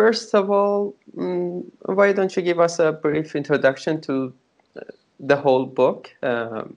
first 0.00 0.34
of 0.34 0.50
all, 0.50 0.96
um, 1.18 1.70
why 1.98 2.10
don't 2.16 2.34
you 2.34 2.42
give 2.42 2.58
us 2.58 2.78
a 2.78 2.90
brief 2.90 3.36
introduction 3.36 4.00
to 4.00 4.32
uh, 4.76 4.80
the 5.30 5.36
whole 5.36 5.66
book? 5.66 6.10
Um, 6.22 6.74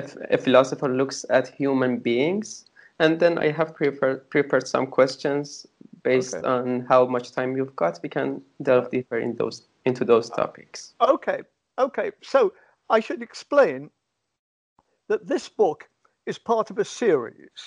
if 0.00 0.16
a 0.36 0.38
philosopher 0.38 0.88
looks 0.88 1.24
at 1.30 1.44
human 1.60 1.98
beings, 1.98 2.48
and 2.98 3.20
then 3.20 3.38
I 3.38 3.52
have 3.58 3.76
prepared 3.76 4.28
prepared 4.28 4.66
some 4.66 4.86
questions 4.98 5.66
based 6.02 6.34
okay. 6.34 6.48
on 6.54 6.64
how 6.88 7.06
much 7.06 7.26
time 7.30 7.56
you've 7.56 7.76
got. 7.76 8.00
We 8.02 8.08
can 8.08 8.42
delve 8.60 8.90
deeper 8.90 9.18
in 9.26 9.36
those 9.36 9.58
into 9.84 10.04
those 10.04 10.28
topics. 10.40 10.94
Okay, 11.00 11.40
okay. 11.86 12.10
So 12.22 12.52
I 12.96 12.98
should 13.06 13.22
explain 13.22 13.90
that 15.08 15.28
this 15.32 15.48
book 15.48 15.88
is 16.26 16.38
part 16.38 16.70
of 16.70 16.78
a 16.78 16.84
series 16.84 17.58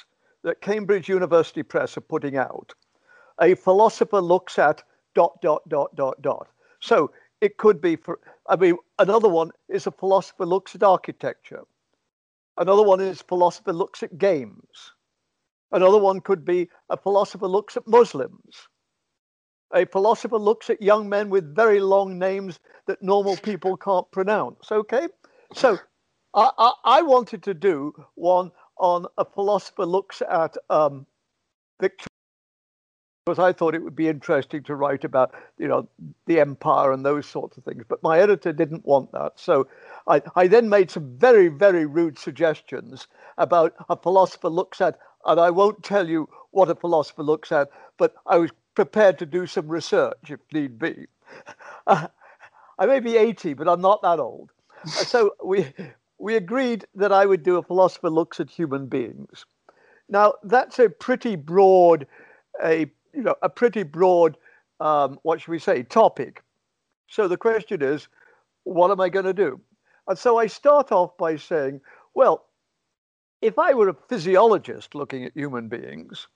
that 0.43 0.59
Cambridge 0.59 1.07
University 1.07 1.63
Press 1.63 1.97
are 1.97 2.07
putting 2.13 2.35
out. 2.35 2.73
A 3.41 3.55
philosopher 3.55 4.21
looks 4.21 4.59
at 4.59 4.83
dot 5.15 5.41
dot 5.41 5.67
dot 5.67 5.95
dot 5.95 6.21
dot. 6.21 6.47
So 6.79 7.11
it 7.41 7.57
could 7.57 7.81
be 7.81 7.95
for. 7.95 8.19
I 8.47 8.55
mean, 8.55 8.77
another 8.99 9.29
one 9.29 9.51
is 9.67 9.87
a 9.87 9.91
philosopher 9.91 10.45
looks 10.45 10.75
at 10.75 10.83
architecture. 10.83 11.63
Another 12.57 12.83
one 12.83 12.99
is 12.99 13.21
philosopher 13.21 13.73
looks 13.73 14.03
at 14.03 14.17
games. 14.17 14.93
Another 15.71 15.97
one 15.97 16.19
could 16.19 16.45
be 16.45 16.69
a 16.89 16.97
philosopher 16.97 17.47
looks 17.47 17.77
at 17.77 17.87
Muslims. 17.87 18.67
A 19.73 19.85
philosopher 19.85 20.37
looks 20.37 20.69
at 20.69 20.81
young 20.81 21.07
men 21.07 21.29
with 21.29 21.55
very 21.55 21.79
long 21.79 22.19
names 22.19 22.59
that 22.87 23.01
normal 23.01 23.37
people 23.37 23.77
can't 23.77 24.09
pronounce. 24.11 24.69
Okay? 24.71 25.07
So 25.53 25.79
I, 26.33 26.51
I, 26.57 26.71
I 26.83 27.01
wanted 27.01 27.41
to 27.43 27.53
do 27.53 27.93
one 28.15 28.51
on 28.77 29.05
a 29.17 29.23
philosopher 29.23 29.85
looks 29.85 30.21
at 30.21 30.57
um, 30.69 31.05
Victor 31.79 32.10
because 33.25 33.37
I 33.37 33.53
thought 33.53 33.75
it 33.75 33.83
would 33.83 33.95
be 33.95 34.07
interesting 34.07 34.63
to 34.63 34.75
write 34.75 35.03
about, 35.03 35.33
you 35.59 35.67
know, 35.67 35.87
the 36.25 36.39
empire 36.39 36.91
and 36.91 37.05
those 37.05 37.27
sorts 37.27 37.55
of 37.55 37.63
things. 37.63 37.83
But 37.87 38.01
my 38.01 38.19
editor 38.19 38.51
didn't 38.51 38.85
want 38.85 39.11
that. 39.11 39.33
So 39.35 39.67
I, 40.07 40.23
I 40.35 40.47
then 40.47 40.69
made 40.69 40.89
some 40.89 41.17
very, 41.17 41.47
very 41.47 41.85
rude 41.85 42.17
suggestions 42.17 43.07
about 43.37 43.75
a 43.89 43.95
philosopher 43.95 44.49
looks 44.49 44.81
at, 44.81 44.97
and 45.25 45.39
I 45.39 45.51
won't 45.51 45.83
tell 45.83 46.09
you 46.09 46.29
what 46.49 46.71
a 46.71 46.75
philosopher 46.75 47.21
looks 47.21 47.51
at, 47.51 47.69
but 47.97 48.15
I 48.25 48.39
was 48.39 48.49
prepared 48.73 49.19
to 49.19 49.27
do 49.27 49.45
some 49.45 49.67
research 49.67 50.29
if 50.29 50.39
need 50.51 50.79
be. 50.79 51.05
Uh, 51.85 52.07
I 52.79 52.87
may 52.87 52.99
be 52.99 53.17
80, 53.17 53.53
but 53.53 53.67
I'm 53.67 53.81
not 53.81 54.01
that 54.01 54.17
old. 54.17 54.49
so 54.85 55.35
we, 55.43 55.71
we 56.17 56.35
agreed 56.35 56.85
that 56.95 57.11
I 57.11 57.27
would 57.27 57.43
do 57.43 57.57
a 57.57 57.63
philosopher 57.63 58.09
looks 58.09 58.39
at 58.39 58.49
human 58.49 58.87
beings. 58.87 59.45
Now, 60.09 60.33
that's 60.41 60.79
a 60.79 60.89
pretty 60.89 61.35
broad, 61.35 62.07
a 62.63 62.91
you 63.13 63.21
know, 63.23 63.35
a 63.41 63.49
pretty 63.49 63.83
broad, 63.83 64.37
um, 64.79 65.19
what 65.23 65.41
should 65.41 65.51
we 65.51 65.59
say, 65.59 65.83
topic. 65.83 66.43
So 67.07 67.27
the 67.27 67.37
question 67.37 67.81
is, 67.81 68.07
what 68.63 68.91
am 68.91 69.01
I 69.01 69.09
going 69.09 69.25
to 69.25 69.33
do? 69.33 69.59
And 70.07 70.17
so 70.17 70.37
I 70.37 70.47
start 70.47 70.91
off 70.91 71.17
by 71.17 71.35
saying, 71.35 71.81
well, 72.13 72.45
if 73.41 73.57
I 73.57 73.73
were 73.73 73.89
a 73.89 73.95
physiologist 74.07 74.95
looking 74.95 75.25
at 75.25 75.33
human 75.35 75.67
beings, 75.67 76.27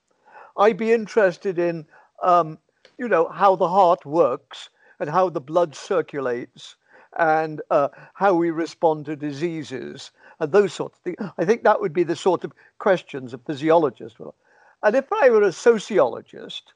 I'd 0.57 0.77
be 0.77 0.91
interested 0.91 1.59
in, 1.59 1.85
um, 2.23 2.57
you 2.97 3.07
know, 3.07 3.27
how 3.27 3.55
the 3.55 3.67
heart 3.67 4.05
works 4.05 4.69
and 4.99 5.09
how 5.09 5.29
the 5.29 5.41
blood 5.41 5.75
circulates 5.75 6.75
and 7.17 7.61
uh, 7.69 7.89
how 8.13 8.33
we 8.33 8.49
respond 8.51 9.05
to 9.05 9.15
diseases 9.15 10.11
and 10.39 10.51
those 10.51 10.73
sorts 10.73 10.97
of 10.97 11.03
things. 11.03 11.31
I 11.37 11.45
think 11.45 11.63
that 11.63 11.79
would 11.79 11.93
be 11.93 12.03
the 12.03 12.15
sort 12.15 12.43
of 12.43 12.51
questions 12.79 13.33
a 13.33 13.37
physiologist 13.37 14.19
will. 14.19 14.35
And 14.83 14.95
if 14.95 15.05
I 15.11 15.29
were 15.29 15.43
a 15.43 15.51
sociologist, 15.51 16.73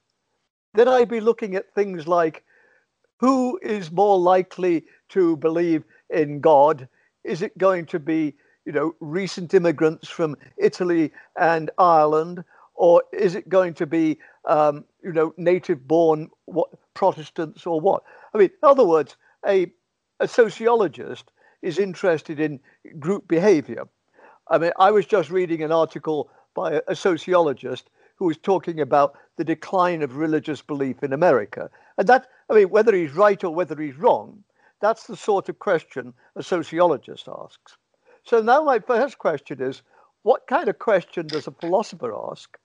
then 0.73 0.87
I'd 0.87 1.09
be 1.09 1.19
looking 1.19 1.55
at 1.55 1.73
things 1.73 2.07
like 2.07 2.43
who 3.17 3.59
is 3.61 3.91
more 3.91 4.17
likely 4.17 4.85
to 5.09 5.35
believe 5.37 5.83
in 6.09 6.39
God? 6.39 6.87
Is 7.23 7.41
it 7.41 7.57
going 7.57 7.85
to 7.87 7.99
be, 7.99 8.35
you 8.65 8.71
know, 8.71 8.95
recent 8.99 9.53
immigrants 9.53 10.07
from 10.07 10.37
Italy 10.57 11.11
and 11.37 11.69
Ireland, 11.77 12.43
or 12.75 13.03
is 13.11 13.35
it 13.35 13.49
going 13.49 13.73
to 13.75 13.85
be, 13.85 14.19
um, 14.45 14.85
you 15.03 15.11
know, 15.11 15.33
native-born 15.37 16.29
Protestants 16.93 17.65
or 17.65 17.81
what? 17.81 18.03
I 18.33 18.37
mean, 18.37 18.49
in 18.49 18.69
other 18.69 18.85
words, 18.85 19.17
a 19.45 19.71
a 20.21 20.27
sociologist 20.27 21.31
is 21.61 21.79
interested 21.79 22.39
in 22.39 22.59
group 22.99 23.27
behavior. 23.27 23.87
I 24.49 24.57
mean, 24.57 24.71
I 24.77 24.91
was 24.91 25.05
just 25.05 25.29
reading 25.29 25.63
an 25.63 25.71
article 25.71 26.29
by 26.59 26.81
a 26.87 26.95
sociologist 26.95 27.89
who 28.17 28.25
was 28.25 28.37
talking 28.37 28.81
about 28.81 29.17
the 29.37 29.43
decline 29.43 30.01
of 30.01 30.17
religious 30.17 30.61
belief 30.61 31.03
in 31.03 31.13
America. 31.13 31.69
And 31.97 32.07
that, 32.07 32.27
I 32.49 32.53
mean, 32.53 32.69
whether 32.69 32.93
he's 32.93 33.13
right 33.13 33.41
or 33.43 33.53
whether 33.53 33.81
he's 33.81 33.97
wrong, 33.97 34.43
that's 34.81 35.07
the 35.07 35.15
sort 35.15 35.49
of 35.49 35.59
question 35.59 36.13
a 36.35 36.43
sociologist 36.43 37.27
asks. 37.27 37.77
So 38.23 38.41
now 38.41 38.63
my 38.63 38.79
first 38.79 39.17
question 39.17 39.61
is 39.61 39.81
what 40.23 40.47
kind 40.47 40.67
of 40.67 40.79
question 40.79 41.27
does 41.27 41.47
a 41.47 41.51
philosopher 41.51 42.13
ask? 42.29 42.57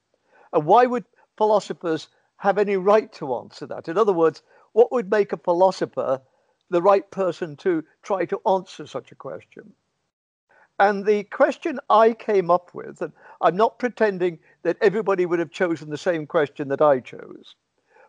And 0.53 0.67
why 0.67 0.87
would 0.87 1.05
philosophers 1.39 2.09
have 2.39 2.59
any 2.59 2.77
right 2.77 3.13
to 3.15 3.35
answer 3.37 3.67
that? 3.67 3.89
In 3.89 3.97
other 3.97 4.13
words, 4.13 4.43
what 4.73 4.91
would 4.91 5.11
make 5.11 5.33
a 5.33 5.37
philosopher 5.37 6.21
the 6.71 6.83
right 6.83 7.09
person 7.11 7.57
to 7.57 7.85
try 8.03 8.25
to 8.25 8.41
answer 8.47 8.87
such 8.87 9.13
a 9.13 9.15
question. 9.15 9.73
And 10.79 11.05
the 11.05 11.25
question 11.25 11.79
I 11.89 12.13
came 12.13 12.51
up 12.51 12.75
with, 12.75 13.01
and 13.01 13.13
I'm 13.41 13.57
not 13.57 13.79
pretending 13.79 14.39
that 14.63 14.77
everybody 14.81 15.25
would 15.25 15.39
have 15.39 15.51
chosen 15.51 15.91
the 15.91 15.99
same 15.99 16.27
question 16.27 16.69
that 16.69 16.83
I 16.83 17.01
chose, 17.01 17.55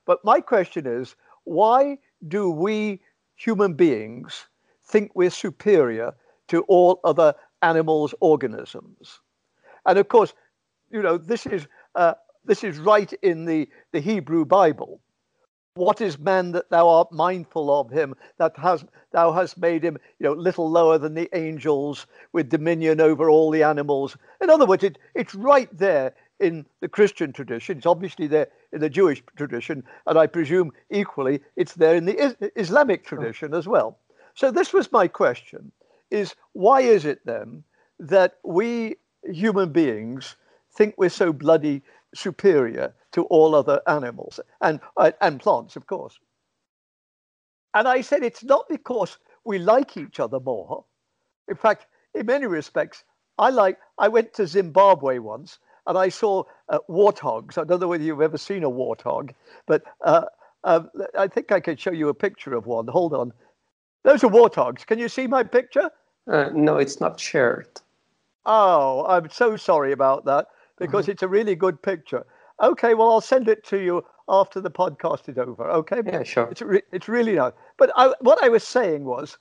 but 0.05 0.23
my 0.23 0.39
question 0.39 0.87
is 0.87 1.15
why 1.43 1.99
do 2.27 2.49
we 2.49 3.01
human 3.35 3.73
beings 3.73 4.45
think 4.83 5.11
we're 5.13 5.29
superior 5.29 6.13
to 6.47 6.61
all 6.63 6.99
other 7.03 7.35
animals, 7.61 8.15
organisms? 8.19 9.19
And 9.85 9.99
of 9.99 10.07
course, 10.07 10.33
you 10.89 11.01
know, 11.01 11.17
this 11.17 11.45
is, 11.45 11.67
uh, 11.93 12.15
this 12.45 12.63
is 12.63 12.79
right 12.79 13.11
in 13.21 13.45
the, 13.45 13.69
the 13.91 13.99
Hebrew 13.99 14.45
Bible. 14.45 14.99
What 15.75 15.99
is 15.99 16.17
man 16.17 16.53
that 16.53 16.69
thou 16.69 16.87
art 16.87 17.11
mindful 17.11 17.69
of 17.69 17.91
him, 17.91 18.15
that 18.37 18.57
has 18.57 18.85
thou 19.11 19.33
hast 19.33 19.57
made 19.57 19.83
him, 19.83 19.97
you 20.19 20.23
know, 20.25 20.31
little 20.31 20.69
lower 20.71 20.97
than 20.97 21.13
the 21.13 21.29
angels, 21.33 22.07
with 22.31 22.49
dominion 22.49 23.01
over 23.01 23.29
all 23.29 23.51
the 23.51 23.63
animals. 23.63 24.15
In 24.41 24.49
other 24.49 24.65
words, 24.65 24.85
it, 24.85 24.97
it's 25.15 25.35
right 25.35 25.69
there 25.77 26.13
in 26.39 26.65
the 26.79 26.87
Christian 26.87 27.33
tradition. 27.33 27.77
It's 27.77 27.85
obviously 27.85 28.27
there 28.27 28.47
in 28.71 28.79
the 28.79 28.89
Jewish 28.89 29.21
tradition, 29.35 29.83
and 30.07 30.17
I 30.17 30.27
presume 30.27 30.71
equally 30.89 31.41
it's 31.57 31.73
there 31.73 31.95
in 31.95 32.05
the 32.05 32.51
Islamic 32.55 33.05
tradition 33.05 33.53
as 33.53 33.67
well. 33.67 33.99
So 34.33 34.51
this 34.51 34.71
was 34.71 34.89
my 34.93 35.09
question: 35.09 35.73
is 36.09 36.35
why 36.53 36.81
is 36.81 37.03
it 37.03 37.19
then 37.25 37.65
that 37.99 38.37
we 38.45 38.95
human 39.23 39.73
beings 39.73 40.37
think 40.73 40.95
we're 40.97 41.09
so 41.09 41.33
bloody 41.33 41.81
superior 42.15 42.93
to 43.11 43.23
all 43.25 43.55
other 43.55 43.81
animals 43.87 44.39
and, 44.61 44.79
uh, 44.97 45.11
and 45.21 45.39
plants, 45.39 45.75
of 45.75 45.87
course. 45.87 46.19
And 47.73 47.87
I 47.87 48.01
said 48.01 48.23
it's 48.23 48.43
not 48.43 48.67
because 48.69 49.17
we 49.43 49.59
like 49.59 49.97
each 49.97 50.19
other 50.19 50.39
more. 50.39 50.85
In 51.47 51.55
fact, 51.55 51.87
in 52.13 52.25
many 52.25 52.47
respects, 52.47 53.03
I 53.37 53.49
like. 53.49 53.77
I 53.97 54.07
went 54.07 54.33
to 54.35 54.47
Zimbabwe 54.47 55.19
once 55.19 55.59
and 55.87 55.97
I 55.97 56.09
saw 56.09 56.43
uh, 56.69 56.79
warthogs. 56.89 57.57
I 57.57 57.63
don't 57.63 57.79
know 57.79 57.87
whether 57.89 58.03
you've 58.03 58.21
ever 58.21 58.37
seen 58.37 58.63
a 58.63 58.69
warthog, 58.69 59.31
but 59.67 59.83
uh, 60.01 60.25
um, 60.63 60.89
I 61.17 61.27
think 61.27 61.51
I 61.51 61.59
can 61.59 61.77
show 61.77 61.91
you 61.91 62.09
a 62.09 62.13
picture 62.13 62.55
of 62.55 62.65
one. 62.65 62.87
Hold 62.87 63.13
on. 63.13 63.33
Those 64.03 64.23
are 64.23 64.29
warthogs. 64.29 64.85
Can 64.85 64.97
you 64.99 65.09
see 65.09 65.27
my 65.27 65.43
picture? 65.43 65.91
Uh, 66.27 66.49
no, 66.53 66.77
it's 66.77 66.99
not 66.99 67.19
shared. 67.19 67.67
Oh, 68.45 69.05
I'm 69.07 69.29
so 69.29 69.57
sorry 69.57 69.91
about 69.91 70.25
that 70.25 70.47
because 70.77 71.05
mm-hmm. 71.05 71.11
it's 71.11 71.23
a 71.23 71.27
really 71.27 71.55
good 71.55 71.81
picture. 71.81 72.25
Okay, 72.61 72.93
well, 72.93 73.11
I'll 73.11 73.21
send 73.21 73.47
it 73.47 73.63
to 73.65 73.77
you 73.77 74.05
after 74.29 74.61
the 74.61 74.71
podcast 74.71 75.29
is 75.29 75.37
over. 75.37 75.69
Okay. 75.69 76.01
Yeah, 76.05 76.23
sure. 76.23 76.47
It's 76.49 76.61
re- 76.61 76.81
it's 76.91 77.07
really 77.07 77.33
nice. 77.33 77.53
But 77.77 77.91
I, 77.95 78.13
what 78.21 78.43
I 78.43 78.49
was 78.49 78.63
saying 78.63 79.03
was, 79.03 79.37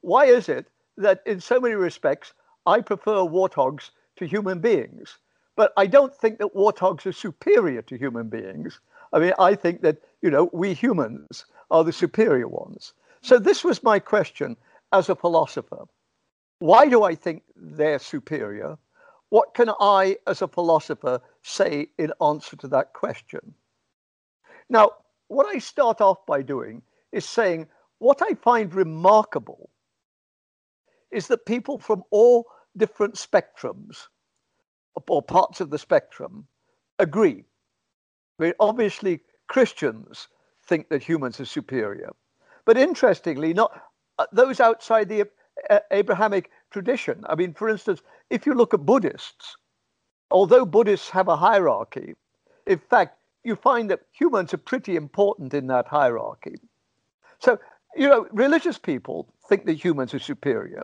why 0.00 0.26
is 0.26 0.48
it 0.48 0.66
that 0.96 1.22
in 1.26 1.40
so 1.40 1.60
many 1.60 1.74
respects 1.74 2.32
I 2.66 2.80
prefer 2.80 3.16
warthogs 3.16 3.90
to 4.16 4.26
human 4.26 4.60
beings, 4.60 5.18
but 5.56 5.72
I 5.76 5.86
don't 5.86 6.14
think 6.14 6.38
that 6.38 6.54
warthogs 6.54 7.06
are 7.06 7.12
superior 7.12 7.82
to 7.82 7.96
human 7.96 8.28
beings. 8.28 8.80
I 9.12 9.18
mean, 9.18 9.32
I 9.38 9.54
think 9.54 9.82
that 9.82 9.98
you 10.22 10.30
know 10.30 10.50
we 10.52 10.72
humans 10.74 11.44
are 11.70 11.84
the 11.84 11.92
superior 11.92 12.48
ones. 12.48 12.92
So 13.22 13.38
this 13.38 13.64
was 13.64 13.82
my 13.82 13.98
question 13.98 14.56
as 14.92 15.08
a 15.08 15.16
philosopher. 15.16 15.84
Why 16.58 16.88
do 16.88 17.02
I 17.02 17.14
think 17.14 17.42
they're 17.56 17.98
superior? 17.98 18.78
What 19.32 19.54
can 19.54 19.70
I, 19.80 20.18
as 20.26 20.42
a 20.42 20.46
philosopher, 20.46 21.18
say 21.40 21.86
in 21.96 22.12
answer 22.20 22.54
to 22.56 22.68
that 22.68 22.92
question? 22.92 23.54
Now, 24.68 24.90
what 25.28 25.46
I 25.46 25.58
start 25.58 26.02
off 26.02 26.26
by 26.26 26.42
doing 26.42 26.82
is 27.12 27.24
saying 27.24 27.66
what 27.96 28.20
I 28.20 28.34
find 28.34 28.74
remarkable 28.74 29.70
is 31.10 31.28
that 31.28 31.46
people 31.46 31.78
from 31.78 32.02
all 32.10 32.44
different 32.76 33.14
spectrums 33.14 34.08
or 35.08 35.22
parts 35.22 35.62
of 35.62 35.70
the 35.70 35.78
spectrum 35.78 36.46
agree. 36.98 37.42
I 38.38 38.42
mean, 38.42 38.52
obviously, 38.60 39.20
Christians 39.48 40.28
think 40.66 40.90
that 40.90 41.02
humans 41.02 41.40
are 41.40 41.46
superior. 41.46 42.10
But 42.66 42.76
interestingly, 42.76 43.54
not 43.54 43.80
uh, 44.18 44.26
those 44.30 44.60
outside 44.60 45.08
the 45.08 45.26
uh, 45.70 45.78
Abrahamic 45.90 46.50
tradition. 46.72 47.24
I 47.28 47.34
mean, 47.34 47.54
for 47.54 47.68
instance, 47.68 48.02
if 48.30 48.46
you 48.46 48.54
look 48.54 48.74
at 48.74 48.86
Buddhists, 48.86 49.56
although 50.30 50.64
Buddhists 50.64 51.10
have 51.10 51.28
a 51.28 51.36
hierarchy, 51.36 52.14
in 52.66 52.78
fact, 52.78 53.18
you 53.44 53.56
find 53.56 53.90
that 53.90 54.02
humans 54.12 54.54
are 54.54 54.58
pretty 54.58 54.96
important 54.96 55.54
in 55.54 55.66
that 55.66 55.86
hierarchy. 55.86 56.56
So, 57.38 57.58
you 57.96 58.08
know, 58.08 58.26
religious 58.32 58.78
people 58.78 59.32
think 59.48 59.66
that 59.66 59.84
humans 59.84 60.14
are 60.14 60.18
superior. 60.20 60.82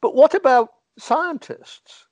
But 0.00 0.14
what 0.14 0.34
about 0.34 0.70
scientists? 0.98 2.06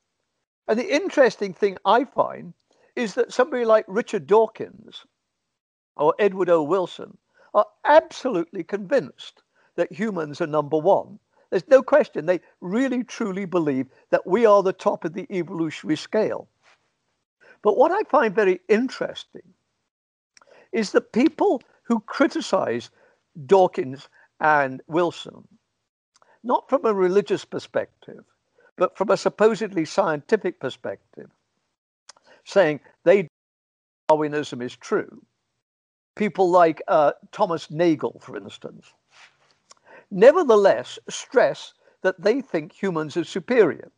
And 0.68 0.78
the 0.78 0.94
interesting 0.94 1.52
thing 1.52 1.78
I 1.84 2.04
find 2.04 2.54
is 2.94 3.14
that 3.14 3.32
somebody 3.32 3.64
like 3.64 3.84
Richard 3.88 4.26
Dawkins 4.26 5.04
or 5.96 6.14
Edward 6.18 6.48
O. 6.48 6.62
Wilson 6.62 7.16
are 7.54 7.66
absolutely 7.84 8.64
convinced 8.64 9.42
that 9.76 9.92
humans 9.92 10.40
are 10.40 10.46
number 10.46 10.78
one. 10.78 11.18
There's 11.50 11.68
no 11.68 11.82
question. 11.82 12.26
They 12.26 12.40
really 12.60 13.04
truly 13.04 13.44
believe 13.44 13.86
that 14.10 14.26
we 14.26 14.46
are 14.46 14.62
the 14.62 14.72
top 14.72 15.04
of 15.04 15.12
the 15.14 15.26
evolutionary 15.30 15.96
scale. 15.96 16.48
But 17.62 17.76
what 17.76 17.92
I 17.92 18.02
find 18.04 18.34
very 18.34 18.60
interesting 18.68 19.42
is 20.72 20.92
that 20.92 21.12
people 21.12 21.62
who 21.84 22.00
criticize 22.00 22.90
Dawkins 23.46 24.08
and 24.40 24.82
Wilson, 24.88 25.46
not 26.42 26.68
from 26.68 26.84
a 26.84 26.92
religious 26.92 27.44
perspective, 27.44 28.24
but 28.76 28.96
from 28.96 29.10
a 29.10 29.16
supposedly 29.16 29.84
scientific 29.84 30.60
perspective, 30.60 31.30
saying 32.44 32.80
they 33.04 33.28
Darwinism 34.08 34.62
is 34.62 34.76
true. 34.76 35.22
People 36.14 36.50
like 36.50 36.80
uh, 36.88 37.12
Thomas 37.32 37.70
Nagel, 37.70 38.20
for 38.20 38.36
instance, 38.36 38.92
nevertheless 40.10 40.98
stress 41.08 41.74
that 42.02 42.20
they 42.20 42.40
think 42.40 42.72
humans 42.72 43.16
are 43.16 43.24
superior. 43.24 43.90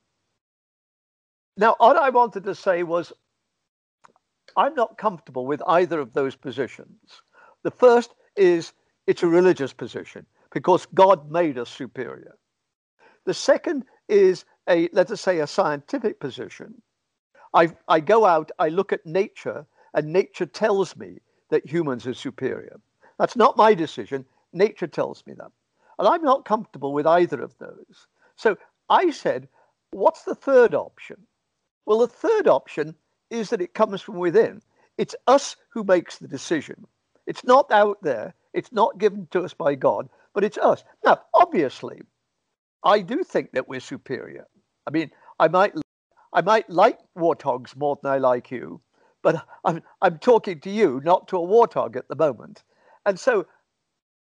Now, 1.56 1.74
what 1.78 1.96
I 1.96 2.10
wanted 2.10 2.44
to 2.44 2.54
say 2.54 2.82
was 2.82 3.12
I'm 4.56 4.74
not 4.74 4.98
comfortable 4.98 5.46
with 5.46 5.62
either 5.66 6.00
of 6.00 6.12
those 6.12 6.36
positions. 6.36 7.22
The 7.62 7.70
first 7.70 8.14
is 8.36 8.72
it's 9.06 9.22
a 9.22 9.28
religious 9.28 9.72
position 9.72 10.26
because 10.52 10.86
God 10.94 11.30
made 11.30 11.58
us 11.58 11.70
superior. 11.70 12.36
The 13.24 13.34
second 13.34 13.84
is 14.08 14.44
a, 14.68 14.88
let 14.92 15.10
us 15.10 15.20
say, 15.20 15.40
a 15.40 15.46
scientific 15.46 16.20
position. 16.20 16.80
I, 17.54 17.70
I 17.88 18.00
go 18.00 18.24
out, 18.24 18.50
I 18.58 18.68
look 18.68 18.92
at 18.92 19.04
nature, 19.06 19.66
and 19.94 20.12
nature 20.12 20.46
tells 20.46 20.96
me 20.96 21.18
that 21.50 21.66
humans 21.66 22.06
are 22.06 22.14
superior. 22.14 22.80
That's 23.18 23.36
not 23.36 23.56
my 23.56 23.74
decision. 23.74 24.24
Nature 24.52 24.86
tells 24.86 25.24
me 25.26 25.34
that. 25.34 25.50
And 25.98 26.08
I'm 26.08 26.22
not 26.22 26.44
comfortable 26.44 26.92
with 26.92 27.06
either 27.06 27.42
of 27.42 27.56
those. 27.58 28.06
So 28.36 28.56
I 28.88 29.10
said, 29.10 29.48
what's 29.90 30.22
the 30.22 30.34
third 30.34 30.74
option? 30.74 31.16
Well, 31.86 31.98
the 31.98 32.08
third 32.08 32.46
option 32.46 32.94
is 33.30 33.50
that 33.50 33.62
it 33.62 33.74
comes 33.74 34.00
from 34.00 34.16
within. 34.16 34.62
It's 34.96 35.16
us 35.26 35.56
who 35.70 35.84
makes 35.84 36.18
the 36.18 36.28
decision. 36.28 36.86
It's 37.26 37.44
not 37.44 37.70
out 37.70 38.02
there, 38.02 38.34
it's 38.54 38.72
not 38.72 38.98
given 38.98 39.28
to 39.32 39.42
us 39.42 39.54
by 39.54 39.74
God, 39.74 40.08
but 40.34 40.44
it's 40.44 40.58
us. 40.58 40.82
Now, 41.04 41.20
obviously, 41.34 42.00
I 42.84 43.00
do 43.00 43.22
think 43.22 43.52
that 43.52 43.68
we're 43.68 43.80
superior. 43.80 44.46
I 44.86 44.90
mean, 44.90 45.10
I 45.38 45.48
might 45.48 45.74
I 46.32 46.40
might 46.42 46.68
like 46.68 46.98
warthogs 47.16 47.76
more 47.76 47.98
than 48.02 48.10
I 48.10 48.18
like 48.18 48.50
you, 48.50 48.80
but 49.22 49.46
I'm 49.64 49.82
I'm 50.00 50.18
talking 50.18 50.60
to 50.60 50.70
you, 50.70 51.00
not 51.04 51.28
to 51.28 51.36
a 51.36 51.46
warthog 51.46 51.96
at 51.96 52.08
the 52.08 52.16
moment. 52.16 52.62
And 53.04 53.18
so 53.18 53.46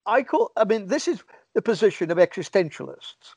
I 0.06 0.24
call 0.24 0.52
I 0.58 0.66
mean, 0.66 0.88
this 0.88 1.08
is 1.08 1.24
the 1.56 1.62
position 1.62 2.12
of 2.12 2.18
existentialists. 2.18 3.36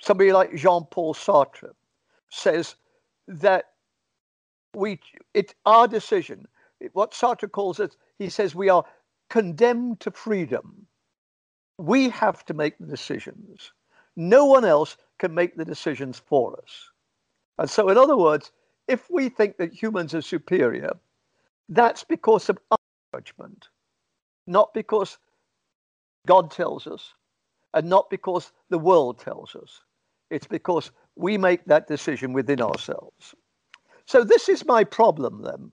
Somebody 0.00 0.32
like 0.32 0.54
Jean 0.54 0.84
Paul 0.90 1.14
Sartre 1.14 1.72
says 2.30 2.74
that 3.28 3.66
we 4.74 5.00
it's 5.34 5.54
our 5.66 5.88
decision. 5.88 6.46
What 6.92 7.12
Sartre 7.12 7.50
calls 7.50 7.80
it, 7.80 7.96
he 8.18 8.28
says 8.28 8.54
we 8.54 8.68
are 8.68 8.84
condemned 9.28 10.00
to 10.00 10.10
freedom. 10.10 10.86
We 11.78 12.08
have 12.10 12.44
to 12.46 12.54
make 12.54 12.78
the 12.78 12.86
decisions. 12.86 13.72
No 14.16 14.44
one 14.44 14.64
else 14.64 14.96
can 15.18 15.34
make 15.34 15.56
the 15.56 15.64
decisions 15.64 16.18
for 16.18 16.58
us. 16.62 16.90
And 17.58 17.68
so, 17.68 17.88
in 17.88 17.98
other 17.98 18.16
words, 18.16 18.52
if 18.88 19.08
we 19.10 19.28
think 19.28 19.56
that 19.58 19.72
humans 19.72 20.14
are 20.14 20.22
superior, 20.22 20.92
that's 21.68 22.04
because 22.04 22.48
of 22.48 22.58
our 22.70 22.78
judgment, 23.14 23.68
not 24.46 24.74
because 24.74 25.18
God 26.26 26.50
tells 26.50 26.86
us, 26.86 27.14
and 27.74 27.88
not 27.88 28.10
because 28.10 28.52
the 28.68 28.78
world 28.78 29.18
tells 29.18 29.54
us. 29.54 29.80
It's 30.30 30.46
because 30.46 30.90
we 31.16 31.36
make 31.36 31.64
that 31.66 31.86
decision 31.86 32.32
within 32.32 32.60
ourselves. 32.60 33.34
So, 34.06 34.24
this 34.24 34.48
is 34.48 34.64
my 34.64 34.84
problem 34.84 35.42
then. 35.42 35.70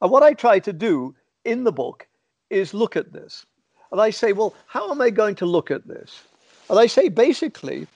And 0.00 0.10
what 0.10 0.22
I 0.22 0.32
try 0.32 0.58
to 0.60 0.72
do 0.72 1.14
in 1.44 1.64
the 1.64 1.72
book 1.72 2.08
is 2.50 2.74
look 2.74 2.96
at 2.96 3.12
this. 3.12 3.46
And 3.90 4.00
I 4.00 4.10
say, 4.10 4.32
well, 4.32 4.54
how 4.66 4.90
am 4.90 5.00
I 5.00 5.10
going 5.10 5.34
to 5.36 5.46
look 5.46 5.70
at 5.70 5.86
this? 5.86 6.22
And 6.70 6.78
I 6.78 6.86
say, 6.86 7.08
basically, 7.08 7.86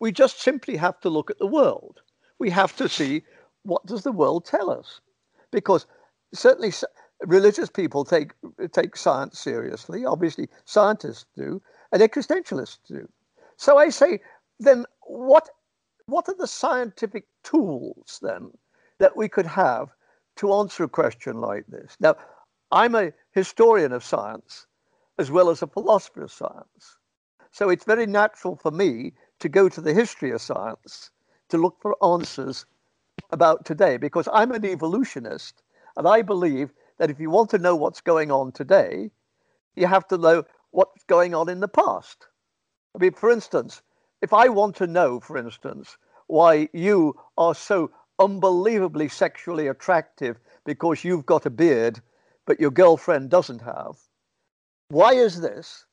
we 0.00 0.12
just 0.12 0.40
simply 0.40 0.76
have 0.76 1.00
to 1.00 1.10
look 1.10 1.30
at 1.30 1.38
the 1.38 1.46
world. 1.46 2.00
We 2.38 2.50
have 2.50 2.76
to 2.76 2.88
see 2.88 3.22
what 3.62 3.86
does 3.86 4.02
the 4.02 4.12
world 4.12 4.44
tell 4.44 4.70
us? 4.70 5.00
Because 5.50 5.86
certainly 6.34 6.72
religious 7.22 7.70
people 7.70 8.04
take, 8.04 8.32
take 8.72 8.96
science 8.96 9.38
seriously. 9.38 10.04
Obviously, 10.04 10.48
scientists 10.66 11.24
do 11.36 11.62
and 11.92 12.02
existentialists 12.02 12.78
do. 12.86 13.08
So 13.56 13.78
I 13.78 13.88
say, 13.88 14.20
then 14.58 14.84
what 15.06 15.48
what 16.06 16.28
are 16.28 16.36
the 16.38 16.46
scientific 16.46 17.26
tools 17.42 18.20
then 18.22 18.52
that 18.98 19.16
we 19.16 19.28
could 19.28 19.46
have 19.46 19.88
to 20.36 20.52
answer 20.52 20.84
a 20.84 20.88
question 20.88 21.40
like 21.40 21.66
this? 21.66 21.96
Now, 21.98 22.14
I'm 22.70 22.94
a 22.94 23.12
historian 23.32 23.92
of 23.92 24.04
science 24.04 24.66
as 25.18 25.30
well 25.30 25.50
as 25.50 25.62
a 25.62 25.66
philosopher 25.66 26.22
of 26.22 26.32
science. 26.32 26.98
So 27.50 27.70
it's 27.70 27.84
very 27.84 28.06
natural 28.06 28.56
for 28.56 28.70
me 28.70 29.14
to 29.40 29.48
go 29.48 29.68
to 29.68 29.80
the 29.80 29.94
history 29.94 30.30
of 30.30 30.42
science 30.42 31.10
to 31.48 31.58
look 31.58 31.80
for 31.80 31.96
answers 32.04 32.66
about 33.30 33.64
today 33.64 33.96
because 33.96 34.28
I'm 34.32 34.52
an 34.52 34.64
evolutionist 34.64 35.62
and 35.96 36.06
I 36.06 36.22
believe 36.22 36.72
that 36.98 37.10
if 37.10 37.18
you 37.18 37.30
want 37.30 37.50
to 37.50 37.58
know 37.58 37.74
what's 37.74 38.00
going 38.00 38.30
on 38.30 38.52
today, 38.52 39.10
you 39.74 39.86
have 39.86 40.06
to 40.08 40.18
know 40.18 40.44
what's 40.76 41.04
going 41.04 41.34
on 41.34 41.48
in 41.48 41.60
the 41.60 41.68
past. 41.68 42.26
I 42.94 42.98
mean, 42.98 43.12
for 43.12 43.30
instance, 43.30 43.80
if 44.20 44.34
I 44.34 44.48
want 44.48 44.76
to 44.76 44.86
know, 44.86 45.20
for 45.20 45.38
instance, 45.38 45.96
why 46.26 46.68
you 46.74 47.18
are 47.38 47.54
so 47.54 47.90
unbelievably 48.18 49.08
sexually 49.08 49.68
attractive 49.68 50.38
because 50.66 51.02
you've 51.02 51.24
got 51.24 51.46
a 51.46 51.50
beard, 51.50 52.00
but 52.44 52.60
your 52.60 52.70
girlfriend 52.70 53.30
doesn't 53.30 53.62
have, 53.62 53.96
why 54.88 55.14
is 55.14 55.40
this? 55.40 55.86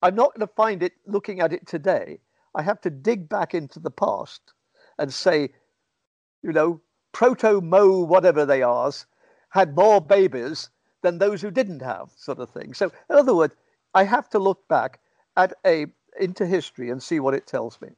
I'm 0.00 0.14
not 0.14 0.32
going 0.34 0.46
to 0.46 0.54
find 0.54 0.84
it 0.84 0.92
looking 1.06 1.40
at 1.40 1.52
it 1.52 1.66
today. 1.66 2.20
I 2.54 2.62
have 2.62 2.80
to 2.82 2.90
dig 2.90 3.28
back 3.28 3.52
into 3.52 3.80
the 3.80 3.90
past 3.90 4.52
and 4.96 5.12
say, 5.12 5.50
you 6.44 6.52
know, 6.52 6.80
proto 7.10 7.60
mo, 7.60 7.98
whatever 8.04 8.46
they 8.46 8.62
are, 8.62 8.92
had 9.48 9.74
more 9.74 10.00
babies 10.00 10.70
than 11.02 11.18
those 11.18 11.42
who 11.42 11.50
didn't 11.50 11.82
have, 11.82 12.10
sort 12.14 12.38
of 12.38 12.50
thing. 12.50 12.74
So, 12.74 12.92
in 13.08 13.16
other 13.16 13.34
words, 13.34 13.56
I 13.94 14.04
have 14.04 14.28
to 14.30 14.38
look 14.38 14.66
back 14.68 15.00
at 15.36 15.54
a 15.66 15.86
into 16.18 16.46
history 16.46 16.90
and 16.90 17.02
see 17.02 17.20
what 17.20 17.34
it 17.34 17.46
tells 17.46 17.80
me. 17.80 17.88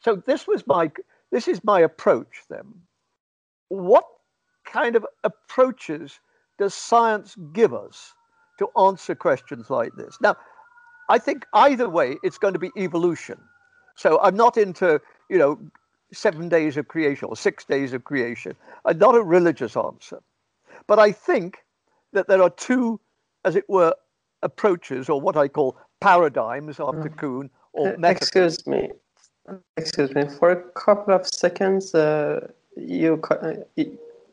So 0.00 0.16
this 0.16 0.46
was 0.46 0.66
my 0.66 0.90
this 1.30 1.48
is 1.48 1.62
my 1.64 1.80
approach 1.80 2.42
then. 2.48 2.66
What 3.68 4.04
kind 4.64 4.96
of 4.96 5.06
approaches 5.24 6.20
does 6.58 6.74
science 6.74 7.36
give 7.52 7.74
us 7.74 8.14
to 8.58 8.68
answer 8.78 9.14
questions 9.14 9.70
like 9.70 9.92
this? 9.96 10.16
Now, 10.20 10.36
I 11.08 11.18
think 11.18 11.46
either 11.54 11.88
way 11.88 12.16
it's 12.22 12.38
going 12.38 12.54
to 12.54 12.58
be 12.58 12.70
evolution. 12.76 13.38
So 13.94 14.20
I'm 14.20 14.36
not 14.36 14.56
into, 14.56 15.00
you 15.28 15.38
know, 15.38 15.58
seven 16.12 16.48
days 16.48 16.76
of 16.76 16.88
creation 16.88 17.28
or 17.28 17.36
six 17.36 17.64
days 17.64 17.92
of 17.92 18.04
creation. 18.04 18.54
I'm 18.84 18.98
not 18.98 19.14
a 19.14 19.22
religious 19.22 19.76
answer. 19.76 20.20
But 20.86 20.98
I 20.98 21.12
think 21.12 21.58
that 22.12 22.28
there 22.28 22.42
are 22.42 22.50
two, 22.50 23.00
as 23.44 23.56
it 23.56 23.68
were, 23.68 23.94
approaches 24.42 25.08
or 25.08 25.20
what 25.20 25.36
I 25.36 25.48
call 25.48 25.76
paradigms 26.00 26.80
after 26.80 27.08
mm. 27.08 27.16
Kuhn 27.18 27.50
or 27.72 27.88
uh, 27.88 28.08
Excuse 28.08 28.66
me. 28.66 28.90
Excuse 29.76 30.14
me. 30.14 30.24
For 30.38 30.50
a 30.50 30.62
couple 30.72 31.14
of 31.14 31.26
seconds, 31.26 31.94
uh, 31.94 32.48
you 32.76 33.20
uh, 33.30 33.54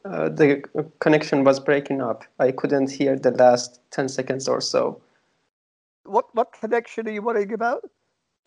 uh, 0.06 0.30
the 0.30 0.62
connection 1.00 1.44
was 1.44 1.60
breaking 1.60 2.02
up. 2.02 2.26
I 2.40 2.52
couldn't 2.52 2.92
hear 2.92 3.18
the 3.18 3.32
last 3.32 3.80
ten 3.92 4.10
seconds 4.10 4.48
or 4.48 4.62
so. 4.62 5.02
What 6.04 6.26
what 6.36 6.52
connection 6.60 7.08
are 7.08 7.12
you 7.12 7.22
worrying 7.22 7.54
about? 7.54 7.90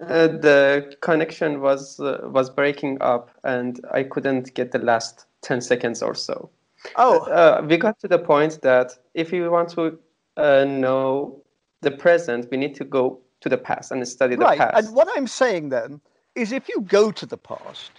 Uh, 0.01 0.29
the 0.29 0.95
connection 1.01 1.61
was 1.61 1.99
uh, 1.99 2.21
was 2.25 2.51
breaking 2.51 2.99
up, 3.01 3.31
and 3.43 3.81
I 3.93 4.05
couldn't 4.05 4.55
get 4.55 4.71
the 4.71 4.79
last 4.79 5.27
ten 5.43 5.61
seconds 5.61 6.03
or 6.03 6.15
so. 6.15 6.51
Oh, 6.97 7.21
uh, 7.25 7.67
we 7.69 7.77
got 7.77 7.99
to 8.01 8.09
the 8.09 8.19
point 8.19 8.61
that 8.63 8.93
if 9.15 9.33
you 9.33 9.51
want 9.51 9.71
to 9.71 9.99
uh, 10.37 10.65
know 10.65 11.43
the 11.83 11.91
present, 11.91 12.49
we 12.51 12.57
need 12.57 12.75
to 12.77 12.85
go 12.85 13.21
to 13.41 13.49
the 13.49 13.59
past 13.59 13.91
and 13.91 14.07
study 14.07 14.35
the 14.35 14.45
right. 14.45 14.59
past. 14.59 14.87
And 14.87 14.95
what 14.95 15.09
I'm 15.17 15.27
saying 15.27 15.69
then 15.69 16.01
is 16.35 16.53
if 16.53 16.69
you 16.69 16.81
go 16.83 17.11
to 17.13 17.27
the 17.27 17.37
past, 17.37 17.93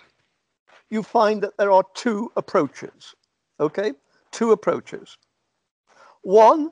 you 0.90 1.04
find 1.04 1.42
that 1.44 1.58
there 1.58 1.72
are 1.72 1.84
two 1.94 2.32
approaches. 2.36 3.16
Okay? 3.60 3.94
Two 4.32 4.52
approaches. 4.52 5.18
One, 6.22 6.72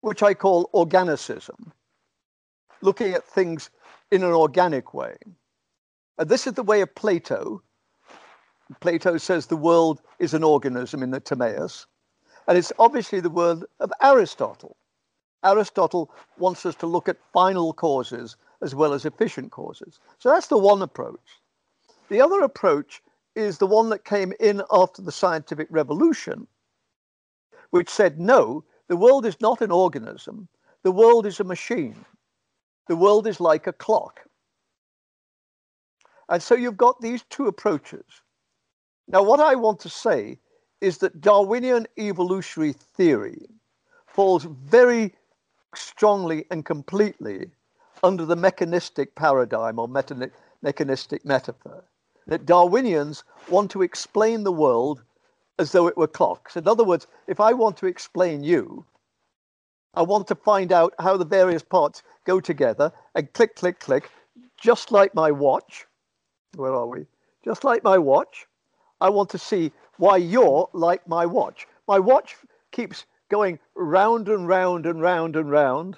which 0.00 0.22
I 0.22 0.34
call 0.34 0.70
organicism, 0.74 1.72
looking 2.82 3.12
at 3.12 3.24
things 3.24 3.70
in 4.10 4.22
an 4.22 4.32
organic 4.32 4.94
way. 4.94 5.16
And 6.18 6.28
this 6.28 6.46
is 6.46 6.54
the 6.54 6.62
way 6.62 6.80
of 6.80 6.94
Plato. 6.94 7.62
Plato 8.80 9.16
says 9.18 9.46
the 9.46 9.56
world 9.56 10.00
is 10.18 10.34
an 10.34 10.44
organism 10.44 11.02
in 11.02 11.10
the 11.10 11.20
Timaeus. 11.20 11.86
And 12.48 12.56
it's 12.56 12.72
obviously 12.78 13.20
the 13.20 13.30
world 13.30 13.64
of 13.80 13.92
Aristotle. 14.02 14.76
Aristotle 15.44 16.10
wants 16.38 16.66
us 16.66 16.74
to 16.76 16.86
look 16.86 17.08
at 17.08 17.18
final 17.32 17.72
causes 17.72 18.36
as 18.62 18.74
well 18.74 18.92
as 18.92 19.04
efficient 19.04 19.52
causes. 19.52 20.00
So 20.18 20.30
that's 20.30 20.48
the 20.48 20.58
one 20.58 20.82
approach. 20.82 21.40
The 22.08 22.20
other 22.20 22.40
approach 22.40 23.02
is 23.34 23.58
the 23.58 23.66
one 23.66 23.90
that 23.90 24.04
came 24.04 24.32
in 24.40 24.62
after 24.72 25.02
the 25.02 25.12
scientific 25.12 25.68
revolution, 25.70 26.46
which 27.70 27.90
said 27.90 28.18
no, 28.18 28.64
the 28.88 28.96
world 28.96 29.26
is 29.26 29.40
not 29.40 29.60
an 29.60 29.70
organism, 29.70 30.48
the 30.82 30.92
world 30.92 31.26
is 31.26 31.40
a 31.40 31.44
machine. 31.44 32.04
The 32.88 32.96
world 32.96 33.26
is 33.26 33.40
like 33.40 33.66
a 33.66 33.72
clock. 33.72 34.20
And 36.28 36.42
so 36.42 36.54
you've 36.54 36.76
got 36.76 37.00
these 37.00 37.24
two 37.24 37.46
approaches. 37.46 38.04
Now, 39.08 39.22
what 39.22 39.40
I 39.40 39.54
want 39.54 39.80
to 39.80 39.88
say 39.88 40.38
is 40.80 40.98
that 40.98 41.20
Darwinian 41.20 41.86
evolutionary 41.98 42.72
theory 42.72 43.46
falls 44.06 44.44
very 44.44 45.14
strongly 45.74 46.46
and 46.50 46.64
completely 46.64 47.50
under 48.02 48.24
the 48.24 48.36
mechanistic 48.36 49.14
paradigm 49.14 49.78
or 49.78 49.88
meta- 49.88 50.30
mechanistic 50.62 51.24
metaphor. 51.24 51.84
That 52.26 52.46
Darwinians 52.46 53.22
want 53.48 53.70
to 53.72 53.82
explain 53.82 54.42
the 54.44 54.52
world 54.52 55.02
as 55.58 55.72
though 55.72 55.86
it 55.86 55.96
were 55.96 56.08
clocks. 56.08 56.56
In 56.56 56.68
other 56.68 56.84
words, 56.84 57.06
if 57.26 57.40
I 57.40 57.52
want 57.52 57.76
to 57.78 57.86
explain 57.86 58.42
you, 58.42 58.84
I 59.94 60.02
want 60.02 60.26
to 60.28 60.34
find 60.34 60.72
out 60.72 60.92
how 60.98 61.16
the 61.16 61.24
various 61.24 61.62
parts 61.62 62.02
go 62.24 62.40
together 62.40 62.92
and 63.14 63.32
click, 63.32 63.56
click, 63.56 63.80
click, 63.80 64.10
just 64.58 64.92
like 64.92 65.14
my 65.14 65.30
watch. 65.30 65.86
Where 66.54 66.74
are 66.74 66.86
we? 66.86 67.06
Just 67.44 67.64
like 67.64 67.82
my 67.82 67.96
watch. 67.96 68.46
I 69.00 69.08
want 69.08 69.30
to 69.30 69.38
see 69.38 69.72
why 69.98 70.18
you're 70.18 70.68
like 70.72 71.06
my 71.08 71.24
watch. 71.24 71.66
My 71.86 71.98
watch 71.98 72.36
keeps 72.72 73.06
going 73.28 73.58
round 73.74 74.28
and 74.28 74.48
round 74.48 74.86
and 74.86 75.00
round 75.00 75.36
and 75.36 75.50
round. 75.50 75.96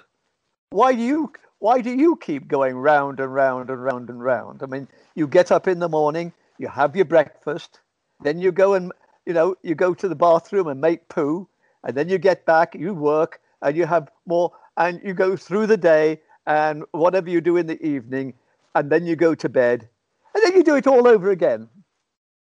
Why 0.71 0.93
do 0.93 1.01
you 1.01 1.31
why 1.59 1.81
do 1.81 1.93
you 1.93 2.15
keep 2.15 2.47
going 2.47 2.77
round 2.77 3.19
and 3.19 3.33
round 3.33 3.69
and 3.69 3.83
round 3.83 4.09
and 4.09 4.23
round? 4.23 4.63
I 4.63 4.65
mean, 4.65 4.87
you 5.15 5.27
get 5.27 5.51
up 5.51 5.67
in 5.67 5.79
the 5.79 5.89
morning, 5.89 6.31
you 6.57 6.67
have 6.67 6.95
your 6.95 7.05
breakfast, 7.05 7.81
then 8.21 8.39
you 8.39 8.51
go 8.51 8.73
and 8.75 8.91
you 9.25 9.33
know, 9.33 9.55
you 9.61 9.75
go 9.75 9.93
to 9.93 10.07
the 10.07 10.15
bathroom 10.15 10.67
and 10.67 10.81
make 10.81 11.07
poo, 11.09 11.47
and 11.83 11.95
then 11.95 12.09
you 12.09 12.17
get 12.17 12.45
back, 12.45 12.73
you 12.73 12.93
work, 12.93 13.41
and 13.61 13.75
you 13.77 13.85
have 13.85 14.09
more, 14.25 14.51
and 14.77 14.99
you 15.03 15.13
go 15.13 15.35
through 15.35 15.67
the 15.67 15.77
day 15.77 16.19
and 16.47 16.83
whatever 16.91 17.29
you 17.29 17.41
do 17.41 17.57
in 17.57 17.67
the 17.67 17.79
evening, 17.85 18.33
and 18.73 18.89
then 18.89 19.05
you 19.05 19.15
go 19.15 19.35
to 19.35 19.47
bed, 19.47 19.87
and 20.33 20.43
then 20.43 20.55
you 20.55 20.63
do 20.63 20.75
it 20.75 20.87
all 20.87 21.07
over 21.07 21.29
again. 21.29 21.69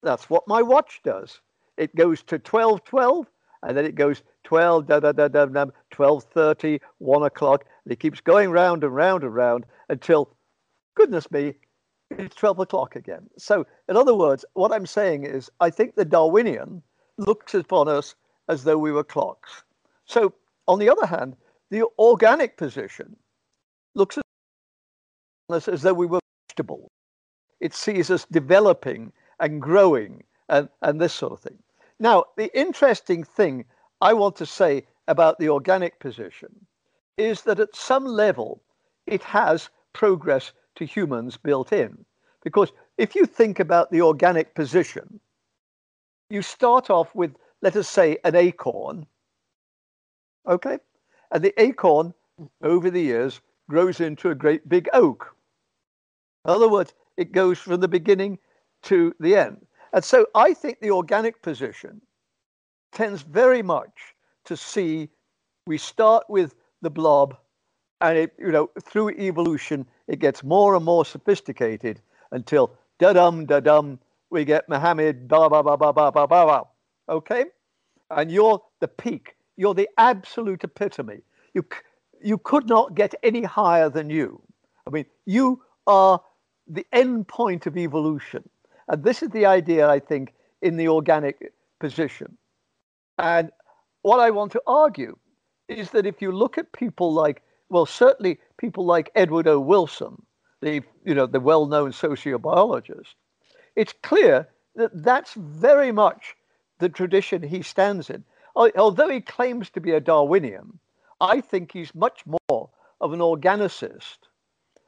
That's 0.03 0.29
what 0.29 0.47
my 0.47 0.61
watch 0.61 1.01
does. 1.03 1.41
It 1.77 1.95
goes 1.97 2.23
to 2.25 2.39
12 2.39 2.85
12, 2.85 3.27
and 3.67 3.77
then 3.77 3.85
it 3.85 3.97
goes 3.97 4.23
12, 4.45 4.87
da, 4.87 5.01
da, 5.01 5.11
da, 5.11 5.27
da, 5.27 5.45
da, 5.45 5.67
12 5.91 6.23
30, 6.23 6.81
1 6.99 7.23
o'clock. 7.25 7.65
And 7.85 7.93
it 7.93 7.99
keeps 7.99 8.21
going 8.21 8.51
round 8.51 8.85
and 8.85 8.95
round 8.95 9.25
and 9.25 9.35
round 9.35 9.67
until, 9.89 10.37
goodness 10.95 11.29
me, 11.33 11.55
it's 12.11 12.37
12 12.37 12.61
o'clock 12.61 12.95
again. 12.95 13.29
So, 13.37 13.67
in 13.89 13.97
other 13.97 14.15
words, 14.15 14.45
what 14.55 14.73
I'm 14.73 14.87
saying 14.87 15.25
is, 15.25 15.51
I 15.61 15.71
think 15.71 15.97
the 15.97 16.05
Darwinian 16.05 16.81
looks 17.19 17.55
upon 17.55 17.89
us 17.89 18.15
as 18.49 18.63
though 18.63 18.79
we 18.79 18.93
were 18.93 19.03
clocks. 19.03 19.65
So, 20.05 20.33
on 20.69 20.79
the 20.79 20.89
other 20.89 21.07
hand, 21.07 21.35
the 21.71 21.85
organic 21.99 22.57
position 22.57 23.17
looks 23.97 24.17
at 24.17 24.23
us 25.51 25.67
as 25.67 25.83
though 25.83 25.95
we 25.95 26.07
were 26.07 26.21
vegetables. 26.49 26.89
It 27.59 27.75
sees 27.75 28.13
us 28.13 28.27
developing 28.31 29.13
and 29.41 29.61
growing 29.61 30.23
and, 30.49 30.69
and 30.83 31.01
this 31.01 31.13
sort 31.13 31.33
of 31.33 31.41
thing. 31.41 31.59
Now, 31.99 32.25
the 32.37 32.57
interesting 32.59 33.25
thing 33.25 33.65
I 34.01 34.13
want 34.13 34.37
to 34.37 34.47
say 34.47 34.87
about 35.09 35.39
the 35.39 35.49
organic 35.49 35.99
position 36.01 36.67
is 37.17 37.43
that 37.43 37.61
at 37.61 37.75
some 37.75 38.05
level 38.05 38.63
it 39.07 39.23
has 39.23 39.71
progress 39.93 40.53
to 40.77 40.85
humans 40.85 41.37
built 41.37 41.73
in. 41.73 42.05
Because 42.45 42.73
if 42.99 43.15
you 43.15 43.25
think 43.25 43.59
about 43.59 43.91
the 43.91 44.03
organic 44.03 44.55
position, 44.55 45.21
you 46.29 46.43
start 46.43 46.91
off 46.91 47.15
with, 47.15 47.35
let 47.63 47.77
us 47.77 47.89
say, 47.89 48.19
an 48.25 48.35
acorn. 48.35 49.07
Okay? 50.47 50.79
And 51.31 51.43
the 51.43 51.61
acorn, 51.61 52.13
over 52.63 52.91
the 52.91 53.01
years, 53.01 53.41
grows 53.71 54.01
into 54.01 54.31
a 54.31 54.35
great 54.35 54.69
big 54.69 54.89
oak. 54.93 55.35
In 56.45 56.51
other 56.51 56.69
words, 56.69 56.95
it 57.17 57.33
goes 57.33 57.59
from 57.59 57.81
the 57.81 57.89
beginning 57.89 58.39
to 58.83 59.15
the 59.19 59.35
end. 59.35 59.67
And 59.97 60.05
so 60.05 60.27
I 60.35 60.53
think 60.53 60.81
the 60.81 60.91
organic 60.91 61.41
position 61.41 62.03
tends 62.93 63.23
very 63.23 63.63
much 63.63 64.15
to 64.45 64.55
see 64.55 65.09
we 65.67 65.79
start 65.79 66.25
with 66.29 66.55
the 66.83 66.91
blob 66.91 67.35
and 68.03 68.19
it, 68.19 68.35
you 68.39 68.53
know, 68.53 68.69
through 68.85 69.13
evolution, 69.19 69.87
it 70.07 70.19
gets 70.19 70.45
more 70.45 70.75
and 70.75 70.85
more 70.85 71.07
sophisticated 71.07 72.03
until 72.31 72.75
da 72.99 73.15
dum 73.15 73.47
da 73.47 73.59
dum, 73.59 73.99
we 74.29 74.45
get 74.45 74.69
Muhammad, 74.69 75.29
blah, 75.29 75.49
blah, 75.49 75.63
blah, 75.63 75.77
blah, 75.77 75.93
blah, 75.93 76.11
blah, 76.11 76.27
blah, 76.27 76.45
blah. 76.45 76.65
Okay? 77.09 77.47
And 78.11 78.31
you're 78.31 78.63
the 78.81 78.89
peak. 78.89 79.35
You're 79.57 79.73
the 79.73 79.89
absolute 79.97 80.63
epitome. 80.63 81.23
You, 81.55 81.65
you 82.23 82.37
could 82.37 82.69
not 82.69 82.95
get 82.95 83.15
any 83.23 83.45
higher 83.45 83.89
than 83.89 84.11
you. 84.11 84.43
I 84.87 84.91
mean, 84.91 85.07
you 85.25 85.63
are 85.87 86.21
the 86.69 86.87
end 86.93 87.29
point 87.29 87.67
of 87.67 87.79
evolution. 87.79 88.47
And 88.89 89.03
this 89.03 89.23
is 89.23 89.31
the 89.31 89.47
idea, 89.47 89.89
I 89.89 89.99
think, 89.99 90.35
in 90.63 90.77
the 90.77 90.89
organic 90.89 91.53
position. 91.81 92.37
And 93.19 93.51
what 94.03 94.21
I 94.21 94.31
want 94.31 94.53
to 94.53 94.63
argue 94.67 95.17
is 95.69 95.91
that 95.91 96.07
if 96.07 96.23
you 96.23 96.31
look 96.31 96.59
at 96.59 96.73
people 96.73 97.13
like, 97.13 97.43
well, 97.69 97.87
certainly 97.87 98.39
people 98.57 98.85
like 98.85 99.11
Edward 99.15 99.49
O. 99.49 99.59
Wilson, 99.59 100.23
the, 100.61 100.83
you 101.05 101.15
know, 101.15 101.27
the 101.27 101.41
well-known 101.41 101.93
sociobiologist, 101.93 103.15
it's 103.75 103.95
clear 104.03 104.49
that 104.77 104.91
that's 105.03 105.35
very 105.35 105.91
much 105.93 106.37
the 106.79 106.89
tradition 106.89 107.43
he 107.43 107.63
stands 107.63 108.11
in. 108.11 108.23
Although 108.55 109.09
he 109.09 109.21
claims 109.21 109.69
to 109.71 109.81
be 109.81 109.93
a 109.93 110.01
Darwinian, 110.01 110.79
I 111.21 111.41
think 111.41 111.73
he's 111.73 111.95
much 111.95 112.23
more 112.27 112.71
of 113.01 113.13
an 113.13 113.21
organicist. 113.21 114.19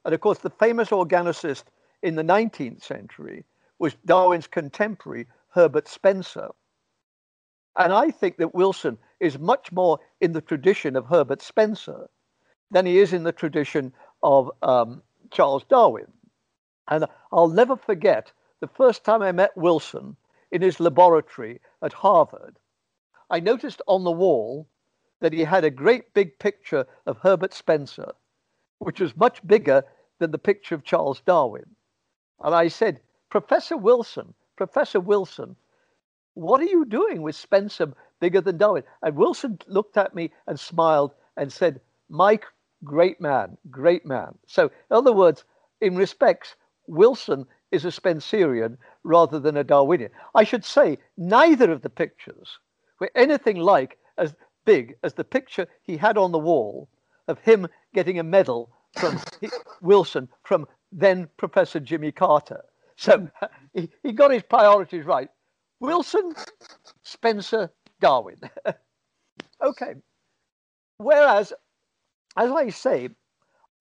And 0.05 0.15
of 0.15 0.21
course, 0.21 0.39
the 0.39 0.51
famous 0.51 0.91
organicist 0.91 1.65
in 2.03 2.15
the 2.15 2.23
19th 2.23 2.83
century 2.83 3.45
was 3.79 3.95
Darwin's 4.05 4.47
contemporary, 4.47 5.27
Herbert 5.51 5.89
Spencer. 5.89 6.49
And 7.77 7.93
I 7.93 8.11
think 8.11 8.39
that 8.39 8.55
Wilson 8.55 8.99
is 9.21 9.39
much 9.39 9.71
more 9.71 9.99
in 10.21 10.33
the 10.33 10.41
tradition 10.41 10.97
of 10.97 11.07
Herbert 11.07 11.43
Spencer 11.43 12.09
than 12.71 12.87
he 12.87 12.99
is 12.99 13.13
in 13.13 13.23
the 13.23 13.33
tradition 13.33 13.93
of 14.23 14.51
um, 14.63 15.03
Charles 15.31 15.65
Darwin. 15.65 16.07
And 16.89 17.07
I'll 17.33 17.49
never 17.49 17.77
forget 17.77 18.33
the 18.61 18.69
first 18.69 19.05
time 19.05 19.23
I 19.23 19.33
met 19.33 19.57
Wilson 19.57 20.17
in 20.51 20.63
his 20.63 20.81
laboratory 20.81 21.61
at 21.83 21.93
Harvard. 21.93 22.59
I 23.31 23.41
noticed 23.41 23.83
on 23.87 24.05
the 24.05 24.11
wall 24.11 24.67
that 25.21 25.33
he 25.33 25.45
had 25.45 25.65
a 25.65 25.71
great 25.71 26.15
big 26.15 26.39
picture 26.39 26.87
of 27.07 27.19
Herbert 27.19 27.53
Spencer, 27.53 28.13
which 28.79 29.01
was 29.01 29.17
much 29.17 29.47
bigger 29.47 29.85
than 30.19 30.31
the 30.31 30.39
picture 30.39 30.75
of 30.75 30.85
Charles 30.85 31.21
Darwin. 31.21 31.77
And 32.41 32.55
I 32.55 32.69
said, 32.69 33.01
Professor 33.31 33.77
Wilson, 33.77 34.35
Professor 34.57 35.01
Wilson, 35.01 35.57
what 36.35 36.61
are 36.61 36.67
you 36.67 36.85
doing 36.85 37.23
with 37.23 37.37
Spencer 37.37 37.93
bigger 38.21 38.41
than 38.41 38.59
Darwin? 38.59 38.85
And 39.03 39.17
Wilson 39.17 39.59
looked 39.67 39.97
at 39.97 40.15
me 40.15 40.33
and 40.47 40.59
smiled 40.59 41.15
and 41.37 41.53
said, 41.53 41.81
Mike, 42.09 42.45
great 42.85 43.21
man, 43.21 43.59
great 43.71 44.07
man. 44.07 44.39
So, 44.47 44.65
in 44.67 44.97
other 44.97 45.13
words, 45.13 45.45
in 45.81 45.97
respects, 45.97 46.55
Wilson 46.87 47.47
is 47.71 47.85
a 47.85 47.93
Spencerian 47.93 48.79
rather 49.05 49.39
than 49.39 49.57
a 49.57 49.65
Darwinian. 49.65 50.11
I 50.35 50.45
should 50.45 50.65
say, 50.65 50.99
neither 51.17 51.71
of 51.71 51.83
the 51.83 51.91
pictures 51.91 52.59
were 52.99 53.11
anything 53.15 53.57
like 53.57 53.99
as 54.17 54.35
big 54.65 54.97
as 55.03 55.15
the 55.15 55.25
picture 55.25 55.67
he 55.83 55.97
had 55.97 56.17
on 56.17 56.33
the 56.33 56.39
wall 56.39 56.89
of 57.27 57.39
him 57.41 57.69
getting 57.95 58.19
a 58.19 58.23
medal 58.23 58.71
from 58.95 59.21
Wilson 59.83 60.29
from 60.43 60.67
then 60.91 61.29
Professor 61.37 61.79
Jimmy 61.79 62.11
Carter. 62.11 62.65
So 62.99 63.31
he, 63.75 63.89
he 64.03 64.11
got 64.11 64.33
his 64.33 64.43
priorities 64.43 65.05
right. 65.05 65.29
Wilson, 65.79 66.35
Spencer, 67.05 67.71
Darwin. 68.01 68.41
okay. 69.63 69.95
Whereas, 70.97 71.53
as 72.37 72.51
I 72.51 72.71
say, 72.71 73.11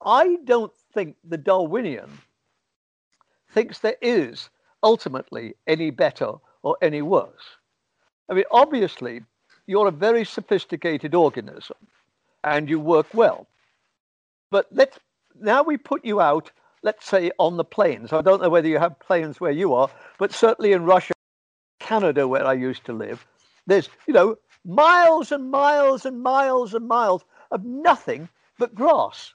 I 0.05 0.37
don't 0.45 0.71
think 0.93 1.15
the 1.27 1.37
Darwinian 1.37 2.11
thinks 3.49 3.79
there 3.79 3.97
is 4.03 4.51
ultimately 4.83 5.55
any 5.65 5.89
better 5.89 6.33
or 6.61 6.77
any 6.83 7.01
worse. 7.01 7.57
I 8.29 8.35
mean, 8.35 8.45
obviously, 8.51 9.23
you're 9.65 9.87
a 9.87 9.91
very 9.91 10.25
sophisticated 10.25 11.15
organism 11.15 11.77
and 12.43 12.69
you 12.69 12.79
work 12.79 13.07
well. 13.15 13.47
But 14.51 14.67
let's 14.71 14.99
now 15.41 15.63
we 15.63 15.77
put 15.77 16.05
you 16.05 16.21
out, 16.21 16.51
let's 16.87 17.05
say, 17.05 17.29
on 17.37 17.57
the 17.57 17.65
plains. 17.65 18.13
I 18.13 18.21
don't 18.21 18.41
know 18.41 18.47
whether 18.47 18.69
you 18.69 18.79
have 18.79 18.97
plains 18.97 19.41
where 19.41 19.51
you 19.51 19.73
are, 19.73 19.89
but 20.17 20.31
certainly 20.31 20.71
in 20.71 20.85
Russia, 20.85 21.11
Canada, 21.81 22.25
where 22.29 22.47
I 22.47 22.53
used 22.53 22.85
to 22.85 22.93
live, 22.93 23.27
there's, 23.65 23.89
you 24.07 24.13
know, 24.13 24.37
miles 24.63 25.33
and 25.33 25.51
miles 25.51 26.05
and 26.05 26.23
miles 26.23 26.73
and 26.73 26.87
miles 26.87 27.25
of 27.51 27.65
nothing 27.65 28.29
but 28.57 28.73
grass. 28.73 29.33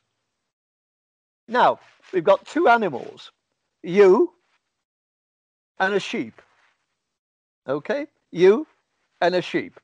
Now, 1.46 1.78
we've 2.10 2.24
got 2.24 2.46
two 2.46 2.68
animals, 2.68 3.30
you 3.82 4.32
and 5.78 5.92
a 5.92 6.00
sheep. 6.00 6.40
Okay? 7.68 8.06
You 8.30 8.66
and 9.20 9.34
a 9.34 9.42
sheep. 9.42 9.78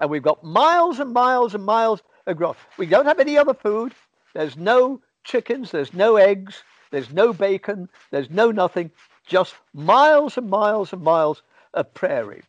And 0.00 0.10
we've 0.10 0.20
got 0.30 0.42
miles 0.42 0.98
and 0.98 1.12
miles 1.12 1.54
and 1.54 1.64
miles 1.64 2.02
of 2.26 2.36
grass. 2.36 2.56
We 2.76 2.86
don't 2.86 3.06
have 3.06 3.20
any 3.20 3.38
other 3.38 3.54
food. 3.54 3.94
There's 4.34 4.56
no 4.56 5.00
chickens, 5.22 5.70
there's 5.70 5.94
no 5.94 6.16
eggs, 6.16 6.64
there's 6.94 7.12
no 7.12 7.32
bacon, 7.32 7.88
there's 8.12 8.30
no 8.30 8.52
nothing, 8.52 8.90
just 9.26 9.54
miles 9.72 10.38
and 10.38 10.48
miles 10.48 10.92
and 10.92 11.02
miles 11.02 11.42
of 11.74 11.92
prairie. 11.92 12.42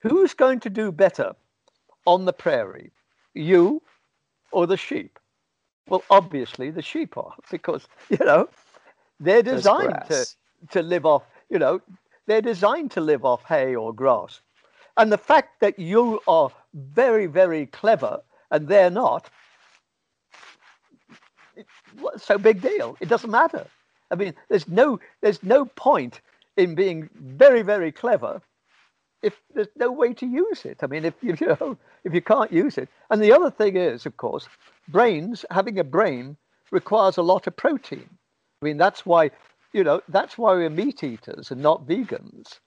Who's 0.00 0.32
going 0.32 0.60
to 0.60 0.70
do 0.70 0.90
better 0.90 1.34
on 2.06 2.24
the 2.24 2.32
prairie, 2.32 2.92
you 3.34 3.82
or 4.52 4.66
the 4.66 4.78
sheep? 4.78 5.18
Well, 5.88 6.02
obviously 6.08 6.70
the 6.70 6.80
sheep 6.80 7.18
are, 7.18 7.34
because, 7.50 7.86
you 8.08 8.24
know, 8.24 8.48
they're 9.20 9.42
designed 9.42 10.02
to, 10.08 10.26
to 10.70 10.82
live 10.82 11.04
off, 11.04 11.24
you 11.50 11.58
know, 11.58 11.82
they're 12.26 12.40
designed 12.40 12.90
to 12.92 13.02
live 13.02 13.24
off 13.26 13.44
hay 13.44 13.74
or 13.74 13.92
grass. 13.92 14.40
And 14.96 15.12
the 15.12 15.18
fact 15.18 15.60
that 15.60 15.78
you 15.78 16.22
are 16.26 16.50
very, 16.72 17.26
very 17.26 17.66
clever 17.66 18.22
and 18.50 18.66
they're 18.66 18.90
not, 18.90 19.28
what's 22.00 22.24
so 22.24 22.38
big 22.38 22.60
deal? 22.60 22.96
It 23.00 23.08
doesn't 23.08 23.30
matter. 23.30 23.66
I 24.10 24.16
mean, 24.16 24.34
there's 24.48 24.68
no, 24.68 25.00
there's 25.20 25.42
no 25.42 25.64
point 25.64 26.20
in 26.56 26.74
being 26.74 27.08
very, 27.14 27.62
very 27.62 27.92
clever 27.92 28.40
if 29.22 29.40
there's 29.54 29.68
no 29.76 29.90
way 29.90 30.12
to 30.14 30.26
use 30.26 30.64
it. 30.66 30.78
I 30.82 30.86
mean, 30.86 31.04
if 31.04 31.14
you, 31.22 31.36
you 31.40 31.56
know, 31.60 31.78
if 32.04 32.14
you 32.14 32.20
can't 32.20 32.52
use 32.52 32.78
it. 32.78 32.88
And 33.10 33.22
the 33.22 33.32
other 33.32 33.50
thing 33.50 33.76
is, 33.76 34.06
of 34.06 34.16
course, 34.16 34.48
brains, 34.88 35.44
having 35.50 35.78
a 35.78 35.84
brain 35.84 36.36
requires 36.70 37.16
a 37.16 37.22
lot 37.22 37.46
of 37.46 37.56
protein. 37.56 38.08
I 38.62 38.64
mean, 38.64 38.76
that's 38.76 39.04
why, 39.04 39.30
you 39.72 39.82
know, 39.82 40.02
that's 40.08 40.38
why 40.38 40.52
we're 40.54 40.70
meat 40.70 41.02
eaters 41.02 41.50
and 41.50 41.62
not 41.62 41.86
vegans, 41.86 42.60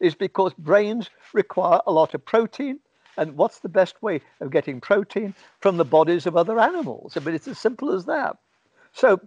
is 0.00 0.14
because 0.14 0.52
brains 0.54 1.10
require 1.32 1.80
a 1.86 1.92
lot 1.92 2.14
of 2.14 2.24
protein. 2.24 2.80
And 3.16 3.36
what's 3.36 3.58
the 3.58 3.68
best 3.68 4.00
way 4.00 4.20
of 4.40 4.52
getting 4.52 4.80
protein 4.80 5.34
from 5.60 5.76
the 5.76 5.84
bodies 5.84 6.26
of 6.26 6.36
other 6.36 6.60
animals? 6.60 7.16
I 7.16 7.20
mean, 7.20 7.34
it's 7.34 7.48
as 7.48 7.58
simple 7.58 7.92
as 7.92 8.04
that. 8.04 8.36
So 8.92 9.20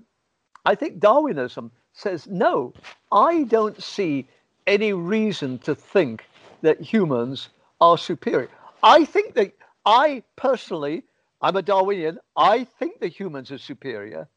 I 0.66 0.76
think 0.76 1.00
Darwinism 1.00 1.72
says, 1.94 2.28
no, 2.28 2.74
I 3.12 3.44
don't 3.44 3.82
see 3.82 4.28
any 4.68 4.94
reason 4.94 5.58
to 5.60 5.76
think 5.76 6.26
that 6.62 6.80
humans 6.80 7.50
are 7.80 7.98
superior. 7.98 8.50
I 8.84 9.06
think 9.06 9.34
that 9.36 9.54
I 9.86 10.24
personally, 10.36 11.04
I'm 11.42 11.56
a 11.56 11.62
Darwinian, 11.62 12.20
I 12.36 12.64
think 12.64 13.00
that 13.00 13.10
humans 13.10 13.52
are 13.52 13.58
superior, 13.58 14.28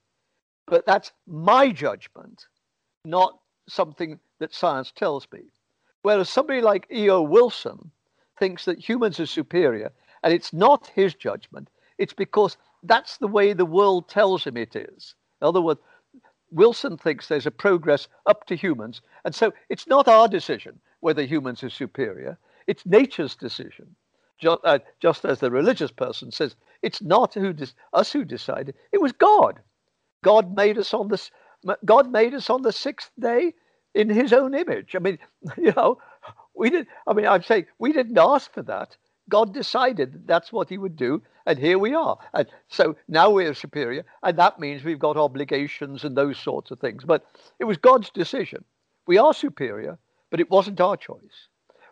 but 0.67 0.87
that's 0.87 1.13
my 1.27 1.71
judgment, 1.71 2.47
not 3.05 3.39
something 3.69 4.19
that 4.39 4.55
science 4.55 4.93
tells 4.93 5.29
me. 5.33 5.43
Whereas 6.03 6.29
somebody 6.31 6.61
like 6.61 6.87
E.O. 6.93 7.23
Wilson 7.23 7.91
thinks 8.39 8.65
that 8.65 8.79
humans 8.79 9.21
are 9.21 9.27
superior, 9.27 9.93
and 10.23 10.33
it's 10.33 10.53
not 10.53 10.91
his 10.95 11.15
judgment, 11.15 11.69
it's 11.99 12.15
because 12.15 12.57
that's 12.85 13.19
the 13.19 13.29
way 13.29 13.53
the 13.53 13.67
world 13.67 14.09
tells 14.09 14.45
him 14.45 14.57
it 14.57 14.77
is. 14.77 15.15
In 15.41 15.49
other 15.49 15.61
words, 15.61 15.81
Wilson 16.51 16.97
thinks 16.97 17.29
there's 17.29 17.47
a 17.47 17.51
progress 17.51 18.09
up 18.27 18.47
to 18.47 18.57
humans, 18.57 19.03
and 19.25 19.35
so 19.35 19.53
it's 19.69 19.87
not 19.87 20.09
our 20.09 20.29
decision 20.29 20.81
whether 21.01 21.23
humans 21.25 21.63
are 21.63 21.71
superior. 21.71 22.39
It's 22.67 22.87
nature's 22.87 23.37
decision. 23.37 23.95
Just, 24.39 24.61
uh, 24.65 24.79
just 25.01 25.25
as 25.25 25.41
the 25.41 25.51
religious 25.51 25.91
person 25.91 26.31
says, 26.31 26.57
it's 26.83 27.03
not 27.03 27.35
who 27.35 27.55
us 27.93 28.13
who 28.13 28.25
decided. 28.25 28.75
It 28.93 29.01
was 29.01 29.13
God. 29.13 29.61
God 30.23 30.57
made 30.57 30.79
us 30.79 30.95
on 30.95 31.09
this. 31.09 31.31
God 31.85 32.11
made 32.11 32.35
us 32.35 32.51
on 32.51 32.63
the 32.63 32.73
sixth 32.73 33.11
day 33.19 33.55
in 33.95 34.09
His 34.09 34.33
own 34.33 34.55
image. 34.55 34.95
I 34.97 34.99
mean, 34.99 35.19
you 35.59 35.73
know, 35.77 35.99
we 36.55 36.71
did. 36.71 36.87
I 37.07 37.13
mean, 37.15 37.27
I'm 37.27 37.43
saying 37.43 37.67
we 37.79 37.93
didn't 37.93 38.19
ask 38.19 38.53
for 38.53 38.63
that. 38.63 38.97
God 39.29 39.55
decided 39.55 40.13
that 40.13 40.27
that's 40.27 40.53
what 40.53 40.69
He 40.69 40.79
would 40.79 40.97
do, 40.97 41.23
and 41.47 41.59
here 41.59 41.79
we 41.79 41.95
are. 41.95 42.19
And 42.33 42.49
so 42.69 42.97
now 43.09 43.31
we're 43.31 43.55
superior, 43.55 44.05
and 44.23 44.39
that 44.39 44.59
means 44.59 44.85
we've 44.85 44.99
got 44.99 45.17
obligations 45.17 46.05
and 46.05 46.17
those 46.17 46.39
sorts 46.39 46.71
of 46.71 46.81
things. 46.81 47.05
But 47.05 47.25
it 47.59 47.65
was 47.65 47.77
God's 47.77 48.11
decision. 48.11 48.65
We 49.07 49.19
are 49.19 49.35
superior, 49.35 49.99
but 50.31 50.41
it 50.41 50.51
wasn't 50.51 50.81
our 50.81 50.97
choice. 50.97 51.49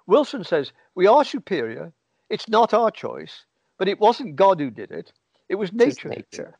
Wilson 0.06 0.44
says 0.44 0.72
we 0.94 1.06
are 1.06 1.24
superior. 1.24 1.92
It's 2.28 2.48
not 2.48 2.74
our 2.74 2.90
choice, 2.90 3.44
but 3.78 3.88
it 3.88 4.00
wasn't 4.00 4.36
God 4.36 4.58
who 4.58 4.70
did 4.70 4.90
it. 4.90 5.12
It 5.48 5.56
was 5.56 5.72
nature. 5.72 6.08
nature. 6.08 6.58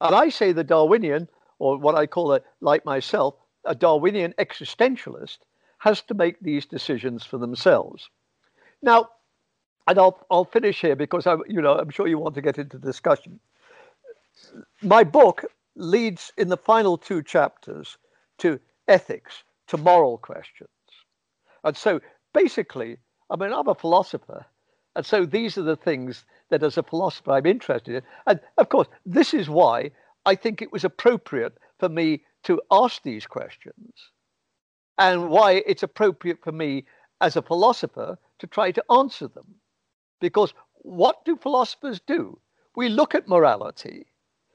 And 0.00 0.14
I 0.14 0.30
say 0.30 0.52
the 0.52 0.64
Darwinian, 0.64 1.28
or 1.58 1.78
what 1.78 1.94
I 1.94 2.06
call 2.06 2.34
a, 2.34 2.40
like 2.60 2.84
myself, 2.84 3.34
a 3.64 3.74
Darwinian 3.74 4.34
existentialist, 4.38 5.38
has 5.78 6.02
to 6.02 6.14
make 6.14 6.40
these 6.40 6.66
decisions 6.66 7.24
for 7.24 7.38
themselves. 7.38 8.08
Now, 8.82 9.10
and 9.86 9.98
I'll 9.98 10.18
I'll 10.30 10.44
finish 10.44 10.80
here 10.80 10.96
because 10.96 11.26
I 11.26 11.36
you 11.48 11.60
know 11.60 11.78
I'm 11.78 11.90
sure 11.90 12.06
you 12.06 12.18
want 12.18 12.34
to 12.36 12.42
get 12.42 12.58
into 12.58 12.78
discussion. 12.78 13.40
My 14.82 15.04
book 15.04 15.44
leads 15.76 16.32
in 16.36 16.48
the 16.48 16.56
final 16.56 16.96
two 16.96 17.22
chapters 17.22 17.98
to 18.38 18.60
ethics, 18.88 19.44
to 19.68 19.76
moral 19.76 20.18
questions. 20.18 20.68
And 21.64 21.76
so 21.76 22.00
basically, 22.32 22.98
I 23.30 23.36
mean, 23.36 23.52
I'm 23.52 23.68
a 23.68 23.74
philosopher. 23.74 24.44
And 24.94 25.06
so 25.06 25.24
these 25.24 25.56
are 25.56 25.62
the 25.62 25.76
things 25.76 26.24
that 26.50 26.62
as 26.62 26.76
a 26.76 26.82
philosopher 26.82 27.32
I'm 27.32 27.46
interested 27.46 27.94
in. 27.96 28.02
And 28.26 28.40
of 28.58 28.68
course, 28.68 28.88
this 29.06 29.32
is 29.32 29.48
why 29.48 29.90
I 30.26 30.34
think 30.34 30.60
it 30.60 30.72
was 30.72 30.84
appropriate 30.84 31.56
for 31.78 31.88
me 31.88 32.24
to 32.44 32.60
ask 32.70 33.02
these 33.02 33.26
questions 33.26 33.92
and 34.98 35.30
why 35.30 35.62
it's 35.66 35.82
appropriate 35.82 36.42
for 36.42 36.52
me 36.52 36.84
as 37.20 37.36
a 37.36 37.42
philosopher 37.42 38.18
to 38.38 38.46
try 38.46 38.70
to 38.72 38.84
answer 38.90 39.28
them. 39.28 39.54
Because 40.22 40.54
what 40.74 41.24
do 41.24 41.36
philosophers 41.36 42.00
do? 42.06 42.38
We 42.76 42.88
look 42.88 43.14
at 43.14 43.28
morality 43.28 44.06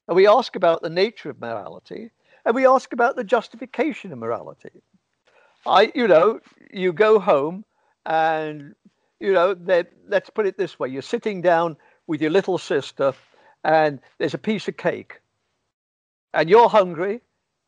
and 0.08 0.16
we 0.16 0.26
ask 0.26 0.56
about 0.56 0.82
the 0.82 0.90
nature 0.90 1.30
of 1.30 1.42
morality 1.42 2.12
and 2.46 2.56
we 2.56 2.66
ask 2.66 2.94
about 2.94 3.18
the 3.18 3.26
justification 3.26 4.14
of 4.14 4.18
morality. 4.18 4.82
I, 5.66 5.92
you 5.94 6.08
know, 6.08 6.40
you 6.72 6.94
go 6.94 7.20
home 7.20 7.66
and, 8.06 8.76
you 9.20 9.34
know, 9.34 9.56
let's 10.08 10.30
put 10.30 10.48
it 10.48 10.58
this 10.58 10.80
way 10.80 10.88
you're 10.88 11.02
sitting 11.02 11.42
down 11.42 11.76
with 12.08 12.22
your 12.22 12.32
little 12.32 12.58
sister 12.58 13.14
and 13.66 14.00
there's 14.20 14.34
a 14.34 14.40
piece 14.40 14.70
of 14.70 14.78
cake 14.78 15.20
and 16.34 16.50
you're 16.50 16.70
hungry 16.70 17.20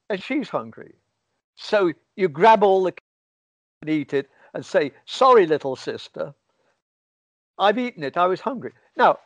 and 0.09 0.23
she's 0.23 0.47
hungry. 0.47 0.95
So 1.57 1.91
you 2.15 2.29
grab 2.29 2.63
all 2.63 2.81
the 2.81 2.93
cake 2.93 3.03
and 3.81 3.89
eat 3.89 4.13
it 4.13 4.29
and 4.53 4.65
say, 4.65 4.93
Sorry, 5.05 5.45
little 5.45 5.75
sister, 5.75 6.33
I've 7.59 7.77
eaten 7.77 8.03
it, 8.03 8.17
I 8.17 8.27
was 8.27 8.41
hungry. 8.41 8.71
Now, 8.95 9.19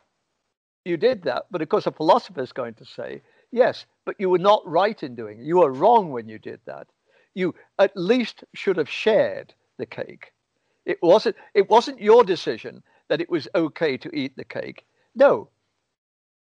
you 0.83 0.97
did 0.97 1.23
that, 1.23 1.45
but 1.51 1.61
of 1.61 1.69
course, 1.69 1.87
a 1.87 1.91
philosopher 1.91 2.41
is 2.41 2.51
going 2.51 2.73
to 2.75 2.85
say, 2.85 3.21
Yes, 3.51 3.85
but 4.03 4.15
you 4.17 4.31
were 4.31 4.39
not 4.39 4.67
right 4.67 5.01
in 5.03 5.13
doing 5.13 5.39
it. 5.39 5.45
You 5.45 5.59
were 5.59 5.71
wrong 5.71 6.11
when 6.11 6.27
you 6.27 6.39
did 6.39 6.59
that 6.65 6.87
you 7.33 7.55
at 7.79 7.95
least 7.95 8.43
should 8.53 8.77
have 8.77 8.89
shared 8.89 9.53
the 9.77 9.85
cake. 9.85 10.31
It 10.85 10.97
wasn't, 11.01 11.35
it 11.53 11.69
wasn't 11.69 12.01
your 12.01 12.23
decision 12.23 12.83
that 13.09 13.21
it 13.21 13.29
was 13.29 13.47
okay 13.55 13.97
to 13.97 14.15
eat 14.15 14.35
the 14.35 14.43
cake. 14.43 14.85
No, 15.15 15.49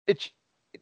it's, 0.06 0.30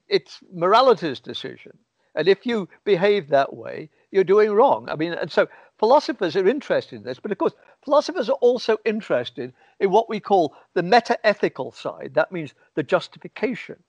it's 0.08 0.38
morality's 0.52 1.20
decision. 1.20 1.72
And 2.14 2.28
if 2.28 2.44
you 2.44 2.68
behave 2.84 3.28
that 3.28 3.54
way, 3.54 3.90
you're 4.10 4.24
doing 4.24 4.52
wrong. 4.52 4.88
I 4.90 4.96
mean, 4.96 5.12
and 5.12 5.30
so 5.30 5.48
philosophers 5.78 6.36
are 6.36 6.48
interested 6.48 6.96
in 6.96 7.02
this, 7.04 7.18
but 7.20 7.32
of 7.32 7.38
course, 7.38 7.54
philosophers 7.84 8.28
are 8.28 8.38
also 8.40 8.78
interested 8.84 9.52
in 9.80 9.90
what 9.90 10.08
we 10.08 10.20
call 10.20 10.54
the 10.74 10.82
meta-ethical 10.82 11.72
side. 11.72 12.12
That 12.14 12.32
means 12.32 12.54
the 12.74 12.82
justification. 12.82 13.82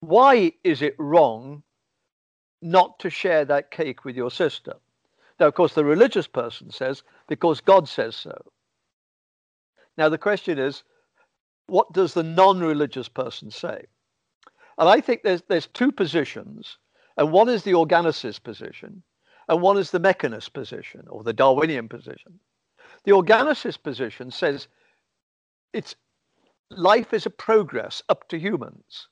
Why 0.00 0.52
is 0.64 0.82
it 0.82 0.96
wrong 0.98 1.62
not 2.60 2.98
to 3.00 3.10
share 3.10 3.44
that 3.44 3.70
cake 3.70 4.04
with 4.04 4.16
your 4.16 4.30
sister? 4.30 4.74
Now, 5.38 5.46
of 5.46 5.54
course, 5.54 5.74
the 5.74 5.84
religious 5.84 6.26
person 6.26 6.70
says, 6.70 7.02
because 7.28 7.60
God 7.60 7.88
says 7.88 8.16
so. 8.16 8.36
Now, 9.96 10.08
the 10.08 10.18
question 10.18 10.58
is, 10.58 10.82
what 11.66 11.92
does 11.92 12.14
the 12.14 12.22
non-religious 12.22 13.08
person 13.08 13.50
say? 13.50 13.86
And 14.78 14.88
I 14.88 15.00
think 15.00 15.22
there's 15.22 15.42
there's 15.48 15.66
two 15.68 15.92
positions, 15.92 16.78
and 17.16 17.30
one 17.30 17.48
is 17.48 17.62
the 17.62 17.72
organicist 17.72 18.42
position, 18.42 19.02
and 19.48 19.60
one 19.60 19.78
is 19.78 19.90
the 19.90 20.00
mechanist 20.00 20.52
position 20.52 21.04
or 21.08 21.22
the 21.22 21.32
Darwinian 21.32 21.88
position. 21.88 22.40
The 23.04 23.12
organicist 23.12 23.82
position 23.82 24.30
says 24.30 24.68
it's 25.72 25.96
life 26.70 27.12
is 27.12 27.26
a 27.26 27.30
progress 27.30 28.02
up 28.08 28.28
to 28.28 28.38
humans. 28.38 29.08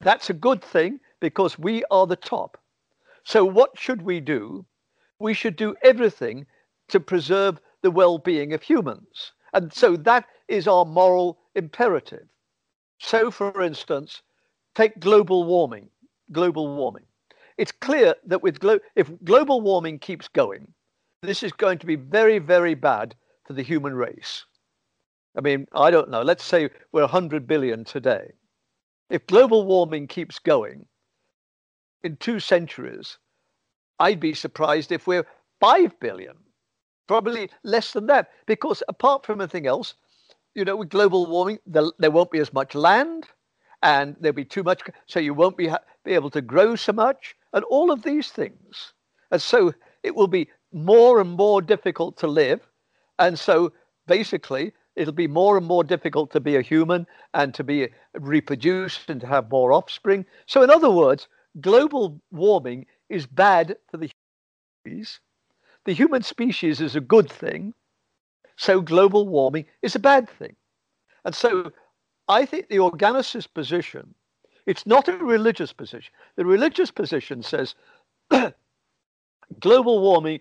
That's 0.00 0.30
a 0.30 0.34
good 0.34 0.62
thing 0.62 1.00
because 1.20 1.58
we 1.58 1.84
are 1.90 2.06
the 2.06 2.16
top. 2.16 2.58
So 3.24 3.44
what 3.44 3.78
should 3.78 4.02
we 4.02 4.20
do? 4.20 4.66
We 5.20 5.34
should 5.34 5.56
do 5.56 5.76
everything 5.82 6.46
to 6.88 6.98
preserve 6.98 7.60
the 7.82 7.90
well-being 7.90 8.52
of 8.52 8.62
humans. 8.62 9.32
And 9.52 9.72
so 9.72 9.96
that 9.98 10.26
is 10.48 10.66
our 10.66 10.84
moral 10.84 11.38
imperative. 11.54 12.26
So 12.98 13.30
for 13.30 13.62
instance, 13.62 14.22
take 14.74 14.98
global 14.98 15.44
warming, 15.44 15.88
global 16.32 16.74
warming. 16.76 17.04
It's 17.58 17.72
clear 17.72 18.14
that 18.26 18.42
with 18.42 18.58
glo- 18.58 18.80
if 18.96 19.10
global 19.24 19.60
warming 19.60 19.98
keeps 19.98 20.26
going, 20.26 20.72
this 21.22 21.42
is 21.42 21.52
going 21.52 21.78
to 21.78 21.86
be 21.86 21.96
very, 21.96 22.38
very 22.38 22.74
bad 22.74 23.14
for 23.46 23.52
the 23.52 23.62
human 23.62 23.94
race. 23.94 24.44
I 25.36 25.40
mean, 25.40 25.66
I 25.72 25.90
don't 25.90 26.10
know. 26.10 26.22
Let's 26.22 26.44
say 26.44 26.68
we're 26.92 27.02
100 27.02 27.46
billion 27.46 27.84
today. 27.84 28.32
If 29.08 29.26
global 29.26 29.64
warming 29.64 30.08
keeps 30.08 30.38
going 30.38 30.86
in 32.02 32.16
two 32.16 32.40
centuries, 32.40 33.18
I'd 33.98 34.20
be 34.20 34.34
surprised 34.34 34.90
if 34.90 35.06
we're 35.06 35.26
5 35.60 35.98
billion, 36.00 36.34
probably 37.06 37.48
less 37.62 37.92
than 37.92 38.06
that, 38.06 38.30
because 38.46 38.82
apart 38.88 39.24
from 39.24 39.40
anything 39.40 39.66
else, 39.66 39.94
you 40.54 40.64
know, 40.64 40.76
with 40.76 40.90
global 40.90 41.26
warming, 41.26 41.60
there, 41.66 41.84
there 41.98 42.10
won't 42.10 42.32
be 42.32 42.40
as 42.40 42.52
much 42.52 42.74
land 42.74 43.26
and 43.82 44.16
there'll 44.20 44.34
be 44.34 44.44
too 44.44 44.62
much, 44.62 44.82
so 45.06 45.18
you 45.18 45.34
won't 45.34 45.56
be, 45.56 45.70
be 46.04 46.12
able 46.14 46.30
to 46.30 46.40
grow 46.40 46.76
so 46.76 46.92
much, 46.92 47.34
and 47.52 47.64
all 47.64 47.90
of 47.90 48.02
these 48.02 48.30
things. 48.30 48.92
And 49.32 49.42
so 49.42 49.74
it 50.04 50.14
will 50.14 50.28
be 50.28 50.48
more 50.72 51.20
and 51.20 51.30
more 51.30 51.62
difficult 51.62 52.16
to 52.18 52.26
live. 52.26 52.60
And 53.18 53.38
so 53.38 53.72
basically, 54.06 54.72
it'll 54.96 55.12
be 55.12 55.26
more 55.26 55.56
and 55.56 55.66
more 55.66 55.84
difficult 55.84 56.30
to 56.32 56.40
be 56.40 56.56
a 56.56 56.62
human 56.62 57.06
and 57.34 57.54
to 57.54 57.64
be 57.64 57.88
reproduced 58.14 59.08
and 59.08 59.20
to 59.20 59.26
have 59.26 59.50
more 59.50 59.72
offspring. 59.72 60.26
So, 60.46 60.62
in 60.62 60.70
other 60.70 60.90
words, 60.90 61.28
global 61.60 62.20
warming 62.30 62.86
is 63.08 63.26
bad 63.26 63.76
for 63.90 63.96
the 63.96 64.10
human 64.84 64.96
species. 64.96 65.20
The 65.84 65.92
human 65.92 66.22
species 66.22 66.80
is 66.80 66.96
a 66.96 67.00
good 67.00 67.30
thing. 67.30 67.74
So, 68.56 68.80
global 68.80 69.26
warming 69.28 69.66
is 69.82 69.94
a 69.94 70.00
bad 70.00 70.28
thing. 70.28 70.56
And 71.24 71.34
so, 71.34 71.72
I 72.28 72.44
think 72.44 72.68
the 72.68 72.76
organicist 72.76 73.52
position, 73.54 74.14
it's 74.66 74.86
not 74.86 75.08
a 75.08 75.16
religious 75.16 75.72
position. 75.72 76.12
The 76.36 76.44
religious 76.44 76.90
position 76.90 77.42
says 77.42 77.74
global 79.60 80.00
warming 80.00 80.40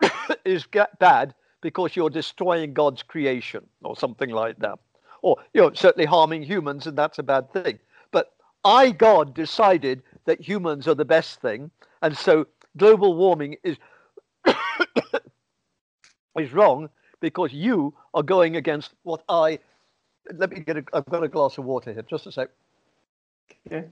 is 0.44 0.66
bad 0.98 1.34
because 1.60 1.96
you're 1.96 2.10
destroying 2.10 2.72
God's 2.72 3.02
creation 3.02 3.66
or 3.82 3.96
something 3.96 4.30
like 4.30 4.58
that. 4.58 4.78
Or 5.22 5.36
you're 5.54 5.74
certainly 5.74 6.06
harming 6.06 6.42
humans, 6.42 6.86
and 6.86 6.96
that's 6.96 7.18
a 7.18 7.22
bad 7.22 7.52
thing. 7.52 7.78
But 8.12 8.32
I, 8.64 8.90
God, 8.90 9.34
decided 9.34 10.02
that 10.26 10.40
humans 10.40 10.86
are 10.86 10.94
the 10.94 11.04
best 11.04 11.40
thing, 11.40 11.70
and 12.02 12.16
so 12.16 12.46
global 12.76 13.14
warming 13.14 13.56
is 13.64 13.76
is 16.38 16.52
wrong 16.52 16.88
because 17.20 17.52
you 17.52 17.94
are 18.14 18.22
going 18.22 18.56
against 18.56 18.92
what 19.02 19.22
I 19.28 19.58
let 20.34 20.50
me 20.50 20.60
get 20.60 20.76
a, 20.76 20.84
I've 20.92 21.06
got 21.06 21.22
a 21.22 21.28
glass 21.28 21.58
of 21.58 21.64
water 21.64 21.92
here. 21.92 22.02
Just 22.02 22.26
a 22.26 22.32
sec. 22.32 22.50
Okay. 23.66 23.86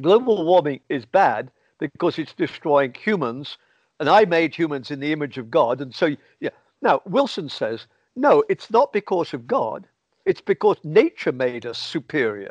Global 0.00 0.44
warming 0.44 0.80
is 0.88 1.04
bad 1.06 1.50
because 1.78 2.18
it's 2.18 2.34
destroying 2.34 2.94
humans, 2.94 3.58
and 4.00 4.08
I 4.08 4.24
made 4.24 4.54
humans 4.54 4.90
in 4.90 5.00
the 5.00 5.12
image 5.12 5.38
of 5.38 5.50
God. 5.50 5.80
And 5.80 5.94
so, 5.94 6.16
yeah. 6.40 6.50
Now, 6.82 7.00
Wilson 7.06 7.48
says, 7.48 7.86
no, 8.14 8.44
it's 8.48 8.70
not 8.70 8.92
because 8.92 9.34
of 9.34 9.46
God. 9.46 9.86
It's 10.24 10.40
because 10.40 10.76
nature 10.84 11.32
made 11.32 11.66
us 11.66 11.78
superior. 11.78 12.50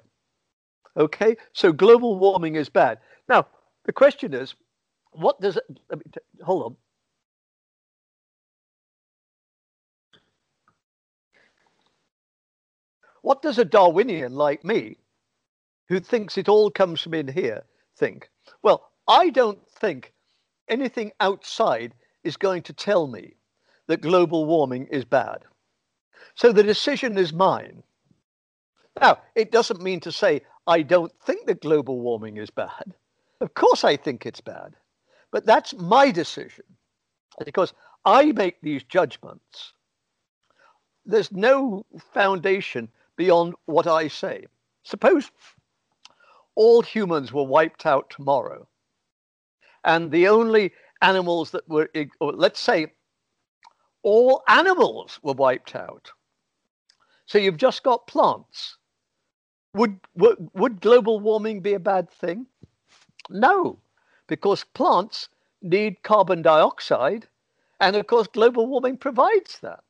Okay? 0.98 1.36
So 1.54 1.72
global 1.72 2.18
warming 2.18 2.56
is 2.56 2.70
bad. 2.70 3.00
Now, 3.30 3.48
the 3.86 3.94
question 3.94 4.34
is, 4.34 4.56
what 5.12 5.40
does 5.42 5.58
it, 5.58 5.64
let 5.90 6.00
me, 6.00 6.12
hold 6.44 6.64
on. 6.64 6.76
What 13.22 13.42
does 13.42 13.58
a 13.58 13.66
Darwinian 13.66 14.36
like 14.36 14.64
me, 14.64 14.98
who 15.88 16.00
thinks 16.00 16.38
it 16.38 16.50
all 16.50 16.70
comes 16.70 17.02
from 17.02 17.14
in 17.16 17.28
here, 17.28 17.64
think? 17.98 18.30
Well, 18.62 18.90
I 19.08 19.30
don't 19.30 19.60
think 19.70 20.14
anything 20.68 21.12
outside 21.20 21.94
is 22.24 22.38
going 22.38 22.64
to 22.64 22.74
tell 22.74 23.08
me 23.08 23.36
that 23.88 24.02
global 24.02 24.46
warming 24.46 24.88
is 24.88 25.06
bad. 25.06 25.44
So 26.36 26.52
the 26.52 26.64
decision 26.64 27.18
is 27.18 27.32
mine. 27.32 27.84
Now, 29.00 29.20
it 29.36 29.52
doesn't 29.52 29.82
mean 29.82 30.00
to 30.02 30.12
say 30.12 30.42
I 30.68 30.82
don't 30.82 31.12
think 31.22 31.46
that 31.48 31.62
global 31.62 32.00
warming 32.00 32.38
is 32.38 32.50
bad. 32.50 32.94
Of 33.42 33.54
course, 33.54 33.84
I 33.84 33.98
think 33.98 34.26
it's 34.26 34.42
bad. 34.42 34.76
But 35.32 35.46
that's 35.46 35.74
my 35.76 36.12
decision 36.12 36.66
because 37.44 37.74
I 38.06 38.32
make 38.32 38.62
these 38.62 38.84
judgments. 38.84 39.74
There's 41.06 41.32
no 41.32 41.86
foundation 42.14 42.90
beyond 43.18 43.54
what 43.66 43.88
I 43.88 44.08
say. 44.08 44.46
Suppose 44.84 45.30
all 46.56 46.82
humans 46.82 47.34
were 47.34 47.44
wiped 47.44 47.86
out 47.86 48.10
tomorrow, 48.10 48.68
and 49.86 50.12
the 50.12 50.28
only 50.28 50.74
animals 51.02 51.52
that 51.52 51.68
were, 51.70 51.90
let's 52.20 52.60
say, 52.60 52.88
all 54.02 54.44
animals 54.48 55.20
were 55.24 55.34
wiped 55.34 55.76
out. 55.76 56.12
So 57.28 57.38
you've 57.38 57.58
just 57.58 57.84
got 57.84 58.08
plants. 58.08 58.78
Would, 59.76 60.00
would, 60.16 60.50
would 60.54 60.82
global 60.82 61.20
warming 61.20 61.62
be 61.62 61.74
a 61.74 61.80
bad 61.80 62.10
thing? 62.10 62.48
No, 63.30 63.80
because 64.28 64.64
plants 64.64 65.30
need 65.62 66.02
carbon 66.04 66.42
dioxide, 66.42 67.28
and 67.80 67.96
of 67.96 68.08
course, 68.08 68.28
global 68.28 68.68
warming 68.68 68.98
provides 68.98 69.60
that. 69.62 69.84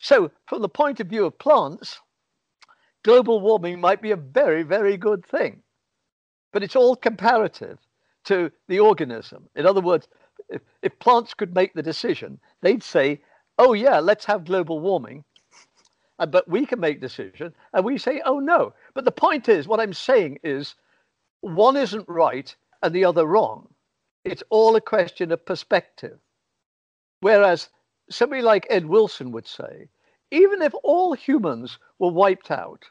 So, 0.00 0.30
from 0.46 0.62
the 0.62 0.68
point 0.68 1.00
of 1.00 1.08
view 1.08 1.24
of 1.26 1.38
plants, 1.38 2.00
global 3.02 3.40
warming 3.40 3.80
might 3.80 4.00
be 4.00 4.10
a 4.10 4.16
very, 4.16 4.62
very 4.62 4.96
good 4.96 5.24
thing. 5.24 5.62
But 6.52 6.62
it's 6.62 6.76
all 6.76 6.96
comparative 6.96 7.78
to 8.28 8.50
the 8.68 8.80
organism. 8.80 9.48
In 9.56 9.66
other 9.66 9.80
words, 9.80 10.08
if, 10.48 10.62
if 10.82 10.98
plants 10.98 11.34
could 11.34 11.54
make 11.54 11.74
the 11.74 11.82
decision, 11.82 12.38
they'd 12.62 12.82
say, 12.82 13.20
oh, 13.58 13.72
yeah, 13.72 13.98
let's 14.00 14.24
have 14.26 14.44
global 14.44 14.80
warming. 14.80 15.24
Uh, 16.18 16.26
but 16.26 16.48
we 16.48 16.66
can 16.66 16.80
make 16.80 17.00
decision, 17.00 17.54
and 17.72 17.84
we 17.84 17.96
say, 17.98 18.20
oh, 18.24 18.38
no. 18.38 18.72
But 18.94 19.04
the 19.04 19.12
point 19.12 19.48
is, 19.48 19.68
what 19.68 19.80
I'm 19.80 19.92
saying 19.92 20.38
is, 20.42 20.74
one 21.40 21.76
isn't 21.76 22.08
right 22.08 22.54
and 22.82 22.94
the 22.94 23.04
other 23.04 23.24
wrong. 23.24 23.68
It's 24.24 24.42
all 24.50 24.76
a 24.76 24.80
question 24.80 25.32
of 25.32 25.46
perspective. 25.46 26.18
Whereas 27.20 27.68
somebody 28.10 28.42
like 28.42 28.66
Ed 28.68 28.86
Wilson 28.86 29.32
would 29.32 29.46
say, 29.46 29.88
even 30.30 30.60
if 30.62 30.74
all 30.82 31.14
humans 31.14 31.78
were 31.98 32.12
wiped 32.12 32.50
out, 32.50 32.84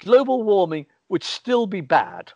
global 0.00 0.42
warming 0.42 0.86
would 1.08 1.24
still 1.24 1.66
be 1.66 1.80
bad. 1.80 2.32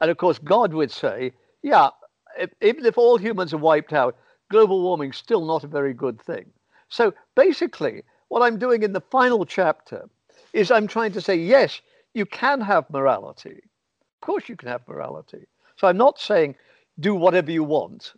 And 0.00 0.10
of 0.10 0.16
course, 0.16 0.38
God 0.38 0.74
would 0.74 0.90
say, 0.90 1.32
yeah, 1.62 1.90
if, 2.38 2.50
even 2.60 2.84
if 2.84 2.98
all 2.98 3.16
humans 3.16 3.54
are 3.54 3.58
wiped 3.58 3.92
out, 3.92 4.16
global 4.50 4.82
warming 4.82 5.10
is 5.10 5.16
still 5.16 5.44
not 5.44 5.64
a 5.64 5.68
very 5.68 5.94
good 5.94 6.20
thing. 6.20 6.46
So 6.88 7.14
basically, 7.34 8.02
what 8.28 8.42
I'm 8.42 8.58
doing 8.58 8.82
in 8.82 8.92
the 8.92 9.00
final 9.00 9.44
chapter 9.44 10.08
is 10.52 10.70
I'm 10.70 10.86
trying 10.86 11.12
to 11.12 11.20
say, 11.20 11.36
yes, 11.36 11.80
you 12.14 12.26
can 12.26 12.60
have 12.60 12.88
morality. 12.90 13.60
Of 13.60 14.26
course, 14.26 14.48
you 14.48 14.56
can 14.56 14.68
have 14.68 14.86
morality. 14.88 15.46
So 15.76 15.86
I'm 15.88 15.96
not 15.96 16.18
saying 16.18 16.56
do 16.98 17.14
whatever 17.14 17.50
you 17.50 17.64
want. 17.64 18.14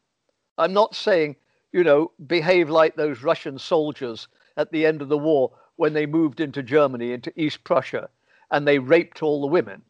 I'm 0.56 0.72
not 0.72 0.94
saying, 0.94 1.36
you 1.72 1.84
know, 1.84 2.12
behave 2.26 2.70
like 2.70 2.96
those 2.96 3.22
Russian 3.22 3.58
soldiers 3.58 4.28
at 4.56 4.70
the 4.70 4.86
end 4.86 5.02
of 5.02 5.08
the 5.08 5.18
war 5.18 5.52
when 5.76 5.92
they 5.92 6.06
moved 6.06 6.40
into 6.40 6.62
Germany, 6.62 7.12
into 7.12 7.32
East 7.40 7.64
Prussia, 7.64 8.08
and 8.50 8.66
they 8.66 8.78
raped 8.78 9.22
all 9.22 9.40
the 9.40 9.46
women. 9.46 9.82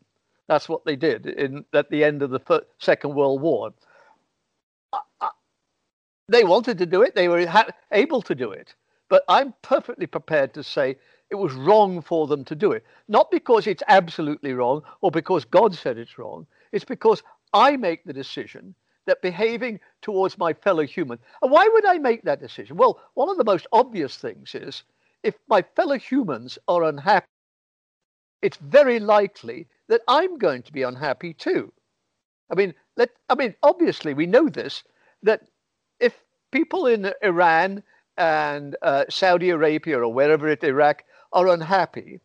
That's 0.49 0.69
what 0.69 0.85
they 0.85 0.97
did 0.97 1.27
in, 1.27 1.65
at 1.75 1.91
the 1.91 2.03
end 2.03 2.23
of 2.23 2.31
the 2.31 2.65
Second 2.79 3.15
World 3.15 3.43
War. 3.43 3.73
Uh, 4.93 4.99
uh, 5.21 5.29
they 6.29 6.45
wanted 6.45 6.79
to 6.79 6.87
do 6.87 7.03
it, 7.03 7.15
they 7.15 7.29
were 7.29 7.47
ha- 7.47 7.69
able 7.93 8.23
to 8.23 8.35
do 8.35 8.51
it. 8.53 8.75
But 9.09 9.25
I'm 9.29 9.55
perfectly 9.63 10.07
prepared 10.07 10.53
to 10.55 10.63
say 10.63 10.97
it 11.31 11.35
was 11.35 11.53
wrong 11.53 12.01
for 12.01 12.27
them 12.27 12.45
to 12.47 12.55
do 12.55 12.73
it. 12.73 12.85
Not 13.09 13.31
because 13.31 13.67
it's 13.67 13.83
absolutely 13.89 14.55
wrong 14.55 14.83
or 15.03 15.11
because 15.11 15.45
God 15.45 15.75
said 15.75 15.99
it's 15.99 16.19
wrong, 16.19 16.47
it's 16.73 16.85
because 16.85 17.23
I 17.53 17.77
make 17.77 18.05
the 18.05 18.13
decision 18.13 18.75
that 19.07 19.23
behaving 19.23 19.81
towards 20.03 20.37
my 20.37 20.53
fellow 20.53 20.85
human. 20.85 21.19
And 21.43 21.51
why 21.51 21.69
would 21.73 21.87
I 21.87 21.99
make 21.99 22.23
that 22.25 22.41
decision? 22.41 22.77
Well, 22.77 23.01
one 23.15 23.31
of 23.31 23.39
the 23.39 23.45
most 23.45 23.67
obvious 23.73 24.17
things 24.17 24.55
is 24.55 24.83
if 25.23 25.35
my 25.49 25.63
fellow 25.77 25.99
humans 25.99 26.59
are 26.69 26.85
unhappy, 26.85 27.27
it's 28.43 28.57
very 28.59 29.01
likely 29.01 29.67
that 29.89 30.03
I'm 30.09 30.39
going 30.39 30.63
to 30.63 30.73
be 30.73 30.83
unhappy 30.83 31.35
too. 31.35 31.73
I 32.51 32.55
mean, 32.55 32.75
let 32.97 33.11
I 33.29 33.35
mean, 33.35 33.55
obviously 33.63 34.15
we 34.15 34.27
know 34.27 34.49
this 34.49 34.85
that 35.23 35.43
if 36.01 36.15
people 36.53 36.87
in 36.87 37.13
Iran 37.23 37.83
and 38.17 38.77
uh, 38.83 39.05
Saudi 39.09 39.51
Arabia 39.51 39.99
or 39.99 40.13
wherever 40.13 40.49
it 40.49 40.65
Iraq 40.65 41.05
are 41.33 41.49
unhappy, 41.49 42.21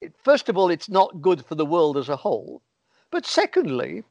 it, 0.00 0.14
first 0.22 0.48
of 0.48 0.56
all, 0.56 0.70
it's 0.70 0.88
not 0.88 1.20
good 1.20 1.44
for 1.44 1.54
the 1.54 1.66
world 1.66 1.96
as 1.96 2.08
a 2.08 2.16
whole. 2.16 2.62
But 3.10 3.26
secondly, 3.26 4.04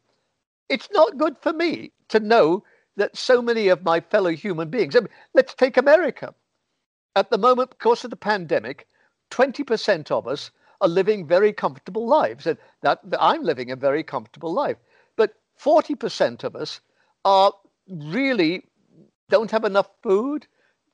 it's 0.68 0.90
not 0.92 1.18
good 1.18 1.38
for 1.38 1.54
me 1.54 1.92
to 2.10 2.20
know 2.20 2.64
that 2.96 3.18
so 3.18 3.42
many 3.42 3.70
of 3.70 3.84
my 3.84 4.00
fellow 4.00 4.32
human 4.32 4.70
beings. 4.70 4.96
I 4.96 5.00
mean, 5.00 5.10
let's 5.34 5.54
take 5.54 5.78
America. 5.78 6.36
At 7.16 7.30
the 7.32 7.38
moment, 7.38 7.72
because 7.72 8.04
of 8.04 8.10
the 8.10 8.16
pandemic, 8.16 8.88
20% 9.32 10.12
of 10.12 10.28
us 10.28 10.52
are 10.82 10.88
living 10.88 11.28
very 11.28 11.54
comfortable 11.54 12.08
lives. 12.08 12.48
And 12.48 12.58
that, 12.82 13.00
I'm 13.20 13.44
living 13.44 13.72
a 13.72 13.76
very 13.76 14.04
comfortable 14.04 14.54
life. 14.54 14.78
But 15.16 15.34
40% 15.62 16.44
of 16.44 16.56
us 16.56 16.80
are 17.26 17.54
really 17.88 18.64
don't 19.30 19.52
have 19.52 19.66
enough 19.66 19.90
food, 20.02 20.48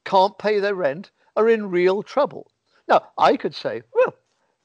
can't 0.04 0.38
pay 0.38 0.60
their 0.60 0.76
rent, 0.76 1.12
are 1.36 1.50
in 1.50 1.70
real 1.70 2.04
trouble. 2.04 2.52
Now, 2.88 3.08
I 3.18 3.38
could 3.38 3.56
say, 3.56 3.82
well, 3.94 4.14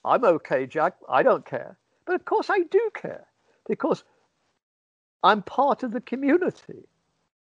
I'm 0.05 0.25
okay, 0.25 0.67
Jack. 0.67 0.95
I 1.09 1.23
don't 1.23 1.45
care. 1.45 1.77
But 2.07 2.15
of 2.17 2.25
course, 2.25 2.51
I 2.51 2.61
do 2.71 2.91
care 2.95 3.27
because 3.69 4.03
I'm 5.23 5.43
part 5.43 5.83
of 5.83 5.93
the 5.93 6.01
community. 6.01 6.89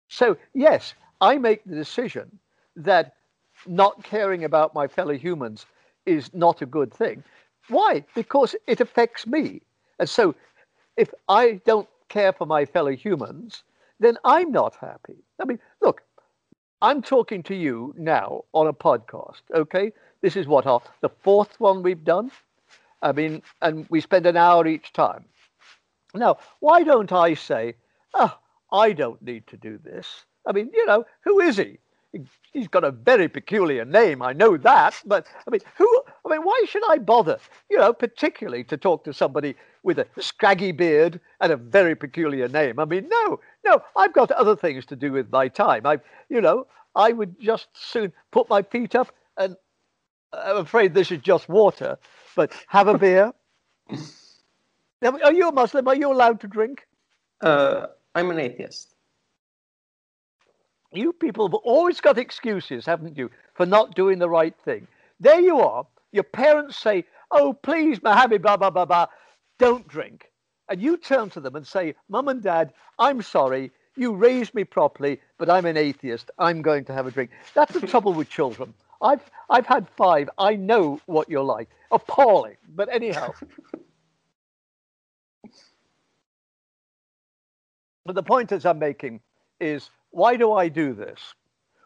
So, 0.08 0.38
yes, 0.54 0.94
I 1.22 1.38
make 1.38 1.64
the 1.66 1.76
decision 1.76 2.40
that 2.76 3.16
not 3.68 4.04
caring 4.04 4.44
about 4.44 4.74
my 4.74 4.88
fellow 4.88 5.14
humans 5.14 5.66
is 6.06 6.34
not 6.34 6.62
a 6.62 6.66
good 6.66 6.94
thing. 6.94 7.24
Why? 7.70 8.06
Because 8.16 8.56
it 8.68 8.82
affects 8.82 9.26
me. 9.26 9.62
And 10.00 10.10
so, 10.10 10.36
if 10.98 11.14
I 11.28 11.62
don't 11.66 11.88
care 12.10 12.34
for 12.34 12.46
my 12.46 12.66
fellow 12.66 12.92
humans, 12.92 13.64
then 14.00 14.18
I'm 14.24 14.52
not 14.52 14.76
happy. 14.76 15.18
I 15.42 15.46
mean, 15.46 15.60
look, 15.82 16.02
I'm 16.82 17.02
talking 17.02 17.42
to 17.44 17.56
you 17.56 17.94
now 17.98 18.44
on 18.54 18.68
a 18.68 18.74
podcast, 18.74 19.42
okay? 19.54 19.92
This 20.22 20.36
is 20.36 20.48
what 20.48 20.66
our 20.66 20.82
the 21.02 21.10
fourth 21.10 21.60
one 21.60 21.82
we've 21.82 22.04
done. 22.04 22.32
I 23.02 23.12
mean, 23.12 23.42
and 23.62 23.86
we 23.90 24.02
spend 24.02 24.26
an 24.26 24.38
hour 24.38 24.68
each 24.68 24.94
time. 24.94 25.26
Now, 26.14 26.38
why 26.60 26.84
don't 26.84 27.12
I 27.12 27.34
say, 27.34 27.76
oh, 28.14 28.38
I 28.72 28.94
don't 28.94 29.22
need 29.22 29.48
to 29.48 29.58
do 29.58 29.78
this? 29.78 30.26
I 30.46 30.52
mean, 30.52 30.70
you 30.74 30.86
know, 30.86 31.06
who 31.24 31.40
is 31.40 31.58
he? 31.58 31.80
He's 32.54 32.68
got 32.68 32.84
a 32.84 32.92
very 32.92 33.28
peculiar 33.28 33.84
name, 33.84 34.22
I 34.22 34.32
know 34.32 34.56
that, 34.58 35.02
but 35.06 35.28
I 35.46 35.52
mean, 35.52 35.60
who? 35.78 36.04
I 36.26 36.30
mean, 36.30 36.42
why 36.42 36.64
should 36.68 36.84
I 36.90 36.98
bother? 36.98 37.38
You 37.70 37.78
know, 37.78 37.92
particularly 37.92 38.64
to 38.66 38.78
talk 38.78 39.04
to 39.04 39.14
somebody 39.14 39.56
with 39.84 40.00
a 40.00 40.08
scraggy 40.20 40.72
beard 40.72 41.20
and 41.42 41.52
a 41.52 41.58
very 41.58 41.96
peculiar 41.96 42.48
name. 42.48 42.80
I 42.80 42.86
mean, 42.86 43.08
no, 43.10 43.40
no, 43.66 43.82
I've 43.96 44.14
got 44.14 44.32
other 44.32 44.56
things 44.56 44.86
to 44.88 44.96
do 44.96 45.12
with 45.12 45.32
my 45.32 45.48
time. 45.48 45.86
I, 45.86 46.00
you 46.30 46.42
know, 46.42 46.68
I 46.96 47.12
would 47.12 47.40
just 47.40 47.68
soon 47.74 48.14
put 48.32 48.50
my 48.50 48.62
feet 48.62 48.96
up 48.96 49.12
and 49.38 49.56
I'm 50.34 50.58
afraid 50.58 50.94
this 50.94 51.12
is 51.12 51.22
just 51.22 51.50
water, 51.50 51.98
but 52.36 52.52
have 52.68 52.88
a 52.88 52.98
beer. 52.98 53.34
are 55.04 55.34
you 55.34 55.50
a 55.50 55.52
Muslim? 55.52 55.88
Are 55.88 55.96
you 55.96 56.12
allowed 56.12 56.40
to 56.42 56.48
drink? 56.48 56.88
Uh, 57.42 57.88
I'm 58.16 58.32
an 58.32 58.40
atheist. 58.40 58.95
You 60.96 61.14
people 61.14 61.48
have 61.48 61.56
always 61.56 62.00
got 62.02 62.18
excuses, 62.18 62.86
haven't 62.86 63.18
you, 63.18 63.30
for 63.54 63.66
not 63.66 63.96
doing 63.96 64.20
the 64.20 64.30
right 64.30 64.56
thing. 64.64 64.88
There 65.20 65.40
you 65.40 65.60
are. 65.60 65.86
Your 66.12 66.24
parents 66.24 66.78
say, 66.78 67.06
Oh, 67.32 67.54
please, 67.54 68.02
Mohammed, 68.02 68.42
blah, 68.42 68.58
blah, 68.58 68.70
blah, 68.70 68.86
blah, 68.86 69.08
don't 69.60 69.88
drink. 69.88 70.32
And 70.70 70.82
you 70.82 70.98
turn 70.98 71.30
to 71.32 71.40
them 71.40 71.56
and 71.56 71.66
say, 71.68 71.96
Mum 72.10 72.28
and 72.28 72.42
Dad, 72.42 72.74
I'm 73.00 73.22
sorry. 73.22 73.72
You 73.98 74.14
raised 74.14 74.54
me 74.54 74.64
properly, 74.64 75.22
but 75.38 75.50
I'm 75.50 75.66
an 75.66 75.78
atheist. 75.78 76.32
I'm 76.38 76.62
going 76.62 76.86
to 76.86 76.94
have 76.94 77.08
a 77.08 77.12
drink. 77.12 77.32
That's 77.54 77.74
the 77.74 77.88
trouble 77.88 78.14
with 78.14 78.30
children. 78.30 78.74
I've, 79.02 79.22
I've 79.50 79.66
had 79.66 79.88
five. 79.98 80.30
I 80.38 80.56
know 80.56 81.00
what 81.06 81.30
you're 81.30 81.44
like. 81.44 81.70
Appalling. 81.92 82.58
But 82.76 82.90
anyhow. 82.94 83.34
but 88.06 88.16
the 88.16 88.24
point 88.24 88.52
as 88.52 88.66
I'm 88.66 88.80
making 88.80 89.22
is 89.60 89.90
why 90.16 90.38
do 90.38 90.54
I 90.54 90.70
do 90.70 90.94
this? 90.94 91.20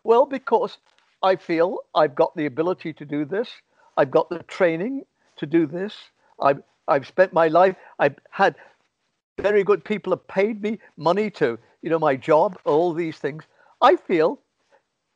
Well, 0.04 0.28
because 0.28 0.78
I 1.24 1.36
feel 1.36 1.80
I've 1.96 2.14
got 2.14 2.36
the 2.36 2.46
ability 2.46 2.94
to 2.94 3.04
do 3.04 3.26
this. 3.26 3.50
I've 3.98 4.12
got 4.12 4.30
the 4.30 4.44
training 4.44 5.06
to 5.38 5.48
do 5.48 5.66
this. 5.66 5.96
I've, 6.40 6.62
I've 6.88 7.08
spent 7.08 7.34
my 7.34 7.48
life, 7.48 7.76
I've 7.98 8.18
had 8.30 8.56
very 9.40 9.64
good 9.64 9.84
people 9.84 10.14
have 10.14 10.28
paid 10.28 10.62
me 10.62 10.78
money 10.96 11.32
to, 11.32 11.58
you 11.82 11.90
know, 11.90 11.98
my 11.98 12.16
job, 12.16 12.56
all 12.66 12.94
these 12.94 13.18
things. 13.18 13.46
I 13.82 13.96
feel 13.96 14.40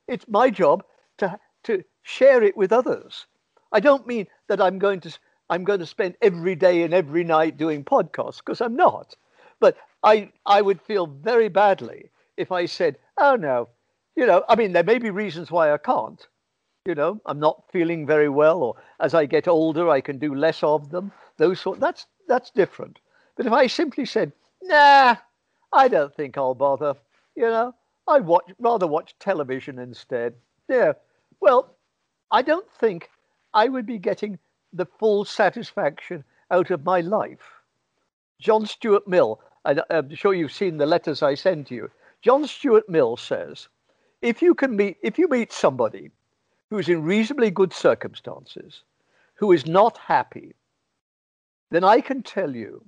it's 0.08 0.28
my 0.28 0.49
job 0.49 0.84
to, 1.19 1.38
to 1.65 1.84
share 2.02 2.41
it 2.41 2.58
with 2.58 2.73
others. 2.73 3.28
I 3.71 3.80
don't 3.80 4.08
mean 4.08 4.26
that 4.47 4.60
I'm 4.60 4.80
going 4.80 5.02
to 5.02 5.15
I'm 5.52 5.65
going 5.65 5.82
to 5.82 5.86
spend 5.86 6.15
every 6.19 6.56
day 6.56 6.82
and 6.82 6.95
every 6.95 7.23
night 7.23 7.58
doing 7.58 7.84
podcasts 7.84 8.38
because 8.38 8.60
I'm 8.60 8.76
not. 8.76 9.15
But 9.60 9.78
I 10.02 10.32
I 10.47 10.63
would 10.63 10.82
feel 10.82 11.06
very 11.06 11.49
badly 11.49 12.10
if 12.38 12.52
I 12.52 12.65
said, 12.65 12.97
oh 13.17 13.36
no, 13.36 13.69
you 14.15 14.26
know, 14.26 14.43
I 14.47 14.56
mean, 14.56 14.73
there 14.73 14.84
may 14.84 14.99
be 14.99 15.10
reasons 15.10 15.52
why 15.52 15.71
I 15.71 15.78
can't. 15.78 16.26
You 16.86 16.95
know, 16.95 17.21
I'm 17.26 17.39
not 17.39 17.63
feeling 17.71 18.06
very 18.06 18.28
well, 18.28 18.62
or 18.62 18.76
as 18.99 19.13
I 19.13 19.26
get 19.26 19.47
older, 19.47 19.89
I 19.89 20.02
can 20.02 20.19
do 20.19 20.36
less 20.36 20.62
of 20.63 20.89
them. 20.89 21.12
Those 21.38 21.60
sort. 21.62 21.80
That's 21.80 22.06
that's 22.28 22.52
different. 22.52 22.99
But 23.38 23.45
if 23.45 23.54
I 23.54 23.67
simply 23.67 24.06
said, 24.06 24.34
nah, 24.62 25.15
I 25.71 25.88
don't 25.88 26.13
think 26.13 26.38
I'll 26.38 26.56
bother. 26.56 26.95
You 27.36 27.43
know, 27.43 27.76
I'd 28.08 28.26
watch 28.26 28.52
rather 28.60 28.86
watch 28.86 29.15
television 29.19 29.80
instead. 29.80 30.36
Yeah. 30.69 30.93
Well, 31.39 31.76
I 32.32 32.41
don't 32.41 32.69
think 32.80 33.10
I 33.54 33.69
would 33.69 33.86
be 33.86 33.97
getting 33.97 34.38
the 34.73 34.86
full 34.86 35.23
satisfaction 35.23 36.23
out 36.52 36.71
of 36.71 36.84
my 36.84 37.02
life. 37.02 37.62
John 38.39 38.65
Stuart 38.65 39.08
Mill, 39.08 39.39
I'm 39.63 40.13
sure 40.15 40.34
you've 40.34 40.52
seen 40.52 40.78
the 40.78 40.86
letters 40.86 41.23
I 41.23 41.36
send 41.36 41.71
you. 41.71 41.89
John 42.23 42.47
Stuart 42.47 42.88
Mill 42.88 43.17
says, 43.17 43.67
if 44.21 44.41
you 44.41 44.55
can 44.55 44.77
meet, 44.77 44.97
if 45.03 45.19
you 45.19 45.27
meet 45.27 45.51
somebody 45.51 46.09
who 46.69 46.77
is 46.77 46.88
in 46.88 47.03
reasonably 47.03 47.51
good 47.51 47.73
circumstances, 47.73 48.83
who 49.36 49.51
is 49.51 49.67
not 49.67 49.97
happy, 49.97 50.55
then 51.69 51.83
I 51.83 51.99
can 51.99 52.23
tell 52.23 52.55
you 52.55 52.86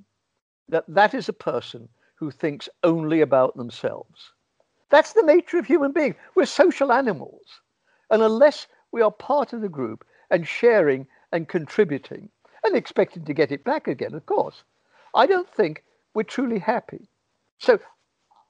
that 0.70 0.86
that 0.88 1.14
is 1.14 1.28
a 1.28 1.34
person 1.34 1.90
who 2.16 2.32
thinks 2.32 2.70
only 2.84 3.20
about 3.20 3.58
themselves. 3.58 4.32
That's 4.90 5.12
the 5.12 5.24
nature 5.24 5.58
of 5.58 5.66
human 5.66 5.92
beings. 5.92 6.16
We're 6.36 6.46
social 6.46 6.94
animals. 6.94 7.60
And 8.10 8.24
unless 8.24 8.68
we 8.94 9.02
are 9.02 9.12
part 9.12 9.52
of 9.52 9.60
the 9.60 9.68
group 9.68 10.06
and 10.32 10.48
sharing 10.48 11.08
and 11.34 11.50
contributing 11.50 12.30
and 12.64 12.74
expecting 12.74 13.26
to 13.26 13.34
get 13.34 13.52
it 13.52 13.66
back 13.66 13.90
again, 13.90 14.14
of 14.14 14.26
course, 14.28 14.64
I 15.14 15.26
don't 15.26 15.50
think 15.50 15.84
we're 16.14 16.24
truly 16.24 16.60
happy. 16.60 17.10
So 17.60 17.80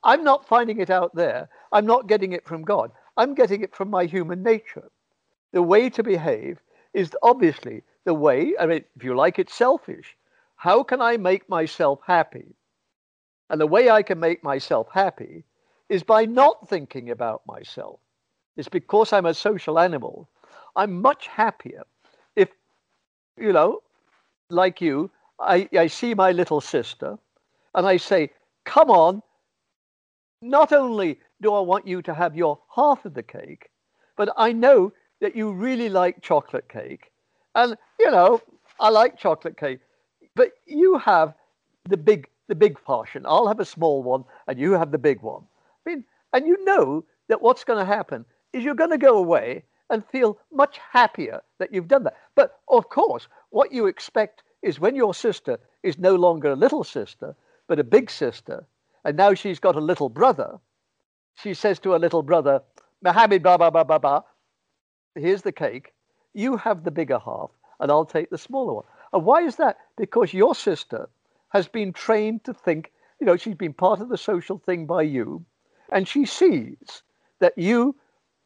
I'm 0.05 0.23
not 0.23 0.47
finding 0.47 0.79
it 0.79 0.91
out 0.91 1.15
there. 1.15 1.49
I'm 1.71 1.85
not 1.85 2.07
getting 2.07 2.31
it 2.33 2.45
from 2.45 2.61
God. 2.63 2.91
I'm 3.17 3.33
getting 3.33 3.61
it 3.61 3.75
from 3.75 3.89
my 3.89 4.05
human 4.05 4.43
nature. 4.43 4.89
The 5.51 5.63
way 5.63 5.89
to 5.89 6.03
behave 6.03 6.59
is 6.93 7.11
obviously 7.23 7.81
the 8.05 8.13
way, 8.13 8.53
I 8.59 8.67
mean, 8.67 8.85
if 8.95 9.03
you 9.03 9.15
like, 9.15 9.39
it's 9.39 9.55
selfish. 9.55 10.15
How 10.55 10.83
can 10.83 11.01
I 11.01 11.17
make 11.17 11.49
myself 11.49 11.99
happy? 12.05 12.55
And 13.49 13.59
the 13.59 13.67
way 13.67 13.89
I 13.89 14.03
can 14.03 14.19
make 14.19 14.43
myself 14.43 14.87
happy 14.93 15.43
is 15.89 16.03
by 16.03 16.25
not 16.25 16.69
thinking 16.69 17.09
about 17.09 17.41
myself. 17.47 17.99
It's 18.57 18.69
because 18.69 19.11
I'm 19.11 19.25
a 19.25 19.33
social 19.33 19.79
animal. 19.79 20.29
I'm 20.75 21.01
much 21.01 21.27
happier 21.27 21.83
if, 22.35 22.49
you 23.37 23.53
know, 23.53 23.81
like 24.49 24.81
you, 24.81 25.09
I, 25.39 25.67
I 25.77 25.87
see 25.87 26.13
my 26.13 26.31
little 26.31 26.61
sister 26.61 27.17
and 27.73 27.87
I 27.87 27.97
say, 27.97 28.31
come 28.65 28.89
on, 28.89 29.21
not 30.41 30.71
only 30.71 31.19
do 31.41 31.53
I 31.53 31.59
want 31.59 31.87
you 31.87 32.01
to 32.03 32.13
have 32.13 32.35
your 32.35 32.59
half 32.75 33.05
of 33.05 33.13
the 33.13 33.23
cake, 33.23 33.69
but 34.15 34.29
I 34.37 34.51
know 34.51 34.93
that 35.21 35.35
you 35.35 35.51
really 35.51 35.89
like 35.89 36.21
chocolate 36.21 36.69
cake. 36.69 37.11
And, 37.55 37.77
you 37.99 38.11
know, 38.11 38.41
I 38.79 38.89
like 38.89 39.17
chocolate 39.17 39.57
cake, 39.57 39.79
but 40.35 40.51
you 40.65 40.97
have 40.97 41.33
the 41.89 41.97
big, 41.97 42.27
the 42.47 42.55
big 42.55 42.77
portion. 42.83 43.25
I'll 43.25 43.47
have 43.47 43.59
a 43.59 43.65
small 43.65 44.03
one 44.03 44.25
and 44.47 44.59
you 44.59 44.73
have 44.73 44.91
the 44.91 44.97
big 44.97 45.21
one. 45.21 45.43
I 45.85 45.89
mean, 45.89 46.03
and 46.33 46.45
you 46.45 46.63
know 46.65 47.05
that 47.29 47.41
what's 47.41 47.63
going 47.63 47.79
to 47.79 47.85
happen 47.85 48.25
is 48.53 48.63
you're 48.63 48.75
going 48.75 48.89
to 48.91 48.97
go 48.97 49.17
away 49.17 49.63
and 49.89 50.03
feel 50.11 50.37
much 50.51 50.79
happier 50.91 51.41
that 51.59 51.73
you've 51.73 51.87
done 51.87 52.03
that. 52.03 52.17
But 52.35 52.59
of 52.69 52.89
course, 52.89 53.27
what 53.51 53.71
you 53.71 53.85
expect 53.87 54.43
is 54.63 54.79
when 54.79 54.95
your 54.95 55.13
sister 55.13 55.59
is 55.83 55.97
no 55.97 56.15
longer 56.15 56.51
a 56.51 56.55
little 56.55 56.83
sister, 56.83 57.35
but 57.67 57.79
a 57.79 57.83
big 57.83 58.09
sister, 58.09 58.65
and 59.05 59.15
now 59.15 59.33
she's 59.33 59.59
got 59.59 59.75
a 59.75 59.79
little 59.79 60.09
brother. 60.09 60.59
She 61.35 61.53
says 61.53 61.79
to 61.79 61.91
her 61.91 61.99
little 61.99 62.23
brother, 62.23 62.61
Mohammed, 63.01 63.43
blah, 63.43 63.57
blah, 63.57 63.69
blah, 63.69 63.83
blah, 63.83 63.99
blah, 63.99 64.21
here's 65.15 65.43
the 65.43 65.51
cake. 65.51 65.93
you 66.33 66.57
have 66.57 66.83
the 66.83 66.91
bigger 66.91 67.19
half 67.19 67.51
and 67.79 67.91
I'll 67.91 68.05
take 68.05 68.29
the 68.29 68.37
smaller 68.37 68.73
one. 68.73 68.85
And 69.13 69.23
why 69.25 69.43
is 69.43 69.55
that? 69.57 69.77
Because 69.95 70.33
your 70.33 70.55
sister 70.55 71.07
has 71.49 71.67
been 71.67 71.93
trained 71.93 72.43
to 72.45 72.53
think, 72.53 72.91
you 73.19 73.27
know, 73.27 73.37
she's 73.37 73.55
been 73.55 73.73
part 73.73 74.01
of 74.01 74.09
the 74.09 74.17
social 74.17 74.57
thing 74.57 74.85
by 74.85 75.03
you, 75.03 75.45
and 75.91 76.07
she 76.07 76.25
sees 76.25 77.03
that 77.39 77.57
you 77.57 77.95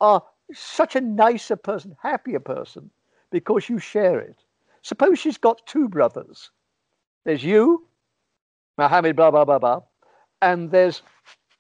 are 0.02 0.24
such 0.54 0.96
a 0.96 1.02
nicer 1.02 1.56
person, 1.56 1.96
happier 2.02 2.40
person, 2.40 2.90
because 3.32 3.70
you 3.70 3.80
share 3.80 4.20
it. 4.20 4.36
Suppose 4.82 5.18
she's 5.20 5.38
got 5.38 5.66
two 5.66 5.88
brothers. 5.88 6.52
There's 7.26 7.44
you, 7.44 7.88
Mohammed, 8.78 9.16
blah, 9.16 9.32
blah, 9.32 9.46
blah, 9.46 9.60
blah, 9.60 9.82
and 10.42 10.72
there's, 10.72 11.02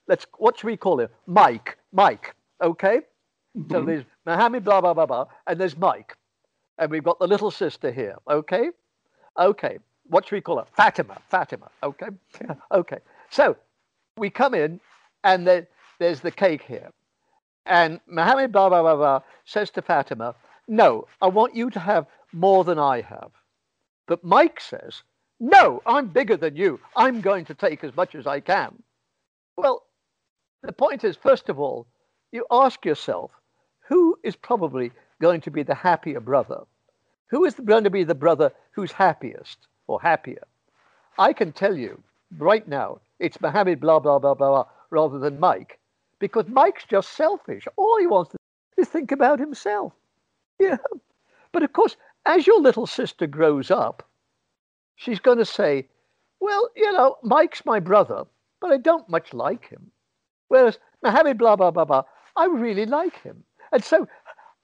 let's, 0.08 0.26
what 0.38 0.58
should 0.58 0.68
we 0.68 0.78
call 0.78 1.00
him? 1.00 1.10
Mike, 1.28 1.78
Mike, 1.92 2.36
okay? 2.62 3.02
Mm-hmm. 3.58 3.72
So 3.72 3.84
there's 3.84 4.06
Mohammed, 4.26 4.64
blah, 4.64 4.82
blah, 4.82 4.94
blah, 4.94 5.06
blah, 5.06 5.26
and 5.48 5.60
there's 5.60 5.78
Mike. 5.78 6.16
And 6.78 6.90
we've 6.90 7.04
got 7.04 7.20
the 7.20 7.28
little 7.28 7.52
sister 7.52 7.92
here, 7.92 8.16
okay? 8.30 8.70
Okay 9.38 9.80
what 10.10 10.28
should 10.28 10.36
we 10.36 10.42
call 10.42 10.58
her? 10.58 10.66
Fatima. 10.76 11.18
Fatima. 11.30 11.70
Okay. 11.84 12.08
Okay. 12.72 12.98
So 13.30 13.56
we 14.18 14.30
come 14.30 14.54
in, 14.54 14.80
and 15.24 15.48
there, 15.48 15.68
there's 16.00 16.20
the 16.20 16.32
cake 16.32 16.64
here, 16.64 16.90
and 17.66 18.00
Mohammed 18.08 18.52
blah 18.52 18.70
blah 18.70 18.82
blah 18.82 18.96
blah 18.96 19.20
says 19.46 19.70
to 19.72 19.82
Fatima, 19.82 20.36
"No, 20.68 21.08
I 21.22 21.28
want 21.28 21.56
you 21.56 21.70
to 21.70 21.80
have 21.80 22.08
more 22.34 22.64
than 22.64 22.80
I 22.80 23.02
have." 23.02 23.32
But 24.08 24.24
Mike 24.24 24.60
says, 24.60 25.04
"No, 25.40 25.82
I'm 25.86 26.08
bigger 26.08 26.38
than 26.38 26.56
you. 26.56 26.80
I'm 26.96 27.22
going 27.22 27.46
to 27.46 27.54
take 27.54 27.84
as 27.84 27.96
much 27.96 28.16
as 28.16 28.28
I 28.28 28.40
can." 28.40 28.84
Well, 29.58 29.86
the 30.62 30.74
point 30.74 31.04
is, 31.04 31.16
first 31.16 31.50
of 31.50 31.60
all, 31.60 31.88
you 32.32 32.46
ask 32.52 32.86
yourself, 32.86 33.32
who 33.88 34.18
is 34.24 34.36
probably 34.36 34.92
going 35.22 35.42
to 35.42 35.52
be 35.52 35.64
the 35.64 35.76
happier 35.76 36.20
brother? 36.20 36.64
Who 37.28 37.46
is 37.46 37.56
going 37.56 37.84
to 37.84 37.90
be 37.90 38.04
the 38.04 38.16
brother 38.16 38.52
who's 38.72 38.92
happiest? 38.92 39.68
or 39.90 40.00
happier. 40.00 40.44
I 41.18 41.34
can 41.34 41.52
tell 41.52 41.76
you 41.76 42.02
right 42.38 42.66
now, 42.68 43.02
it's 43.18 43.42
Mohammed 43.42 43.82
blah, 43.82 44.00
blah, 44.00 44.20
blah, 44.20 44.36
blah, 44.36 44.50
blah, 44.50 44.66
rather 44.92 45.20
than 45.20 45.40
Mike, 45.40 45.80
because 46.20 46.48
Mike's 46.48 46.86
just 46.86 47.14
selfish. 47.14 47.68
All 47.76 47.98
he 48.00 48.08
wants 48.08 48.32
to 48.32 48.38
do 48.78 48.84
is 48.84 48.88
think 48.88 49.12
about 49.12 49.40
himself. 49.40 49.94
Yeah. 50.60 50.78
But 51.52 51.64
of 51.64 51.74
course, 51.74 51.98
as 52.26 52.46
your 52.46 52.62
little 52.62 52.86
sister 52.86 53.26
grows 53.26 53.72
up, 53.72 54.08
she's 55.00 55.20
going 55.20 55.38
to 55.38 55.46
say, 55.46 55.88
well, 56.42 56.70
you 56.76 56.92
know, 56.92 57.16
Mike's 57.24 57.66
my 57.66 57.80
brother, 57.80 58.26
but 58.60 58.72
I 58.72 58.78
don't 58.78 59.10
much 59.10 59.34
like 59.34 59.68
him. 59.68 59.92
Whereas 60.50 60.78
Mohammed, 61.02 61.38
blah, 61.38 61.56
blah, 61.56 61.72
blah, 61.72 61.86
blah, 61.86 62.04
I 62.36 62.46
really 62.46 62.86
like 62.86 63.22
him. 63.22 63.44
And 63.72 63.84
so 63.84 64.08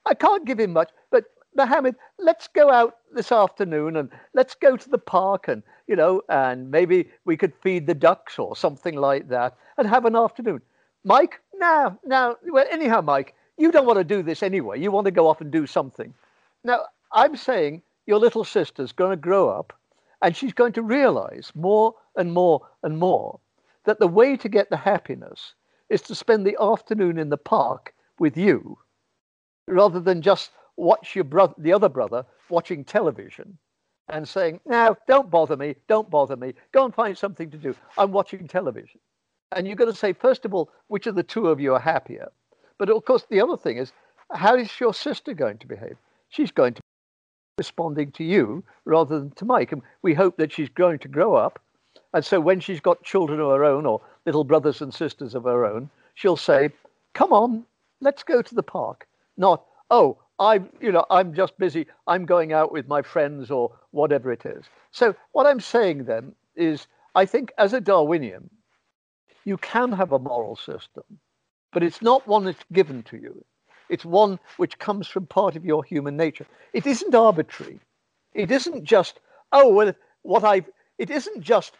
I 0.05 0.13
can't 0.13 0.45
give 0.45 0.59
him 0.59 0.73
much, 0.73 0.89
but 1.09 1.25
Mohammed, 1.55 1.95
let's 2.19 2.49
go 2.49 2.69
out 2.69 2.97
this 3.13 3.31
afternoon 3.31 3.95
and 3.95 4.09
let's 4.33 4.55
go 4.55 4.75
to 4.75 4.89
the 4.89 4.97
park 4.97 5.47
and, 5.47 5.63
you 5.87 5.95
know, 5.95 6.21
and 6.27 6.69
maybe 6.69 7.09
we 7.23 7.37
could 7.37 7.53
feed 7.63 7.87
the 7.87 7.93
ducks 7.93 8.37
or 8.37 8.57
something 8.57 8.95
like 8.95 9.29
that 9.29 9.55
and 9.77 9.87
have 9.87 10.03
an 10.03 10.17
afternoon. 10.17 10.61
Mike, 11.05 11.39
now, 11.57 11.97
now, 12.03 12.35
well, 12.51 12.65
anyhow, 12.69 12.99
Mike, 12.99 13.35
you 13.57 13.71
don't 13.71 13.85
want 13.85 13.99
to 13.99 14.03
do 14.03 14.21
this 14.21 14.43
anyway. 14.43 14.81
You 14.81 14.91
want 14.91 15.05
to 15.05 15.11
go 15.11 15.29
off 15.29 15.39
and 15.39 15.49
do 15.49 15.65
something. 15.65 16.13
Now, 16.65 16.81
I'm 17.13 17.37
saying 17.37 17.83
your 18.05 18.19
little 18.19 18.43
sister's 18.43 18.91
going 18.91 19.11
to 19.11 19.15
grow 19.15 19.47
up 19.47 19.71
and 20.25 20.35
she's 20.35 20.53
going 20.53 20.73
to 20.73 20.81
realize 20.81 21.51
more 21.53 21.93
and 22.15 22.33
more 22.33 22.67
and 22.81 22.97
more 22.97 23.39
that 23.83 23.99
the 23.99 24.07
way 24.07 24.35
to 24.35 24.49
get 24.49 24.71
the 24.71 24.77
happiness 24.77 25.53
is 25.87 26.01
to 26.01 26.15
spend 26.15 26.43
the 26.43 26.57
afternoon 26.59 27.19
in 27.19 27.29
the 27.29 27.37
park 27.37 27.93
with 28.17 28.35
you 28.35 28.75
rather 29.67 29.99
than 29.99 30.23
just 30.23 30.49
watch 30.77 31.13
your 31.13 31.25
brother, 31.25 31.53
the 31.59 31.71
other 31.71 31.89
brother, 31.89 32.25
watching 32.49 32.83
television 32.83 33.55
and 34.09 34.27
saying, 34.27 34.59
"Now, 34.65 34.97
don't 35.07 35.29
bother 35.29 35.55
me, 35.55 35.75
don't 35.87 36.09
bother 36.09 36.35
me. 36.35 36.55
Go 36.71 36.85
and 36.85 36.95
find 36.95 37.15
something 37.15 37.51
to 37.51 37.57
do. 37.57 37.75
I'm 37.95 38.11
watching 38.11 38.47
television." 38.47 38.99
And 39.51 39.67
you're 39.67 39.75
going 39.75 39.91
to 39.91 39.97
say, 39.97 40.11
first 40.11 40.43
of 40.43 40.55
all, 40.55 40.71
which 40.87 41.05
of 41.05 41.13
the 41.13 41.21
two 41.21 41.49
of 41.49 41.59
you 41.59 41.75
are 41.75 41.79
happier? 41.79 42.31
But 42.79 42.89
of 42.89 43.05
course, 43.05 43.27
the 43.29 43.41
other 43.41 43.57
thing 43.57 43.77
is, 43.77 43.93
how 44.31 44.55
is 44.55 44.79
your 44.79 44.95
sister 44.95 45.35
going 45.35 45.59
to 45.59 45.67
behave? 45.67 45.97
She's 46.29 46.51
going 46.51 46.73
to 46.73 46.81
responding 47.57 48.11
to 48.11 48.23
you 48.23 48.63
rather 48.83 49.19
than 49.19 49.31
to 49.31 49.45
Mike. 49.45 49.71
And 49.71 49.81
we 50.01 50.13
hope 50.13 50.37
that 50.37 50.51
she's 50.51 50.69
going 50.69 50.99
to 50.99 51.07
grow 51.07 51.35
up. 51.35 51.59
And 52.13 52.23
so 52.23 52.39
when 52.39 52.59
she's 52.59 52.79
got 52.79 53.03
children 53.03 53.39
of 53.39 53.49
her 53.49 53.63
own 53.63 53.85
or 53.85 54.01
little 54.25 54.43
brothers 54.43 54.81
and 54.81 54.93
sisters 54.93 55.35
of 55.35 55.43
her 55.43 55.65
own, 55.65 55.89
she'll 56.15 56.37
say, 56.37 56.69
Come 57.13 57.31
on, 57.31 57.65
let's 58.01 58.23
go 58.23 58.41
to 58.41 58.55
the 58.55 58.63
park. 58.63 59.07
Not, 59.37 59.63
oh, 59.89 60.17
I'm, 60.37 60.69
you 60.81 60.91
know, 60.91 61.05
I'm 61.09 61.33
just 61.33 61.57
busy. 61.57 61.87
I'm 62.07 62.25
going 62.25 62.51
out 62.51 62.73
with 62.73 62.89
my 62.89 63.01
friends 63.01 63.49
or 63.49 63.71
whatever 63.91 64.33
it 64.33 64.45
is. 64.45 64.65
So 64.91 65.15
what 65.31 65.47
I'm 65.47 65.61
saying 65.61 66.03
then 66.03 66.33
is, 66.57 66.87
I 67.15 67.25
think 67.25 67.53
as 67.57 67.71
a 67.71 67.79
Darwinian, 67.79 68.49
you 69.45 69.55
can 69.57 69.93
have 69.93 70.11
a 70.11 70.19
moral 70.19 70.57
system, 70.57 71.03
but 71.71 71.83
it's 71.83 72.01
not 72.01 72.27
one 72.27 72.43
that's 72.43 72.65
given 72.73 73.03
to 73.03 73.17
you. 73.17 73.45
It's 73.89 74.05
one 74.05 74.39
which 74.57 74.79
comes 74.79 75.07
from 75.07 75.27
part 75.27 75.55
of 75.55 75.65
your 75.65 75.83
human 75.83 76.17
nature. 76.17 76.45
It 76.73 76.85
isn't 76.87 77.15
arbitrary. 77.15 77.79
It 78.33 78.51
isn't 78.51 78.83
just, 78.83 79.19
oh, 79.51 79.73
well, 79.73 79.93
what 80.23 80.43
I've, 80.43 80.69
it 80.97 81.09
isn't 81.09 81.41
just, 81.41 81.73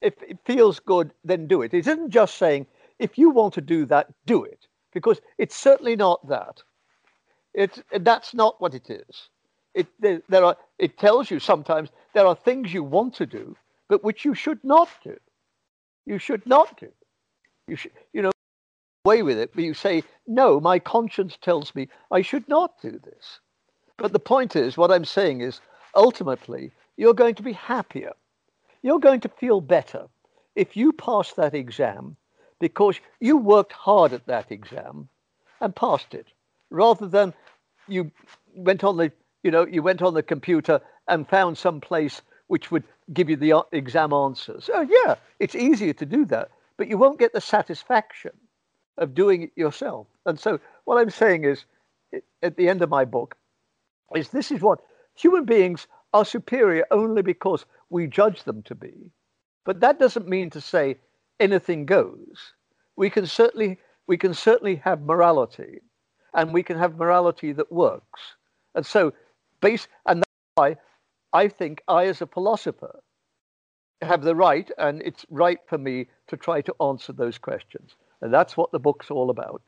if 0.00 0.14
it 0.22 0.38
feels 0.44 0.80
good, 0.80 1.12
then 1.24 1.46
do 1.46 1.62
it. 1.62 1.74
It 1.74 1.86
isn't 1.86 2.10
just 2.10 2.36
saying, 2.36 2.66
if 2.98 3.18
you 3.18 3.30
want 3.30 3.54
to 3.54 3.60
do 3.60 3.84
that, 3.86 4.12
do 4.26 4.44
it, 4.44 4.66
because 4.92 5.20
it's 5.38 5.56
certainly 5.56 5.96
not 5.96 6.26
that. 6.28 6.62
It's, 7.52 7.82
that's 8.00 8.34
not 8.34 8.60
what 8.60 8.74
it 8.74 8.90
is. 8.90 9.28
It, 9.74 9.88
there, 9.98 10.22
there 10.28 10.44
are, 10.44 10.56
it 10.78 10.98
tells 10.98 11.30
you 11.30 11.40
sometimes 11.40 11.90
there 12.14 12.26
are 12.26 12.36
things 12.36 12.72
you 12.72 12.84
want 12.84 13.14
to 13.14 13.26
do, 13.26 13.56
but 13.88 14.04
which 14.04 14.24
you 14.24 14.34
should 14.34 14.62
not 14.64 14.88
do. 15.02 15.16
You 16.06 16.18
should 16.18 16.46
not 16.46 16.78
do. 16.78 16.88
You 17.66 17.76
should, 17.76 17.92
you 18.12 18.22
know, 18.22 18.30
away 19.06 19.22
with 19.22 19.36
it, 19.36 19.50
but 19.54 19.64
you 19.64 19.74
say, 19.74 20.02
no, 20.26 20.58
my 20.58 20.78
conscience 20.78 21.36
tells 21.42 21.74
me 21.74 21.88
I 22.10 22.22
should 22.22 22.48
not 22.48 22.80
do 22.80 22.98
this. 23.04 23.38
But 23.98 24.14
the 24.14 24.18
point 24.18 24.56
is, 24.56 24.78
what 24.78 24.90
I'm 24.90 25.04
saying 25.04 25.42
is, 25.42 25.60
ultimately, 25.94 26.72
you're 26.96 27.12
going 27.12 27.34
to 27.34 27.42
be 27.42 27.52
happier. 27.52 28.12
You're 28.80 28.98
going 28.98 29.20
to 29.20 29.28
feel 29.28 29.60
better 29.60 30.06
if 30.56 30.74
you 30.74 30.90
pass 30.90 31.32
that 31.34 31.54
exam 31.54 32.16
because 32.60 32.98
you 33.20 33.36
worked 33.36 33.72
hard 33.72 34.14
at 34.14 34.26
that 34.26 34.50
exam 34.50 35.08
and 35.60 35.76
passed 35.76 36.14
it, 36.14 36.28
rather 36.70 37.06
than 37.06 37.34
you 37.88 38.10
went 38.54 38.84
on 38.84 38.96
the 38.96 39.12
you 39.42 39.50
know 39.50 39.66
you 39.66 39.82
went 39.82 40.00
on 40.00 40.14
the 40.14 40.22
computer 40.22 40.80
and 41.08 41.28
found 41.28 41.58
some 41.58 41.80
place 41.80 42.22
which 42.46 42.70
would 42.70 42.84
give 43.12 43.28
you 43.28 43.36
the 43.36 43.52
uh, 43.52 43.62
exam 43.72 44.14
answers. 44.14 44.70
Oh 44.72 44.80
yeah, 44.80 45.16
it's 45.40 45.54
easier 45.54 45.92
to 45.92 46.06
do 46.06 46.24
that, 46.26 46.50
but 46.78 46.88
you 46.88 46.96
won't 46.96 47.18
get 47.18 47.34
the 47.34 47.40
satisfaction 47.40 48.32
of 48.98 49.14
doing 49.14 49.42
it 49.42 49.52
yourself. 49.56 50.06
And 50.26 50.38
so 50.38 50.60
what 50.84 50.98
I'm 50.98 51.10
saying 51.10 51.44
is, 51.44 51.64
at 52.42 52.56
the 52.56 52.68
end 52.68 52.82
of 52.82 52.88
my 52.90 53.04
book, 53.04 53.36
is 54.14 54.28
this 54.28 54.50
is 54.50 54.60
what 54.60 54.80
human 55.14 55.44
beings 55.44 55.86
are 56.12 56.24
superior 56.24 56.84
only 56.90 57.22
because 57.22 57.66
we 57.90 58.06
judge 58.06 58.44
them 58.44 58.62
to 58.62 58.74
be. 58.74 59.10
But 59.64 59.80
that 59.80 59.98
doesn't 59.98 60.28
mean 60.28 60.50
to 60.50 60.60
say 60.60 60.96
anything 61.40 61.86
goes. 61.86 62.52
We 62.96 63.10
can 63.10 63.26
certainly 63.26 63.78
we 64.06 64.16
can 64.16 64.34
certainly 64.34 64.76
have 64.76 65.02
morality 65.02 65.80
and 66.34 66.52
we 66.52 66.62
can 66.62 66.78
have 66.78 66.96
morality 66.96 67.52
that 67.52 67.72
works. 67.72 68.20
And 68.74 68.84
so, 68.84 69.12
base, 69.60 69.88
and 70.06 70.20
that's 70.20 70.30
why 70.56 70.76
I 71.32 71.48
think 71.48 71.82
I, 71.88 72.06
as 72.06 72.20
a 72.20 72.26
philosopher, 72.26 73.00
have 74.02 74.22
the 74.22 74.34
right, 74.34 74.70
and 74.78 75.00
it's 75.02 75.24
right 75.30 75.58
for 75.66 75.78
me 75.78 76.08
to 76.28 76.36
try 76.36 76.60
to 76.60 76.74
answer 76.80 77.12
those 77.12 77.38
questions. 77.38 77.96
And 78.24 78.32
that's 78.32 78.56
what 78.56 78.72
the 78.72 78.78
book's 78.80 79.10
all 79.10 79.28
about. 79.28 79.60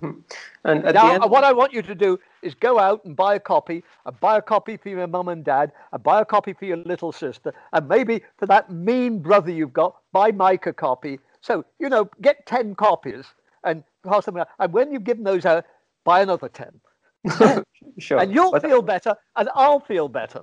Hmm. 0.00 0.20
And 0.64 0.84
now, 0.84 1.14
end... 1.14 1.24
what 1.28 1.42
I 1.42 1.52
want 1.52 1.72
you 1.72 1.82
to 1.82 1.94
do 1.96 2.20
is 2.42 2.54
go 2.54 2.78
out 2.78 3.04
and 3.04 3.16
buy 3.16 3.34
a 3.34 3.40
copy, 3.40 3.82
and 4.06 4.20
buy 4.20 4.38
a 4.38 4.42
copy 4.42 4.76
for 4.76 4.88
your 4.88 5.04
mum 5.08 5.26
and 5.28 5.44
dad, 5.44 5.72
and 5.92 6.00
buy 6.00 6.20
a 6.20 6.24
copy 6.24 6.52
for 6.52 6.64
your 6.64 6.76
little 6.76 7.10
sister, 7.10 7.52
and 7.72 7.88
maybe 7.88 8.22
for 8.36 8.46
that 8.46 8.70
mean 8.70 9.18
brother 9.18 9.50
you've 9.50 9.72
got, 9.72 9.96
buy 10.12 10.30
Mike 10.30 10.66
a 10.66 10.72
copy. 10.72 11.18
So, 11.40 11.64
you 11.80 11.88
know, 11.88 12.08
get 12.22 12.46
10 12.46 12.76
copies 12.76 13.26
and 13.64 13.82
pass 14.06 14.26
them 14.26 14.36
out. 14.36 14.48
And 14.60 14.72
when 14.72 14.92
you've 14.92 15.02
given 15.02 15.24
those 15.24 15.44
out, 15.44 15.66
buy 16.04 16.20
another 16.22 16.48
10. 16.48 16.80
sure. 17.98 18.20
And 18.20 18.32
you'll 18.32 18.52
but, 18.52 18.62
feel 18.62 18.80
better, 18.80 19.16
and 19.34 19.48
I'll 19.56 19.80
feel 19.80 20.08
better. 20.08 20.42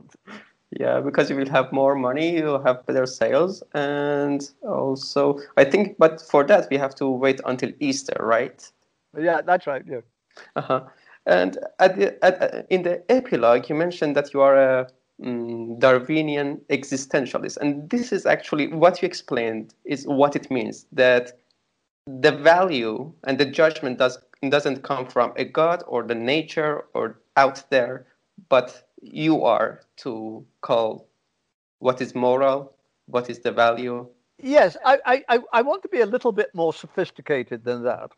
Yeah, 0.72 1.00
because 1.00 1.30
you 1.30 1.36
will 1.36 1.50
have 1.50 1.72
more 1.72 1.96
money, 1.96 2.38
you'll 2.38 2.64
have 2.64 2.86
better 2.86 3.06
sales. 3.06 3.64
And 3.74 4.50
also, 4.64 5.40
I 5.58 5.64
think, 5.64 5.98
but 5.98 6.22
for 6.22 6.44
that, 6.46 6.68
we 6.70 6.78
have 6.78 6.96
to 6.96 7.10
wait 7.10 7.40
until 7.46 7.72
Easter, 7.80 8.18
right? 8.20 8.70
Yeah, 9.18 9.42
that's 9.42 9.68
right. 9.68 9.84
Yeah. 9.88 10.02
Uh-huh. 10.56 10.84
And 11.26 11.58
at 11.80 11.96
the, 11.96 12.24
at, 12.26 12.68
in 12.70 12.84
the 12.84 13.04
epilogue, 13.10 13.70
you 13.70 13.76
mentioned 13.76 14.16
that 14.16 14.34
you 14.34 14.42
are 14.42 14.58
a 14.58 14.88
um, 15.24 15.80
Darwinian 15.80 16.60
existentialist. 16.70 17.58
And 17.58 17.90
this 17.90 18.12
is 18.12 18.26
actually 18.26 18.68
what 18.68 19.02
you 19.02 19.06
explained 19.06 19.74
is 19.86 20.06
what 20.06 20.36
it 20.36 20.52
means 20.52 20.88
that 20.92 21.40
the 22.08 22.32
value 22.32 23.12
and 23.24 23.38
the 23.38 23.46
judgment 23.46 23.98
does 23.98 24.20
doesn't 24.50 24.84
come 24.84 25.08
from 25.08 25.34
a 25.38 25.46
god 25.46 25.84
or 25.88 26.04
the 26.04 26.14
nature 26.14 26.86
or 26.94 27.20
out 27.36 27.64
there 27.72 28.06
but 28.48 28.88
you 29.06 29.44
are 29.44 29.82
to 29.98 30.46
call 30.62 31.08
what 31.80 32.02
is 32.02 32.16
moral, 32.16 32.74
what 33.06 33.30
is 33.30 33.40
the 33.40 33.52
value. 33.52 34.08
Yes, 34.38 34.76
I, 34.86 35.24
I, 35.30 35.40
I 35.54 35.62
want 35.62 35.82
to 35.84 35.90
be 35.90 36.02
a 36.02 36.06
little 36.06 36.32
bit 36.32 36.54
more 36.54 36.74
sophisticated 36.74 37.64
than 37.64 37.84
that 37.84 38.12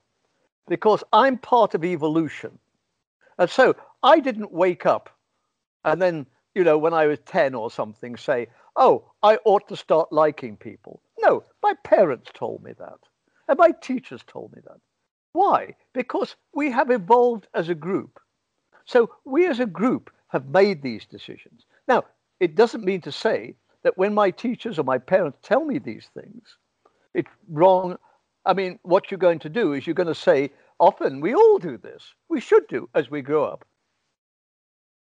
because 0.67 1.03
I'm 1.13 1.37
part 1.37 1.75
of 1.75 1.83
evolution. 1.83 2.57
And 3.37 3.49
so 3.49 3.75
I 4.01 4.19
didn't 4.19 4.51
wake 4.51 4.85
up 4.85 5.09
and 5.83 6.01
then, 6.01 6.25
you 6.55 6.63
know, 6.63 6.77
when 6.77 6.93
I 6.93 7.07
was 7.07 7.19
10 7.25 7.53
or 7.53 7.69
something, 7.69 8.17
say, 8.17 8.47
oh, 8.75 9.11
I 9.23 9.37
ought 9.45 9.67
to 9.69 9.77
start 9.77 10.11
liking 10.11 10.57
people. 10.57 11.01
No, 11.19 11.43
my 11.63 11.73
parents 11.83 12.29
told 12.33 12.63
me 12.63 12.73
that. 12.79 12.99
And 13.47 13.57
my 13.57 13.71
teachers 13.81 14.21
told 14.27 14.53
me 14.53 14.61
that. 14.65 14.79
Why? 15.33 15.75
Because 15.93 16.35
we 16.53 16.71
have 16.71 16.91
evolved 16.91 17.47
as 17.53 17.69
a 17.69 17.75
group. 17.75 18.19
So 18.85 19.11
we 19.23 19.45
as 19.47 19.59
a 19.59 19.65
group 19.65 20.09
have 20.29 20.47
made 20.47 20.81
these 20.81 21.05
decisions. 21.05 21.65
Now, 21.87 22.03
it 22.39 22.55
doesn't 22.55 22.83
mean 22.83 23.01
to 23.01 23.11
say 23.11 23.55
that 23.83 23.97
when 23.97 24.13
my 24.13 24.31
teachers 24.31 24.77
or 24.77 24.83
my 24.83 24.97
parents 24.97 25.39
tell 25.41 25.63
me 25.63 25.79
these 25.79 26.09
things, 26.13 26.57
it's 27.13 27.29
wrong. 27.49 27.97
I 28.45 28.53
mean, 28.53 28.79
what 28.83 29.09
you're 29.09 29.17
going 29.17 29.39
to 29.39 29.49
do 29.49 29.73
is 29.73 29.87
you're 29.87 29.93
going 29.93 30.07
to 30.07 30.15
say, 30.15 30.51
often 30.79 31.21
we 31.21 31.33
all 31.33 31.57
do 31.57 31.77
this. 31.77 32.03
We 32.29 32.41
should 32.41 32.67
do 32.67 32.89
as 32.93 33.09
we 33.09 33.21
grow 33.21 33.45
up. 33.45 33.65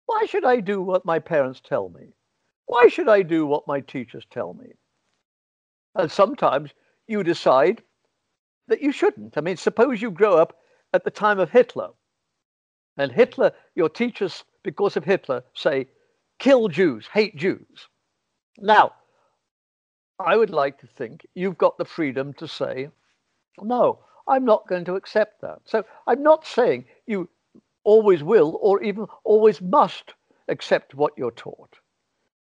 Why 0.06 0.26
should 0.28 0.46
I 0.46 0.60
do 0.60 0.82
what 0.82 1.06
my 1.06 1.20
parents 1.20 1.62
tell 1.64 1.90
me? 1.90 2.14
Why 2.68 2.88
should 2.88 3.10
I 3.10 3.22
do 3.22 3.46
what 3.46 3.68
my 3.68 3.80
teachers 3.82 4.26
tell 4.30 4.54
me? 4.54 4.74
And 5.96 6.12
sometimes 6.12 6.72
you 7.08 7.24
decide 7.24 7.82
that 8.68 8.82
you 8.82 8.92
shouldn't. 8.92 9.38
I 9.38 9.42
mean, 9.42 9.58
suppose 9.58 10.02
you 10.02 10.12
grow 10.12 10.36
up 10.36 10.58
at 10.94 11.04
the 11.04 11.12
time 11.12 11.40
of 11.40 11.50
Hitler, 11.50 11.90
and 12.98 13.12
Hitler, 13.12 13.52
your 13.76 13.90
teachers, 13.90 14.44
because 14.66 14.98
of 14.98 15.06
Hitler, 15.06 15.44
say, 15.54 15.86
kill 16.40 16.68
Jews, 16.68 17.08
hate 17.14 17.36
Jews. 17.38 17.88
Now, 18.58 18.94
I 20.20 20.36
would 20.36 20.50
like 20.50 20.80
to 20.80 20.88
think 20.88 21.26
you've 21.36 21.58
got 21.58 21.78
the 21.78 21.86
freedom 21.86 22.34
to 22.34 22.48
say, 22.48 22.90
no, 23.62 24.00
I'm 24.28 24.44
not 24.44 24.68
going 24.68 24.84
to 24.86 24.96
accept 24.96 25.42
that. 25.42 25.60
So 25.66 25.86
I'm 26.08 26.24
not 26.24 26.48
saying 26.48 26.86
you 27.06 27.30
always 27.84 28.24
will 28.24 28.58
or 28.60 28.82
even 28.82 29.06
always 29.24 29.62
must 29.62 30.16
accept 30.48 30.96
what 30.96 31.14
you're 31.16 31.30
taught. 31.30 31.76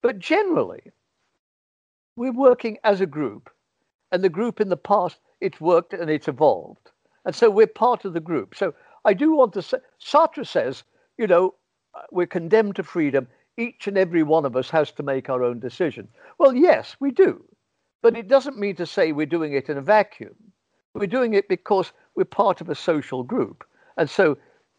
But 0.02 0.18
generally, 0.18 0.92
we're 2.16 2.32
working 2.32 2.80
as 2.84 3.02
a 3.02 3.06
group, 3.06 3.52
and 4.12 4.24
the 4.24 4.30
group 4.30 4.60
in 4.60 4.70
the 4.70 4.78
past, 4.78 5.20
it's 5.42 5.62
worked 5.62 5.94
and 5.94 6.10
it's 6.10 6.28
evolved. 6.28 6.90
And 7.24 7.36
so 7.36 7.52
we're 7.52 7.68
part 7.68 8.04
of 8.04 8.14
the 8.14 8.20
group. 8.20 8.56
So 8.56 8.74
I 9.04 9.14
do 9.14 9.36
want 9.36 9.54
to 9.54 9.62
say, 9.62 9.78
Sartre 10.04 10.48
says, 10.48 10.84
you 11.20 11.28
know, 11.28 11.54
we're 12.12 12.28
condemned 12.28 12.76
to 12.78 12.84
freedom. 12.84 13.28
Each 13.58 13.88
and 13.88 13.98
every 13.98 14.24
one 14.24 14.46
of 14.46 14.56
us 14.56 14.70
has 14.70 14.92
to 14.92 15.04
make 15.04 15.30
our 15.30 15.44
own 15.44 15.60
decision. 15.60 16.08
Well, 16.38 16.54
yes, 16.54 16.96
we 17.00 17.12
do. 17.12 17.44
But 18.02 18.18
it 18.18 18.28
doesn't 18.28 18.60
mean 18.60 18.76
to 18.76 18.86
say 18.86 19.12
we're 19.12 19.26
doing 19.26 19.54
it 19.54 19.70
in 19.70 19.78
a 19.78 19.82
vacuum. 19.82 20.36
We're 20.94 21.08
doing 21.08 21.34
it 21.34 21.48
because 21.48 21.92
we're 22.16 22.26
part 22.26 22.62
of 22.62 22.70
a 22.70 22.76
social 22.76 23.24
group. 23.24 23.66
And 23.98 24.10
so 24.10 24.38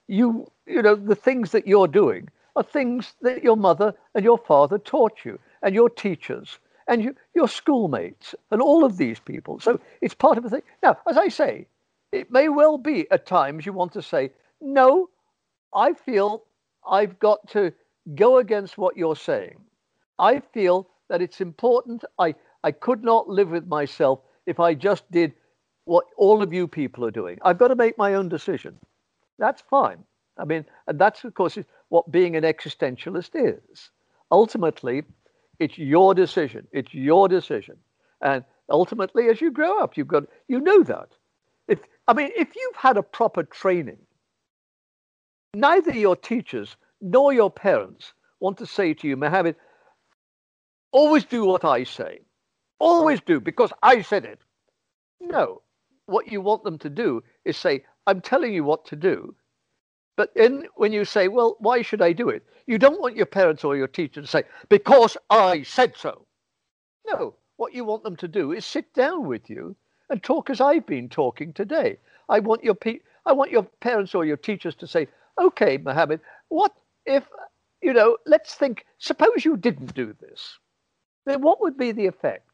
you, 0.08 0.50
you 0.66 0.82
know, 0.82 0.94
the 0.94 1.14
things 1.14 1.50
that 1.52 1.66
you're 1.66 1.88
doing 1.88 2.28
are 2.54 2.62
things 2.62 3.14
that 3.22 3.42
your 3.42 3.56
mother 3.56 3.94
and 4.14 4.24
your 4.24 4.38
father 4.38 4.78
taught 4.78 5.24
you, 5.24 5.38
and 5.62 5.74
your 5.74 5.90
teachers, 5.90 6.58
and 6.88 7.02
you, 7.02 7.14
your 7.34 7.48
schoolmates, 7.48 8.34
and 8.50 8.62
all 8.62 8.84
of 8.84 8.96
these 8.96 9.18
people. 9.18 9.58
So 9.58 9.80
it's 10.00 10.14
part 10.14 10.38
of 10.38 10.44
a 10.44 10.50
thing. 10.50 10.62
Now, 10.82 10.96
as 11.08 11.18
I 11.18 11.28
say, 11.28 11.66
it 12.12 12.30
may 12.30 12.48
well 12.48 12.78
be 12.78 13.10
at 13.10 13.26
times 13.26 13.66
you 13.66 13.72
want 13.72 13.92
to 13.92 14.02
say, 14.02 14.30
no, 14.60 15.10
I 15.74 15.92
feel 15.92 16.44
I've 16.88 17.18
got 17.18 17.48
to 17.50 17.72
go 18.14 18.38
against 18.38 18.78
what 18.78 18.96
you're 18.96 19.16
saying. 19.16 19.56
I 20.18 20.40
feel 20.52 20.88
that 21.08 21.22
it's 21.22 21.40
important. 21.40 22.04
I, 22.18 22.34
I 22.64 22.72
could 22.72 23.02
not 23.02 23.28
live 23.28 23.50
with 23.50 23.66
myself 23.66 24.20
if 24.46 24.60
I 24.60 24.74
just 24.74 25.10
did 25.10 25.32
what 25.84 26.06
all 26.16 26.42
of 26.42 26.52
you 26.52 26.66
people 26.66 27.04
are 27.04 27.10
doing. 27.10 27.38
I've 27.42 27.58
got 27.58 27.68
to 27.68 27.76
make 27.76 27.98
my 27.98 28.14
own 28.14 28.28
decision. 28.28 28.76
That's 29.38 29.62
fine. 29.70 29.98
I 30.38 30.44
mean, 30.44 30.64
and 30.86 30.98
that's, 30.98 31.24
of 31.24 31.34
course, 31.34 31.58
what 31.88 32.10
being 32.10 32.36
an 32.36 32.44
existentialist 32.44 33.30
is. 33.34 33.90
Ultimately, 34.30 35.04
it's 35.58 35.78
your 35.78 36.14
decision. 36.14 36.66
It's 36.72 36.92
your 36.92 37.28
decision. 37.28 37.76
And 38.20 38.44
ultimately, 38.68 39.28
as 39.28 39.40
you 39.40 39.50
grow 39.50 39.78
up, 39.80 39.96
you've 39.96 40.08
got, 40.08 40.24
you 40.48 40.60
know 40.60 40.82
that. 40.82 41.08
If, 41.68 41.80
I 42.08 42.12
mean, 42.12 42.30
if 42.36 42.54
you've 42.54 42.76
had 42.76 42.96
a 42.96 43.02
proper 43.02 43.42
training, 43.44 43.98
neither 45.56 45.92
your 45.92 46.16
teachers 46.16 46.76
nor 47.00 47.32
your 47.32 47.50
parents 47.50 48.12
want 48.40 48.58
to 48.58 48.66
say 48.66 48.94
to 48.94 49.08
you, 49.08 49.16
Mohammed, 49.16 49.56
always 50.92 51.24
do 51.24 51.44
what 51.44 51.64
I 51.64 51.84
say. 51.84 52.20
Always 52.78 53.20
do, 53.22 53.40
because 53.40 53.72
I 53.82 54.02
said 54.02 54.24
it. 54.24 54.38
No. 55.20 55.62
What 56.06 56.30
you 56.30 56.40
want 56.40 56.62
them 56.62 56.78
to 56.78 56.90
do 56.90 57.24
is 57.44 57.56
say, 57.56 57.84
I'm 58.06 58.20
telling 58.20 58.52
you 58.52 58.64
what 58.64 58.84
to 58.86 58.96
do. 58.96 59.34
But 60.16 60.30
when 60.76 60.92
you 60.92 61.04
say, 61.04 61.28
well, 61.28 61.56
why 61.58 61.82
should 61.82 62.02
I 62.02 62.12
do 62.12 62.28
it? 62.28 62.44
You 62.66 62.78
don't 62.78 63.00
want 63.00 63.16
your 63.16 63.26
parents 63.26 63.64
or 63.64 63.76
your 63.76 63.88
teacher 63.88 64.20
to 64.20 64.26
say, 64.26 64.44
because 64.68 65.16
I 65.30 65.62
said 65.62 65.94
so. 65.96 66.26
No, 67.06 67.34
what 67.56 67.74
you 67.74 67.84
want 67.84 68.02
them 68.02 68.16
to 68.16 68.28
do 68.28 68.52
is 68.52 68.64
sit 68.64 68.92
down 68.94 69.26
with 69.26 69.48
you 69.48 69.74
and 70.10 70.22
talk 70.22 70.50
as 70.50 70.60
I've 70.60 70.86
been 70.86 71.08
talking 71.08 71.52
today. 71.52 71.98
I 72.28 72.40
want 72.40 72.64
your 72.64 72.74
pe- 72.74 73.00
I 73.24 73.32
want 73.32 73.50
your 73.50 73.62
parents 73.62 74.14
or 74.14 74.24
your 74.24 74.36
teachers 74.36 74.74
to 74.76 74.86
say, 74.86 75.08
okay, 75.38 75.78
Mohammed, 75.78 76.20
what 76.48 76.72
if, 77.04 77.24
you 77.82 77.92
know, 77.92 78.16
let's 78.26 78.54
think, 78.54 78.84
suppose 78.98 79.44
you 79.44 79.56
didn't 79.56 79.94
do 79.94 80.14
this. 80.20 80.58
Then 81.24 81.42
what 81.42 81.60
would 81.60 81.76
be 81.76 81.92
the 81.92 82.06
effect? 82.06 82.48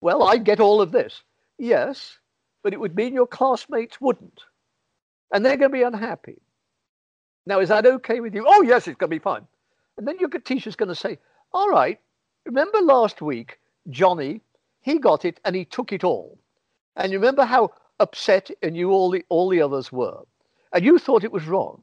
Well, 0.00 0.22
I'd 0.22 0.44
get 0.44 0.60
all 0.60 0.80
of 0.80 0.92
this. 0.92 1.22
Yes, 1.58 2.18
but 2.62 2.72
it 2.72 2.80
would 2.80 2.94
mean 2.94 3.14
your 3.14 3.26
classmates 3.26 4.00
wouldn't. 4.00 4.40
And 5.32 5.44
they're 5.44 5.56
going 5.56 5.70
to 5.70 5.76
be 5.76 5.82
unhappy. 5.82 6.38
Now, 7.46 7.60
is 7.60 7.70
that 7.70 7.86
okay 7.86 8.20
with 8.20 8.34
you? 8.34 8.44
Oh, 8.46 8.62
yes, 8.62 8.86
it's 8.86 8.98
going 8.98 9.10
to 9.10 9.16
be 9.16 9.18
fine. 9.18 9.46
And 9.96 10.06
then 10.06 10.18
your 10.18 10.28
teacher's 10.28 10.76
going 10.76 10.90
to 10.90 10.94
say, 10.94 11.18
all 11.52 11.68
right, 11.68 11.98
remember 12.44 12.80
last 12.80 13.20
week, 13.20 13.58
Johnny, 13.90 14.40
he 14.82 14.98
got 14.98 15.24
it 15.24 15.40
and 15.44 15.56
he 15.56 15.64
took 15.64 15.92
it 15.92 16.04
all. 16.04 16.38
And 16.96 17.10
you 17.10 17.18
remember 17.18 17.44
how 17.44 17.72
upset 18.00 18.50
and 18.62 18.76
you 18.76 18.90
all 18.90 19.10
the, 19.10 19.24
all 19.28 19.48
the 19.48 19.62
others 19.62 19.90
were. 19.90 20.22
And 20.72 20.84
you 20.84 20.98
thought 20.98 21.24
it 21.24 21.32
was 21.32 21.46
wrong. 21.46 21.82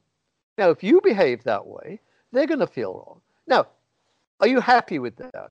Now, 0.58 0.70
if 0.70 0.82
you 0.82 1.00
behave 1.02 1.44
that 1.44 1.66
way, 1.66 2.00
they're 2.32 2.46
going 2.46 2.60
to 2.60 2.66
feel 2.66 2.94
wrong. 2.94 3.20
Now, 3.46 3.66
are 4.40 4.48
you 4.48 4.60
happy 4.60 4.98
with 4.98 5.16
that? 5.16 5.50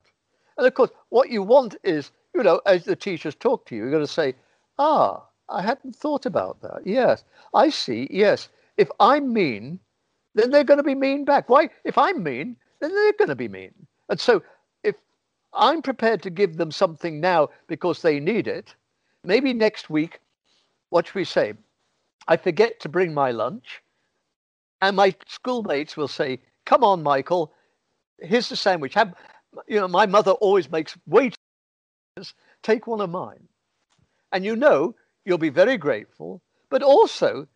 And 0.58 0.66
of 0.66 0.74
course, 0.74 0.90
what 1.10 1.30
you 1.30 1.42
want 1.42 1.76
is, 1.84 2.10
you 2.34 2.42
know, 2.42 2.60
as 2.66 2.84
the 2.84 2.96
teachers 2.96 3.34
talk 3.34 3.66
to 3.66 3.74
you, 3.76 3.82
you're 3.82 3.90
going 3.90 4.06
to 4.06 4.12
say, 4.12 4.34
ah, 4.78 5.24
I 5.48 5.62
hadn't 5.62 5.94
thought 5.96 6.26
about 6.26 6.60
that. 6.62 6.80
Yes, 6.84 7.24
I 7.54 7.70
see. 7.70 8.08
Yes, 8.10 8.48
if 8.76 8.90
I'm 9.00 9.32
mean, 9.32 9.78
then 10.34 10.50
they're 10.50 10.64
going 10.64 10.78
to 10.78 10.84
be 10.84 10.94
mean 10.94 11.24
back. 11.24 11.48
Why? 11.48 11.70
If 11.84 11.96
I'm 11.96 12.22
mean, 12.22 12.56
then 12.80 12.92
they're 12.92 13.12
going 13.12 13.28
to 13.28 13.36
be 13.36 13.48
mean. 13.48 13.72
And 14.08 14.20
so, 14.20 14.42
if 14.82 14.96
I'm 15.52 15.82
prepared 15.82 16.22
to 16.22 16.30
give 16.30 16.56
them 16.56 16.70
something 16.70 17.20
now 17.20 17.48
because 17.66 18.02
they 18.02 18.20
need 18.20 18.46
it, 18.48 18.74
maybe 19.24 19.52
next 19.52 19.88
week, 19.88 20.20
what 20.90 21.06
should 21.06 21.14
we 21.14 21.24
say? 21.24 21.54
I 22.28 22.36
forget 22.36 22.80
to 22.80 22.88
bring 22.88 23.14
my 23.14 23.30
lunch, 23.30 23.82
and 24.82 24.96
my 24.96 25.14
schoolmates 25.26 25.96
will 25.96 26.08
say, 26.08 26.40
"Come 26.64 26.84
on, 26.84 27.02
Michael, 27.02 27.52
here's 28.20 28.48
the 28.48 28.56
sandwich. 28.56 28.94
Have, 28.94 29.14
you 29.68 29.80
know, 29.80 29.88
my 29.88 30.06
mother 30.06 30.32
always 30.32 30.70
makes 30.70 30.96
wait. 31.06 31.34
Take 32.62 32.86
one 32.86 33.00
of 33.00 33.10
mine." 33.10 33.48
And 34.32 34.44
you 34.44 34.56
know 34.56 34.94
you'll 35.24 35.38
be 35.38 35.50
very 35.50 35.76
grateful, 35.76 36.42
but 36.70 36.82
also 36.82 37.48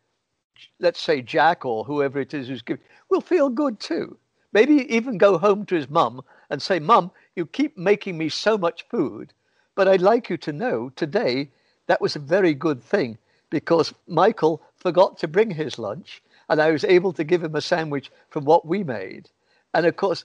let's 0.79 1.01
say 1.01 1.23
Jack 1.23 1.65
or 1.65 1.85
whoever 1.85 2.21
it 2.21 2.35
is 2.35 2.49
who's 2.49 2.63
giving, 2.63 2.85
will 3.09 3.21
feel 3.21 3.49
good 3.49 3.81
too. 3.81 4.17
Maybe 4.53 4.95
even 4.95 5.19
go 5.19 5.39
home 5.39 5.65
to 5.67 5.75
his 5.75 5.89
mum 5.89 6.23
and 6.51 6.61
say, 6.61 6.79
Mum, 6.79 7.11
you 7.37 7.47
keep 7.47 7.79
making 7.79 8.19
me 8.19 8.29
so 8.29 8.59
much 8.59 8.85
food, 8.89 9.33
but 9.75 9.89
I'd 9.89 10.03
like 10.03 10.29
you 10.29 10.37
to 10.39 10.53
know 10.53 10.91
today 10.97 11.51
that 11.87 12.01
was 12.01 12.17
a 12.17 12.21
very 12.21 12.55
good 12.55 12.83
thing 12.83 13.19
because 13.51 13.95
Michael 14.07 14.63
forgot 14.77 15.19
to 15.19 15.29
bring 15.29 15.51
his 15.51 15.79
lunch 15.79 16.23
and 16.51 16.61
I 16.61 16.73
was 16.73 16.85
able 16.85 17.13
to 17.13 17.25
give 17.25 17.45
him 17.45 17.55
a 17.55 17.61
sandwich 17.61 18.11
from 18.29 18.45
what 18.45 18.67
we 18.67 18.83
made. 18.83 19.31
And 19.73 19.87
of 19.87 19.97
course, 19.97 20.25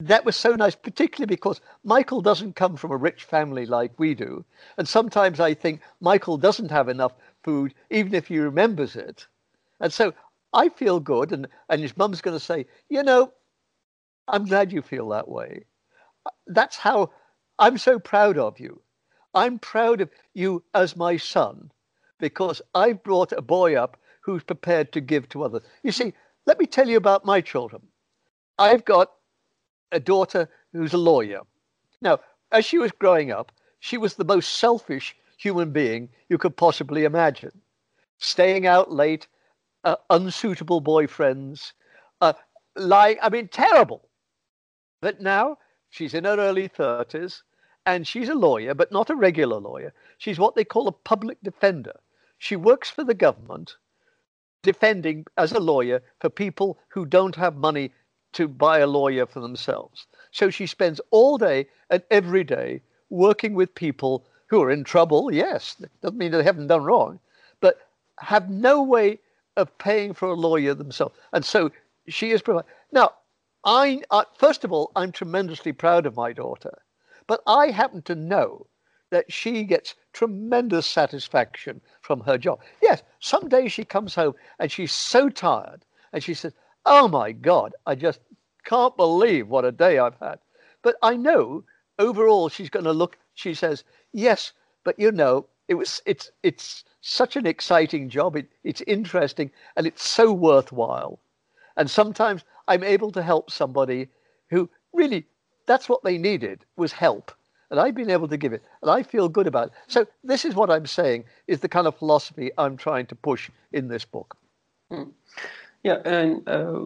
that 0.00 0.24
was 0.24 0.36
so 0.36 0.56
nice, 0.56 0.74
particularly 0.74 1.26
because 1.26 1.60
Michael 1.84 2.20
doesn't 2.20 2.56
come 2.56 2.76
from 2.76 2.90
a 2.90 2.96
rich 2.96 3.24
family 3.24 3.64
like 3.64 3.92
we 3.96 4.14
do. 4.14 4.44
And 4.76 4.86
sometimes 4.86 5.38
I 5.38 5.54
think 5.54 5.80
Michael 6.00 6.36
doesn't 6.36 6.72
have 6.72 6.88
enough 6.88 7.12
food, 7.44 7.72
even 7.90 8.12
if 8.12 8.26
he 8.26 8.38
remembers 8.40 8.96
it. 8.96 9.26
And 9.80 9.92
so 9.92 10.12
I 10.52 10.68
feel 10.68 10.98
good. 10.98 11.32
And, 11.32 11.46
and 11.68 11.80
his 11.80 11.96
mum's 11.96 12.20
going 12.20 12.36
to 12.36 12.44
say, 12.44 12.66
you 12.88 13.04
know, 13.04 13.32
I'm 14.26 14.46
glad 14.46 14.72
you 14.72 14.82
feel 14.82 15.08
that 15.10 15.28
way. 15.28 15.64
That's 16.48 16.76
how 16.76 17.12
I'm 17.58 17.78
so 17.78 18.00
proud 18.00 18.36
of 18.36 18.58
you. 18.58 18.82
I'm 19.32 19.60
proud 19.60 20.00
of 20.00 20.10
you 20.34 20.64
as 20.74 20.96
my 20.96 21.16
son 21.16 21.70
because 22.18 22.60
I've 22.74 23.04
brought 23.04 23.30
a 23.30 23.42
boy 23.42 23.76
up 23.76 23.96
who's 24.26 24.42
prepared 24.42 24.90
to 24.92 25.00
give 25.00 25.28
to 25.28 25.44
others. 25.44 25.62
You 25.84 25.92
see, 25.92 26.12
let 26.46 26.58
me 26.58 26.66
tell 26.66 26.88
you 26.88 26.96
about 26.96 27.24
my 27.24 27.40
children. 27.40 27.80
I've 28.58 28.84
got 28.84 29.12
a 29.92 30.00
daughter 30.00 30.48
who's 30.72 30.92
a 30.92 30.98
lawyer. 30.98 31.42
Now, 32.02 32.18
as 32.50 32.64
she 32.64 32.78
was 32.78 32.90
growing 32.90 33.30
up, 33.30 33.52
she 33.78 33.96
was 33.96 34.14
the 34.14 34.24
most 34.24 34.56
selfish 34.56 35.16
human 35.36 35.70
being 35.70 36.08
you 36.28 36.38
could 36.38 36.56
possibly 36.56 37.04
imagine. 37.04 37.62
Staying 38.18 38.66
out 38.66 38.90
late, 38.90 39.28
uh, 39.84 39.94
unsuitable 40.10 40.82
boyfriends, 40.82 41.72
uh, 42.20 42.32
lying, 42.74 43.18
I 43.22 43.28
mean, 43.28 43.46
terrible. 43.46 44.08
But 45.00 45.20
now 45.20 45.58
she's 45.88 46.14
in 46.14 46.24
her 46.24 46.36
early 46.36 46.68
30s 46.68 47.42
and 47.84 48.04
she's 48.04 48.28
a 48.28 48.34
lawyer, 48.34 48.74
but 48.74 48.90
not 48.90 49.08
a 49.08 49.14
regular 49.14 49.60
lawyer. 49.60 49.92
She's 50.18 50.40
what 50.40 50.56
they 50.56 50.64
call 50.64 50.88
a 50.88 50.92
public 50.92 51.38
defender. 51.44 52.00
She 52.38 52.56
works 52.56 52.90
for 52.90 53.04
the 53.04 53.14
government, 53.14 53.76
defending 54.66 55.24
as 55.38 55.52
a 55.52 55.60
lawyer 55.60 56.02
for 56.20 56.28
people 56.28 56.78
who 56.88 57.06
don't 57.06 57.36
have 57.36 57.56
money 57.56 57.92
to 58.32 58.48
buy 58.48 58.80
a 58.80 58.86
lawyer 58.86 59.24
for 59.24 59.40
themselves. 59.40 60.06
So 60.32 60.50
she 60.50 60.66
spends 60.66 61.00
all 61.10 61.38
day 61.38 61.68
and 61.88 62.02
every 62.10 62.44
day 62.44 62.82
working 63.08 63.54
with 63.54 63.74
people 63.74 64.26
who 64.48 64.60
are 64.62 64.70
in 64.70 64.84
trouble. 64.84 65.32
Yes, 65.32 65.76
doesn't 66.02 66.18
mean 66.18 66.32
they 66.32 66.42
haven't 66.42 66.66
done 66.66 66.82
wrong, 66.82 67.20
but 67.60 67.88
have 68.18 68.50
no 68.50 68.82
way 68.82 69.20
of 69.56 69.78
paying 69.78 70.12
for 70.12 70.28
a 70.28 70.34
lawyer 70.34 70.74
themselves. 70.74 71.14
And 71.32 71.44
so 71.44 71.70
she 72.08 72.32
is 72.32 72.42
providing. 72.42 72.70
Now, 72.92 73.12
I, 73.64 74.02
uh, 74.10 74.24
first 74.36 74.64
of 74.64 74.72
all, 74.72 74.90
I'm 74.96 75.12
tremendously 75.12 75.72
proud 75.72 76.06
of 76.06 76.16
my 76.16 76.32
daughter, 76.32 76.76
but 77.26 77.40
I 77.46 77.70
happen 77.70 78.02
to 78.02 78.14
know 78.14 78.66
that 79.10 79.32
she 79.32 79.62
gets 79.62 79.94
tremendous 80.16 80.86
satisfaction 80.86 81.78
from 82.00 82.20
her 82.20 82.38
job. 82.38 82.58
Yes, 82.80 83.02
some 83.20 83.50
days 83.50 83.70
she 83.70 83.84
comes 83.84 84.14
home 84.14 84.34
and 84.58 84.72
she's 84.72 84.92
so 84.92 85.28
tired 85.28 85.84
and 86.10 86.24
she 86.24 86.32
says, 86.32 86.54
Oh 86.86 87.06
my 87.06 87.32
God, 87.32 87.74
I 87.84 87.96
just 87.96 88.20
can't 88.64 88.96
believe 88.96 89.48
what 89.48 89.66
a 89.66 89.72
day 89.72 89.98
I've 89.98 90.18
had. 90.18 90.38
But 90.82 90.96
I 91.02 91.16
know 91.16 91.64
overall 91.98 92.48
she's 92.48 92.70
going 92.70 92.86
to 92.86 92.92
look, 92.92 93.18
she 93.34 93.52
says, 93.52 93.84
Yes, 94.14 94.52
but 94.84 94.98
you 94.98 95.12
know, 95.12 95.48
it 95.68 95.74
was 95.74 96.00
it's 96.06 96.30
it's 96.42 96.84
such 97.02 97.36
an 97.36 97.46
exciting 97.46 98.08
job. 98.08 98.36
It, 98.36 98.48
it's 98.64 98.80
interesting 98.86 99.50
and 99.76 99.86
it's 99.86 100.08
so 100.08 100.32
worthwhile. 100.32 101.20
And 101.76 101.90
sometimes 101.90 102.42
I'm 102.68 102.82
able 102.82 103.10
to 103.12 103.22
help 103.22 103.50
somebody 103.50 104.08
who 104.48 104.70
really 104.94 105.26
that's 105.66 105.90
what 105.90 106.04
they 106.04 106.16
needed 106.16 106.64
was 106.74 106.92
help. 106.92 107.32
And 107.70 107.80
I've 107.80 107.94
been 107.94 108.10
able 108.10 108.28
to 108.28 108.36
give 108.36 108.52
it. 108.52 108.62
And 108.82 108.90
I 108.90 109.02
feel 109.02 109.28
good 109.28 109.46
about 109.46 109.68
it. 109.68 109.72
So 109.88 110.06
this 110.22 110.44
is 110.44 110.54
what 110.54 110.70
I'm 110.70 110.86
saying 110.86 111.24
is 111.46 111.60
the 111.60 111.68
kind 111.68 111.86
of 111.86 111.96
philosophy 111.96 112.50
I'm 112.58 112.76
trying 112.76 113.06
to 113.06 113.14
push 113.14 113.50
in 113.72 113.88
this 113.88 114.04
book. 114.04 114.36
Hmm. 114.90 115.10
Yeah, 115.82 115.98
and 116.04 116.48
uh, 116.48 116.84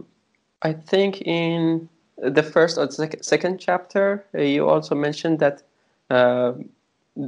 I 0.63 0.73
think 0.73 1.23
in 1.23 1.89
the 2.17 2.43
first 2.43 2.79
or 2.79 2.91
sec- 2.91 3.23
second 3.23 3.59
chapter, 3.59 4.25
uh, 4.35 4.43
you 4.43 4.69
also 4.69 4.95
mentioned 4.95 5.39
that 5.39 5.63
uh, 6.11 6.53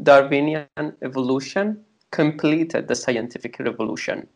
Darwinian 0.02 0.66
evolution 1.02 1.84
completed 2.10 2.88
the 2.88 2.94
scientific 2.94 3.58
revolution. 3.58 4.26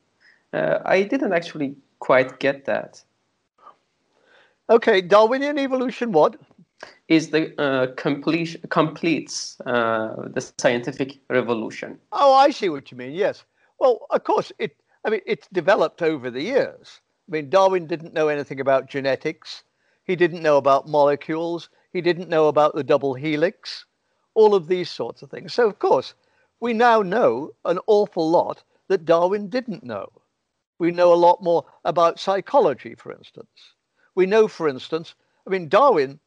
Uh, 0.52 0.78
I 0.84 1.02
didn't 1.02 1.32
actually 1.32 1.76
quite 1.98 2.38
get 2.38 2.64
that. 2.64 3.02
Okay, 4.68 5.00
Darwinian 5.00 5.58
evolution, 5.58 6.12
what? 6.12 6.36
Is 7.08 7.30
the 7.30 7.58
uh, 7.60 7.94
complete 7.96 8.62
completes 8.68 9.60
uh, 9.64 10.28
the 10.28 10.40
scientific 10.58 11.18
revolution? 11.30 11.98
Oh, 12.12 12.34
I 12.34 12.50
see 12.50 12.68
what 12.68 12.90
you 12.90 12.96
mean. 12.96 13.12
Yes. 13.12 13.44
Well, 13.78 14.06
of 14.10 14.24
course, 14.24 14.52
it. 14.58 14.76
I 15.04 15.10
mean, 15.10 15.20
it's 15.24 15.48
developed 15.52 16.02
over 16.02 16.30
the 16.30 16.42
years. 16.42 17.00
I 17.28 17.32
mean, 17.32 17.48
Darwin 17.48 17.86
didn't 17.86 18.12
know 18.14 18.28
anything 18.28 18.60
about 18.60 18.90
genetics. 18.90 19.62
He 20.04 20.16
didn't 20.16 20.42
know 20.42 20.56
about 20.56 20.88
molecules. 20.88 21.68
He 21.92 22.00
didn't 22.00 22.28
know 22.28 22.48
about 22.48 22.74
the 22.74 22.84
double 22.84 23.14
helix. 23.14 23.84
All 24.34 24.54
of 24.54 24.68
these 24.68 24.90
sorts 24.90 25.22
of 25.22 25.30
things. 25.30 25.54
So, 25.54 25.66
of 25.66 25.78
course, 25.78 26.14
we 26.60 26.72
now 26.72 27.02
know 27.02 27.52
an 27.64 27.78
awful 27.86 28.28
lot 28.30 28.62
that 28.88 29.04
Darwin 29.04 29.48
didn't 29.48 29.82
know. 29.82 30.08
We 30.78 30.90
know 30.90 31.12
a 31.12 31.14
lot 31.14 31.42
more 31.42 31.64
about 31.84 32.20
psychology, 32.20 32.94
for 32.94 33.12
instance. 33.12 33.74
We 34.14 34.26
know, 34.26 34.46
for 34.46 34.68
instance, 34.68 35.14
I 35.46 35.50
mean, 35.50 35.68
Darwin 35.68 36.20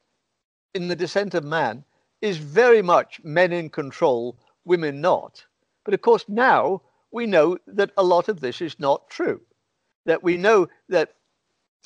in 0.73 0.87
The 0.87 0.95
Descent 0.95 1.33
of 1.33 1.43
Man 1.43 1.83
is 2.21 2.37
very 2.37 2.81
much 2.81 3.21
men 3.23 3.51
in 3.51 3.69
control, 3.69 4.37
women 4.65 5.01
not. 5.01 5.43
But 5.85 5.93
of 5.93 6.01
course, 6.01 6.25
now 6.27 6.81
we 7.11 7.25
know 7.25 7.57
that 7.67 7.91
a 7.97 8.03
lot 8.03 8.27
of 8.29 8.39
this 8.39 8.61
is 8.61 8.79
not 8.79 9.09
true. 9.09 9.41
That 10.05 10.23
we 10.23 10.37
know 10.37 10.67
that 10.89 11.15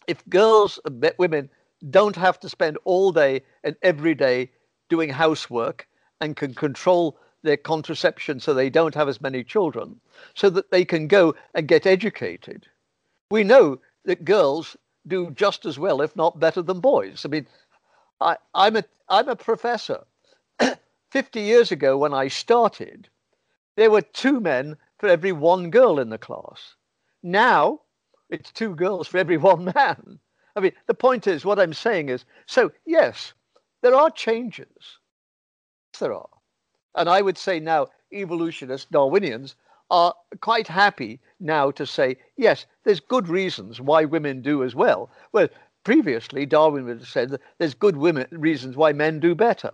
if 0.08 0.28
girls, 0.30 0.80
women, 1.18 1.50
don't 1.90 2.16
have 2.16 2.40
to 2.42 2.50
spend 2.50 2.78
all 2.84 3.12
day 3.12 3.44
and 3.64 3.76
every 3.82 4.16
day 4.16 4.52
doing 4.90 5.10
housework 5.10 5.88
and 6.22 6.36
can 6.36 6.54
control 6.54 7.18
their 7.44 7.58
contraception 7.58 8.40
so 8.40 8.54
they 8.54 8.70
don't 8.70 8.96
have 8.96 9.10
as 9.10 9.22
many 9.22 9.44
children, 9.44 10.00
so 10.34 10.50
that 10.50 10.72
they 10.72 10.86
can 10.86 11.08
go 11.08 11.36
and 11.54 11.68
get 11.68 11.86
educated. 11.86 12.68
We 13.30 13.44
know 13.44 13.80
that 14.06 14.24
girls 14.24 14.78
do 15.08 15.32
just 15.32 15.66
as 15.66 15.78
well, 15.78 16.02
if 16.02 16.16
not 16.16 16.40
better, 16.40 16.62
than 16.62 16.80
boys. 16.80 17.26
I 17.26 17.30
mean, 17.30 17.48
I, 18.24 18.38
I'm 18.56 18.78
a 18.78 18.84
I'm 19.10 19.28
a 19.28 19.36
professor. 19.36 20.06
Fifty 21.12 21.42
years 21.42 21.72
ago, 21.72 21.98
when 21.98 22.14
I 22.14 22.30
started, 22.30 23.10
there 23.76 23.92
were 23.92 24.02
two 24.02 24.40
men 24.40 24.78
for 24.98 25.10
every 25.10 25.34
one 25.34 25.70
girl 25.70 26.00
in 26.00 26.10
the 26.10 26.18
class. 26.18 26.76
Now, 27.22 27.82
it's 28.30 28.52
two 28.52 28.76
girls 28.76 29.08
for 29.08 29.18
every 29.18 29.38
one 29.52 29.66
man. 29.76 30.20
I 30.56 30.62
mean, 30.62 30.72
the 30.88 30.94
point 30.94 31.28
is, 31.28 31.44
what 31.44 31.60
I'm 31.60 31.74
saying 31.74 32.10
is, 32.10 32.26
so 32.46 32.72
yes, 32.86 33.34
there 33.82 33.96
are 33.96 34.10
changes. 34.10 35.00
There 36.00 36.14
are. 36.14 36.30
And 36.96 37.10
I 37.10 37.22
would 37.22 37.38
say 37.38 37.60
now, 37.60 37.88
evolutionists, 38.12 38.88
Darwinians, 38.92 39.56
are 39.92 40.16
quite 40.42 40.68
happy 40.68 41.20
now 41.40 41.70
to 41.72 41.86
say, 41.86 42.18
yes, 42.38 42.66
there's 42.84 43.00
good 43.00 43.28
reasons 43.28 43.82
why 43.82 44.06
women 44.06 44.42
do 44.42 44.64
as 44.64 44.74
well. 44.74 45.12
Well, 45.34 45.50
previously, 45.84 46.46
Darwin 46.46 46.86
would 46.86 47.00
have 47.00 47.08
said 47.08 47.30
that 47.30 47.42
there's 47.58 47.74
good 47.74 47.98
women, 47.98 48.28
reasons 48.32 48.76
why 48.76 48.94
men 48.94 49.20
do 49.20 49.36
better. 49.36 49.72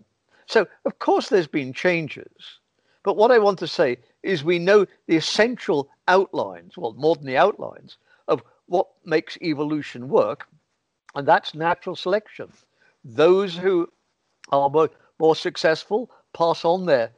So, 0.48 0.68
of 0.86 1.00
course, 1.00 1.30
there's 1.30 1.48
been 1.48 1.74
changes. 1.74 2.60
But 3.04 3.18
what 3.18 3.32
I 3.32 3.40
want 3.40 3.60
to 3.60 3.68
say 3.68 3.98
is 4.24 4.44
we 4.44 4.60
know 4.60 4.86
the 5.08 5.16
essential 5.16 5.90
outlines, 6.08 6.78
well, 6.78 6.94
more 6.94 7.16
than 7.16 7.26
the 7.26 7.38
outlines, 7.38 7.98
of 8.28 8.44
what 8.66 8.88
makes 9.06 9.38
evolution 9.42 10.10
work, 10.10 10.48
and 11.16 11.28
that's 11.28 11.56
natural 11.56 11.96
selection. 11.96 12.52
Those 13.04 13.56
who 13.56 13.90
are 14.52 14.70
more, 14.70 14.90
more 15.20 15.36
successful 15.36 16.12
pass 16.34 16.66
on 16.66 16.86
their 16.86 17.12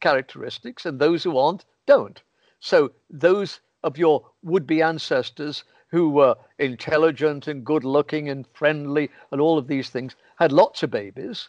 characteristics, 0.00 0.86
and 0.86 0.98
those 0.98 1.22
who 1.22 1.38
aren't 1.38 1.64
don't. 1.86 2.20
So 2.60 2.90
those 3.08 3.60
of 3.84 3.96
your 3.96 4.26
would-be 4.42 4.82
ancestors 4.82 5.64
who 5.90 6.10
were 6.10 6.36
intelligent 6.58 7.48
and 7.48 7.64
good-looking 7.64 8.28
and 8.28 8.46
friendly 8.52 9.10
and 9.32 9.40
all 9.40 9.58
of 9.58 9.66
these 9.66 9.90
things 9.90 10.16
had 10.36 10.52
lots 10.52 10.82
of 10.82 10.90
babies, 10.90 11.48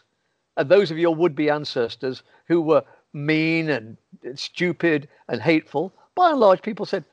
and 0.56 0.68
those 0.68 0.90
of 0.90 0.98
your 0.98 1.14
would-be 1.14 1.50
ancestors 1.50 2.22
who 2.46 2.60
were 2.60 2.82
mean 3.12 3.70
and 3.70 3.96
stupid 4.34 5.08
and 5.28 5.40
hateful, 5.40 5.92
by 6.14 6.30
and 6.30 6.40
large, 6.40 6.62
people 6.62 6.86
said, 6.86 7.04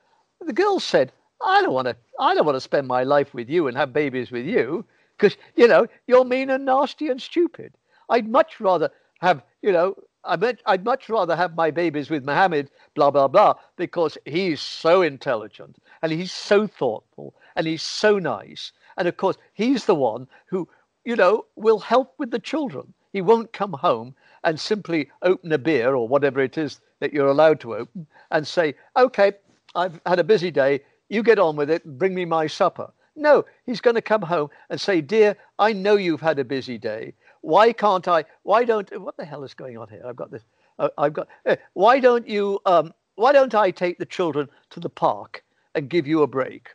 the 0.42 0.54
girls 0.54 0.84
said, 0.84 1.12
I 1.46 1.62
don't 1.62 1.74
want 1.74 1.88
to, 1.88 1.96
I 2.20 2.34
don't 2.34 2.46
want 2.46 2.56
to 2.56 2.62
spend 2.62 2.88
my 2.88 3.04
life 3.04 3.34
with 3.34 3.50
you 3.50 3.68
and 3.68 3.78
have 3.78 3.94
babies 3.94 4.32
with 4.32 4.46
you 4.46 4.86
because 5.18 5.38
you 5.56 5.68
know 5.68 5.88
you're 6.08 6.26
mean 6.26 6.50
and 6.50 6.66
nasty 6.66 7.10
and 7.10 7.22
stupid. 7.22 7.74
I'd 8.10 8.28
much 8.28 8.60
rather 8.60 8.90
have, 9.20 9.44
you 9.62 9.72
know, 9.72 9.96
I 10.24 10.36
meant 10.36 10.62
I'd 10.66 10.84
much 10.84 11.10
rather 11.10 11.36
have 11.36 11.56
my 11.56 11.72
babies 11.72 12.10
with 12.10 12.26
Mohammed, 12.26 12.70
blah, 12.96 13.12
blah, 13.12 13.28
blah, 13.28 13.56
because 13.76 14.18
he's 14.26 14.60
so 14.60 15.02
intelligent 15.02 15.78
and 16.02 16.12
he's 16.12 16.32
so 16.32 16.68
thoughtful 16.68 17.36
and 17.56 17.66
he's 17.68 17.82
so 17.84 18.20
nice. 18.20 18.72
And 18.98 19.08
of 19.08 19.18
course, 19.18 19.38
he's 19.54 19.86
the 19.86 19.96
one 19.96 20.28
who, 20.48 20.68
you 21.06 21.16
know, 21.16 21.46
will 21.56 21.80
help 21.80 22.14
with 22.18 22.32
the 22.32 22.40
children. 22.40 22.94
He 23.14 23.22
won't 23.22 23.54
come 23.54 23.74
home 23.74 24.16
and 24.44 24.60
simply 24.60 25.10
open 25.22 25.52
a 25.52 25.58
beer 25.58 25.96
or 25.96 26.08
whatever 26.08 26.42
it 26.42 26.58
is 26.58 26.80
that 27.00 27.14
you're 27.14 27.28
allowed 27.28 27.60
to 27.62 27.76
open 27.76 28.08
and 28.32 28.46
say, 28.46 28.76
okay, 28.96 29.34
I've 29.76 30.00
had 30.06 30.20
a 30.20 30.24
busy 30.24 30.52
day. 30.52 30.82
You 31.10 31.24
get 31.24 31.40
on 31.40 31.56
with 31.56 31.70
it. 31.70 31.84
Bring 31.98 32.14
me 32.14 32.26
my 32.26 32.48
supper. 32.48 32.92
No, 33.16 33.46
he's 33.66 33.82
going 33.82 33.96
to 33.96 34.02
come 34.02 34.22
home 34.22 34.50
and 34.70 34.80
say, 34.80 35.02
Dear, 35.02 35.36
I 35.58 35.74
know 35.74 35.96
you've 35.96 36.22
had 36.22 36.38
a 36.38 36.46
busy 36.46 36.78
day. 36.78 37.14
Why 37.42 37.74
can't 37.74 38.08
I? 38.08 38.26
Why 38.44 38.64
don't? 38.64 38.90
What 39.02 39.18
the 39.18 39.26
hell 39.26 39.44
is 39.44 39.54
going 39.54 39.78
on 39.78 39.88
here? 39.90 40.02
I've 40.06 40.16
got 40.16 40.32
this. 40.32 40.44
Uh, 40.80 40.90
I've 40.98 41.14
got. 41.14 41.28
Uh, 41.46 41.56
why 41.74 42.00
don't 42.00 42.28
you? 42.28 42.60
Um, 42.66 42.94
why 43.16 43.32
don't 43.32 43.56
I 43.56 43.72
take 43.72 43.98
the 43.98 44.06
children 44.06 44.50
to 44.72 44.80
the 44.80 44.90
park 44.90 45.44
and 45.76 45.90
give 45.90 46.08
you 46.08 46.22
a 46.22 46.28
break? 46.28 46.70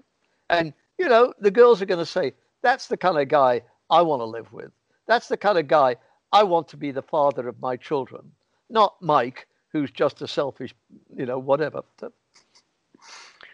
And 0.50 0.72
you 0.98 1.08
know, 1.08 1.32
the 1.40 1.50
girls 1.50 1.80
are 1.82 1.86
going 1.86 1.98
to 1.98 2.06
say, 2.06 2.32
"That's 2.62 2.88
the 2.88 2.96
kind 2.96 3.18
of 3.18 3.28
guy 3.28 3.62
I 3.90 4.02
want 4.02 4.20
to 4.20 4.26
live 4.26 4.52
with. 4.52 4.70
That's 5.06 5.28
the 5.28 5.36
kind 5.36 5.58
of 5.58 5.68
guy 5.68 5.96
I 6.32 6.42
want 6.42 6.68
to 6.68 6.76
be 6.76 6.90
the 6.90 7.02
father 7.02 7.48
of 7.48 7.60
my 7.60 7.76
children, 7.76 8.32
not 8.70 8.94
Mike, 9.00 9.46
who's 9.72 9.90
just 9.90 10.22
a 10.22 10.28
selfish, 10.28 10.74
you 11.16 11.26
know, 11.26 11.38
whatever." 11.38 11.82
So, 11.98 12.12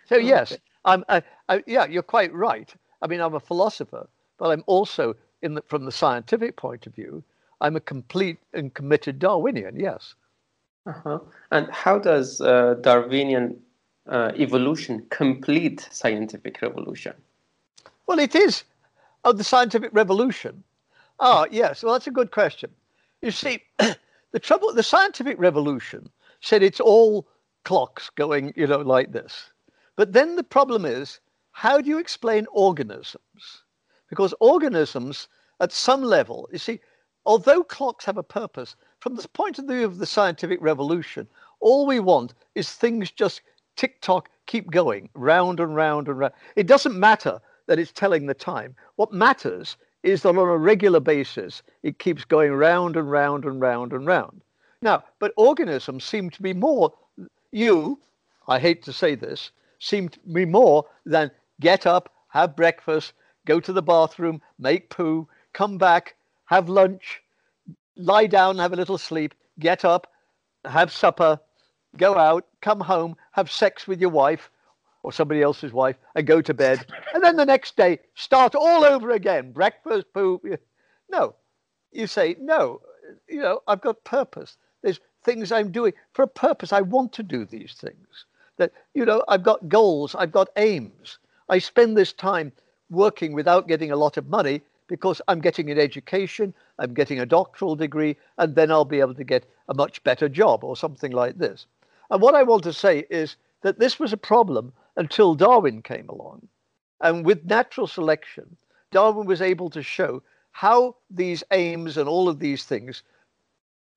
so 0.07 0.17
yes, 0.17 0.57
I'm. 0.85 1.05
I, 1.09 1.23
I, 1.49 1.63
yeah, 1.67 1.87
you're 1.87 2.03
quite 2.03 2.33
right. 2.33 2.73
I 3.01 3.07
mean, 3.07 3.21
I'm 3.21 3.35
a 3.35 3.41
philosopher, 3.41 4.09
but 4.39 4.51
I'm 4.51 4.65
also 4.67 5.15
the, 5.43 5.63
from 5.63 5.85
the 5.85 5.93
scientific 5.93 6.57
point 6.57 6.87
of 6.87 6.95
view, 6.95 7.23
I'm 7.61 7.77
a 7.77 7.81
complete 7.81 8.39
and 8.53 8.73
committed 8.75 9.19
Darwinian, 9.19 9.79
yes. 9.79 10.15
Uh-huh. 10.87 11.19
And 11.51 11.71
how 11.71 11.99
does 11.99 12.41
uh, 12.41 12.75
Darwinian 12.81 13.61
uh, 14.09 14.33
evolution 14.37 15.07
complete 15.11 15.87
scientific 15.91 16.63
revolution? 16.63 17.15
Well, 18.07 18.19
it 18.19 18.35
is. 18.35 18.65
Oh, 19.25 19.33
the 19.33 19.45
scientific 19.45 19.91
revolution. 19.93 20.63
Oh, 21.21 21.47
yes. 21.51 21.83
Well, 21.83 21.93
that's 21.93 22.07
a 22.07 22.13
good 22.13 22.31
question. 22.31 22.71
You 23.21 23.31
see, 23.31 23.63
the 23.79 24.41
trouble, 24.41 24.73
the 24.73 24.83
scientific 24.83 25.39
revolution 25.39 26.09
said 26.41 26.63
it's 26.63 26.81
all 26.81 27.27
clocks 27.65 28.11
going, 28.11 28.55
you 28.57 28.67
know, 28.67 28.79
like 28.79 29.13
this. 29.13 29.51
But 29.97 30.13
then 30.13 30.37
the 30.37 30.45
problem 30.45 30.85
is, 30.85 31.21
how 31.53 31.81
do 31.81 31.89
you 31.91 31.99
explain 31.99 32.47
organisms? 32.53 33.63
Because 34.09 34.35
organisms, 34.41 35.29
at 35.61 35.73
some 35.73 36.03
level, 36.03 36.49
you 36.53 36.59
see, 36.59 36.81
although 37.27 37.63
clocks 37.63 38.05
have 38.05 38.17
a 38.17 38.23
purpose, 38.23 38.77
from 39.01 39.17
the 39.17 39.29
point 39.29 39.59
of 39.59 39.67
view 39.67 39.85
of 39.85 39.99
the 39.99 40.07
scientific 40.07 40.59
revolution, 40.61 41.29
all 41.61 41.87
we 41.87 42.01
want 42.01 42.35
is 42.55 42.73
things 42.73 43.11
just 43.11 43.43
tick 43.77 44.01
tock, 44.01 44.29
keep 44.47 44.71
going, 44.71 45.09
round 45.15 45.61
and 45.61 45.75
round 45.75 46.09
and 46.09 46.19
round. 46.19 46.35
It 46.57 46.67
doesn't 46.67 46.99
matter 46.99 47.41
that 47.67 47.79
it's 47.79 47.93
telling 47.93 48.27
the 48.27 48.35
time. 48.35 48.75
What 48.97 49.13
matters 49.13 49.77
is 50.03 50.23
that 50.23 50.31
on 50.31 50.37
a 50.37 50.57
regular 50.57 51.01
basis, 51.01 51.63
it 51.83 51.99
keeps 51.99 52.25
going 52.25 52.53
round 52.53 52.97
and 52.97 53.11
round 53.11 53.45
and 53.45 53.61
round 53.61 53.93
and 53.93 54.07
round. 54.07 54.41
Now, 54.81 55.05
but 55.19 55.33
organisms 55.37 56.05
seem 56.05 56.31
to 56.31 56.43
be 56.43 56.55
more, 56.55 56.93
you, 57.53 57.99
I 58.47 58.59
hate 58.59 58.83
to 58.85 58.93
say 58.93 59.15
this, 59.15 59.51
seem 59.81 60.09
to 60.09 60.19
be 60.33 60.45
more 60.45 60.87
than 61.05 61.31
get 61.61 61.87
up, 61.87 62.13
have 62.29 62.57
breakfast, 62.57 63.13
go 63.49 63.59
to 63.59 63.73
the 63.73 63.83
bathroom, 63.83 64.43
make 64.59 64.91
poo, 64.91 65.27
come 65.55 65.79
back, 65.79 66.15
have 66.45 66.69
lunch, 66.69 67.23
lie 67.97 68.27
down, 68.27 68.59
have 68.59 68.75
a 68.75 68.77
little 68.77 68.99
sleep, 68.99 69.35
get 69.59 69.87
up, 69.87 70.13
have 70.67 70.93
supper, 70.93 71.41
go 71.97 72.19
out, 72.19 72.47
come 72.61 72.79
home, 72.79 73.17
have 73.33 73.51
sex 73.51 73.89
with 73.89 74.01
your 74.01 74.11
wife 74.11 74.51
or 75.03 75.13
somebody 75.13 75.41
else's 75.41 75.73
wife, 75.73 75.97
and 76.15 76.27
go 76.27 76.43
to 76.43 76.53
bed. 76.53 76.85
And 77.15 77.25
then 77.25 77.37
the 77.37 77.47
next 77.47 77.75
day, 77.77 78.01
start 78.15 78.55
all 78.55 78.85
over 78.85 79.13
again 79.13 79.53
breakfast, 79.53 80.07
poo. 80.13 80.41
No, 81.11 81.35
you 81.91 82.07
say, 82.07 82.37
no, 82.39 82.83
you 83.29 83.41
know, 83.41 83.61
I've 83.67 83.81
got 83.81 84.05
purpose. 84.05 84.59
There's 84.83 85.01
things 85.25 85.51
I'm 85.51 85.73
doing 85.73 85.95
for 86.13 86.23
a 86.23 86.29
purpose. 86.29 86.73
I 86.73 86.83
want 86.83 87.15
to 87.15 87.23
do 87.23 87.47
these 87.47 87.75
things. 87.81 88.27
That, 88.59 88.73
you 88.93 89.07
know, 89.07 89.25
I've 89.29 89.45
got 89.45 89.69
goals, 89.69 90.15
I've 90.15 90.33
got 90.33 90.49
aims. 90.57 91.19
I 91.49 91.59
spend 91.61 91.97
this 91.97 92.13
time 92.13 92.53
working 92.91 93.33
without 93.33 93.69
getting 93.69 93.91
a 93.91 93.97
lot 93.97 94.17
of 94.17 94.29
money 94.29 94.63
because 94.87 95.21
I'm 95.29 95.41
getting 95.41 95.71
an 95.71 95.79
education, 95.79 96.55
I'm 96.79 96.95
getting 96.95 97.21
a 97.21 97.27
doctoral 97.27 97.77
degree, 97.77 98.17
and 98.39 98.55
then 98.55 98.71
I'll 98.71 98.85
be 98.85 99.01
able 99.01 99.15
to 99.15 99.25
get 99.25 99.45
a 99.69 99.75
much 99.75 100.03
better 100.03 100.29
job 100.29 100.65
or 100.65 100.77
something 100.77 101.13
like 101.13 101.37
this. 101.39 101.67
And 102.11 102.23
what 102.23 102.35
I 102.35 102.43
want 102.43 102.65
to 102.65 102.73
say 102.73 103.05
is 103.11 103.37
that 103.63 103.79
this 103.79 104.01
was 104.01 104.13
a 104.13 104.17
problem 104.17 104.73
until 104.97 105.35
Darwin 105.35 105.83
came 105.83 106.09
along. 106.09 106.49
And 107.01 107.25
with 107.25 107.45
natural 107.45 107.87
selection, 107.87 108.57
Darwin 108.91 109.27
was 109.27 109.43
able 109.43 109.71
to 109.71 109.83
show 109.83 110.23
how 110.53 110.97
these 111.11 111.45
aims 111.53 111.97
and 111.97 112.09
all 112.09 112.29
of 112.29 112.41
these 112.41 112.65
things 112.65 113.03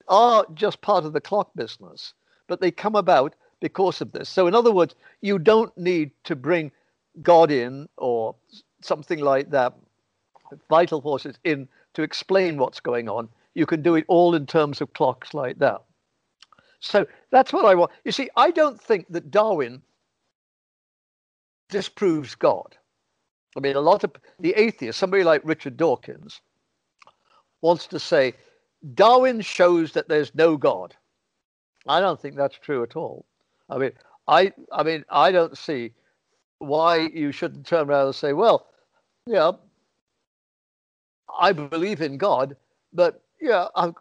are 0.08 0.46
just 0.54 0.82
part 0.82 1.06
of 1.06 1.14
the 1.14 1.22
clock 1.22 1.50
business, 1.56 2.14
but 2.48 2.60
they 2.60 2.70
come 2.70 2.96
about 2.96 3.34
because 3.62 4.02
of 4.02 4.12
this. 4.12 4.28
So, 4.28 4.46
in 4.48 4.54
other 4.54 4.72
words, 4.72 4.94
you 5.22 5.40
don't 5.40 5.76
need 5.78 6.12
to 6.26 6.36
bring 6.36 6.72
God 7.22 7.50
in 7.50 7.88
or 7.98 8.36
something 8.82 9.20
like 9.20 9.50
that, 9.52 9.74
vital 10.70 11.02
forces 11.02 11.38
in 11.44 11.68
to 11.94 12.04
explain 12.04 12.58
what's 12.58 12.80
going 12.80 13.10
on. 13.10 13.30
You 13.54 13.66
can 13.66 13.82
do 13.82 13.96
it 13.96 14.06
all 14.08 14.36
in 14.36 14.46
terms 14.46 14.82
of 14.82 14.94
clocks 14.94 15.34
like 15.34 15.60
that. 15.60 15.82
So 16.80 17.06
that's 17.32 17.54
what 17.54 17.66
I 17.66 17.76
want. 17.76 17.92
You 18.06 18.12
see, 18.12 18.30
I 18.36 18.52
don't 18.52 18.82
think 18.82 19.06
that 19.10 19.30
Darwin 19.30 19.82
disproves 21.70 22.36
God. 22.36 22.76
I 23.56 23.60
mean, 23.60 23.76
a 23.76 23.82
lot 23.82 24.04
of 24.04 24.12
the 24.40 24.54
atheists, 24.54 25.00
somebody 25.00 25.24
like 25.24 25.42
Richard 25.44 25.78
Dawkins, 25.78 26.42
wants 27.62 27.88
to 27.88 28.00
say 28.00 28.34
Darwin 28.96 29.42
shows 29.42 29.92
that 29.94 30.08
there's 30.08 30.34
no 30.34 30.58
God. 30.58 30.96
I 31.88 32.00
don't 32.00 32.20
think 32.20 32.36
that's 32.36 32.58
true 32.58 32.84
at 32.84 32.96
all. 32.96 33.26
I 33.70 33.78
mean, 33.78 33.92
I, 34.28 34.54
I 34.72 34.84
mean, 34.84 35.04
I 35.10 35.32
don't 35.32 35.58
see 35.58 35.92
why 36.60 37.10
you 37.14 37.32
shouldn't 37.32 37.66
turn 37.66 37.90
around 37.90 38.08
and 38.08 38.16
say, 38.16 38.34
well, 38.34 38.68
yeah, 39.28 39.52
I 41.40 41.52
believe 41.52 42.02
in 42.02 42.18
God, 42.18 42.56
but 42.94 43.24
yeah, 43.40 43.68
I'm, 43.76 43.96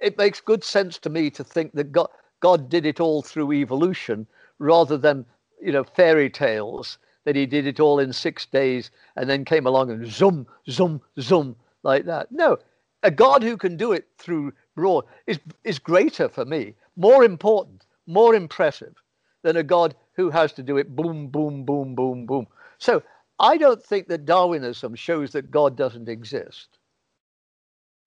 it 0.00 0.18
makes 0.18 0.40
good 0.40 0.64
sense 0.64 0.98
to 0.98 1.10
me 1.10 1.30
to 1.30 1.44
think 1.44 1.72
that 1.74 1.92
God, 1.92 2.08
God 2.40 2.68
did 2.68 2.86
it 2.86 3.00
all 3.00 3.22
through 3.22 3.52
evolution 3.52 4.26
rather 4.58 4.96
than, 4.96 5.24
you 5.62 5.72
know, 5.72 5.84
fairy 5.84 6.30
tales 6.30 6.98
that 7.24 7.36
he 7.36 7.46
did 7.46 7.66
it 7.66 7.80
all 7.80 7.98
in 7.98 8.12
six 8.12 8.46
days 8.46 8.90
and 9.16 9.28
then 9.28 9.44
came 9.44 9.66
along 9.66 9.90
and 9.90 10.06
zoom, 10.06 10.46
zoom, 10.68 11.00
zoom 11.20 11.56
like 11.82 12.04
that. 12.06 12.30
No, 12.32 12.58
a 13.02 13.10
God 13.10 13.42
who 13.42 13.56
can 13.56 13.76
do 13.76 13.92
it 13.92 14.08
through 14.18 14.52
broad 14.74 15.04
is, 15.26 15.38
is 15.64 15.78
greater 15.78 16.28
for 16.28 16.44
me, 16.44 16.74
more 16.96 17.24
important, 17.24 17.84
more 18.06 18.34
impressive 18.34 18.94
than 19.42 19.56
a 19.56 19.62
God 19.62 19.94
who 20.14 20.30
has 20.30 20.52
to 20.54 20.62
do 20.62 20.76
it 20.76 20.94
boom, 20.94 21.28
boom, 21.28 21.64
boom, 21.64 21.94
boom, 21.94 22.26
boom. 22.26 22.46
So 22.78 23.02
I 23.40 23.56
don't 23.56 23.82
think 23.82 24.08
that 24.08 24.26
Darwinism 24.26 24.94
shows 24.94 25.32
that 25.32 25.50
God 25.50 25.74
doesn't 25.74 26.10
exist. 26.10 26.78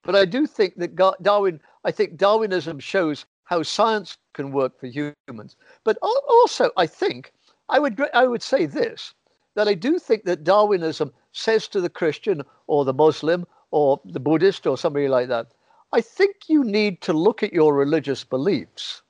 But 0.03 0.15
I 0.15 0.25
do 0.25 0.45
think 0.45 0.75
that 0.75 0.95
Darwin, 1.21 1.59
I 1.83 1.91
think 1.91 2.17
Darwinism 2.17 2.79
shows 2.79 3.25
how 3.45 3.63
science 3.63 4.17
can 4.33 4.51
work 4.51 4.79
for 4.79 4.87
humans. 4.87 5.55
But 5.83 5.97
also, 6.01 6.69
I 6.77 6.85
think, 6.85 7.33
I 7.67 7.79
would, 7.79 7.99
I 8.13 8.27
would 8.27 8.43
say 8.43 8.65
this 8.65 9.13
that 9.55 9.67
I 9.67 9.75
do 9.75 9.99
think 9.99 10.23
that 10.25 10.43
Darwinism 10.43 11.13
says 11.31 11.67
to 11.67 11.79
the 11.79 11.89
Christian 11.89 12.41
or 12.65 12.85
the 12.85 12.93
Muslim 12.93 13.45
or 13.69 14.01
the 14.03 14.19
Buddhist 14.19 14.65
or 14.65 14.77
somebody 14.77 15.07
like 15.07 15.27
that, 15.27 15.53
I 15.91 16.01
think 16.01 16.47
you 16.47 16.63
need 16.63 17.01
to 17.01 17.13
look 17.13 17.43
at 17.43 17.53
your 17.53 17.75
religious 17.75 18.23
beliefs 18.23 19.03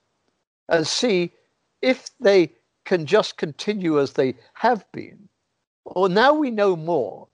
and 0.68 0.86
see 0.86 1.32
if 1.82 2.10
they 2.20 2.52
can 2.84 3.06
just 3.06 3.38
continue 3.38 4.02
as 4.02 4.14
they 4.14 4.36
have 4.56 4.86
been. 4.92 5.30
Or 5.86 6.10
now 6.10 6.34
we 6.34 6.52
know 6.52 6.76
more, 6.76 7.28